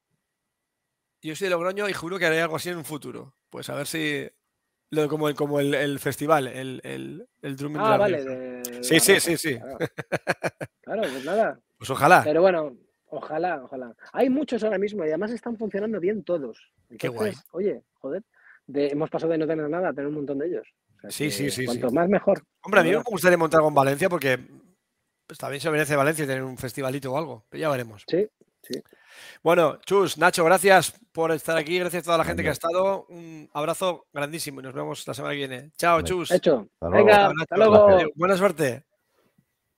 Yo 1.22 1.36
soy 1.36 1.45
de 1.45 1.51
Logroño 1.51 1.89
y 1.89 1.93
juro 1.93 2.20
que 2.20 2.26
haré 2.26 2.41
algo 2.41 2.55
así 2.55 2.70
en 2.70 2.78
un 2.78 2.86
futuro. 2.86 3.34
Pues 3.49 3.70
a 3.70 3.76
ver 3.76 3.88
si, 3.88 4.28
lo, 4.91 5.07
como, 5.09 5.30
el, 5.30 5.36
como 5.36 5.59
el, 5.59 5.74
el 5.74 5.99
festival, 5.99 6.47
el, 6.47 6.80
el, 6.84 7.28
el 7.41 7.55
Drumming 7.55 7.82
de 7.82 7.88
Ah, 7.88 7.97
vale. 7.97 8.24
De 8.24 8.84
Sí, 8.84 8.93
La 8.95 8.99
sí, 8.99 9.20
sí, 9.20 9.38
sí. 9.38 9.57
Claro, 9.59 9.78
Claro, 10.82 11.01
pues 11.01 11.26
nada. 11.26 11.59
Pues 11.78 11.89
ojalá. 11.89 12.22
Pero 12.24 12.41
bueno, 12.41 12.78
ojalá, 13.07 13.63
ojalá. 13.63 13.95
Hay 14.13 14.30
muchos 14.30 14.63
ahora 14.63 14.78
mismo 14.78 15.03
y 15.03 15.09
además 15.09 15.32
están 15.32 15.57
funcionando 15.57 15.99
bien 15.99 16.24
todos. 16.24 16.72
Qué 16.97 17.07
guay. 17.09 17.34
Oye, 17.51 17.84
joder, 17.95 18.24
de- 18.68 18.88
hemos 18.89 19.09
pasado 19.09 19.32
de 19.32 19.38
no 19.39 19.47
tener 19.47 19.70
nada 19.70 19.89
a 19.89 19.93
tener 19.93 20.07
un 20.07 20.15
montón 20.15 20.38
de 20.39 20.47
ellos. 20.47 20.68
O 20.97 21.01
sea 21.01 21.11
Sí, 21.11 21.32
sí, 21.32 21.51
sí, 21.51 21.65
Cuanto 21.65 21.89
sí. 21.89 21.95
más 21.95 22.07
mejor. 22.09 22.43
Hombre, 22.61 22.82
a 22.82 22.84
mí 22.84 22.91
me 22.91 22.97
gustaría 23.03 23.38
montar 23.38 23.59
algo 23.59 23.70
en 23.70 23.76
Valencia 23.76 24.09
porque 24.09 24.39
pues, 25.26 25.38
también 25.38 25.61
se 25.61 25.70
merece 25.70 25.95
Valencia 25.95 26.26
tener 26.26 26.43
un 26.43 26.57
festivalito 26.57 27.11
o 27.11 27.18
algo. 27.18 27.45
Pero 27.49 27.61
ya 27.61 27.70
veremos. 27.70 28.03
Sí, 28.07 28.28
Bueno, 29.43 29.80
Chus, 29.86 30.18
Nacho, 30.18 30.43
gracias 30.45 30.93
por 31.12 31.32
estar 31.32 31.58
aquí. 31.58 31.78
Gracias 31.80 32.03
a 32.03 32.05
toda 32.05 32.18
la 32.18 32.24
gente 32.26 32.43
que 32.43 32.49
ha 32.49 32.53
estado. 32.53 33.05
Un 33.10 33.49
abrazo 33.53 34.08
grandísimo 34.14 34.60
y 34.60 34.64
nos 34.64 34.74
vemos 34.74 35.08
la 35.08 35.14
semana 35.14 35.34
que 35.34 35.38
viene. 35.38 35.72
Chao, 35.78 35.97
Venga. 35.97 36.08
Chus. 36.08 36.32
hecho. 36.32 36.68
Hasta 36.74 36.89
luego. 36.89 37.05
Venga, 37.05 37.32
hasta 37.41 37.58
luego. 37.58 38.12
Buena 38.16 38.38
suerte. 38.38 38.86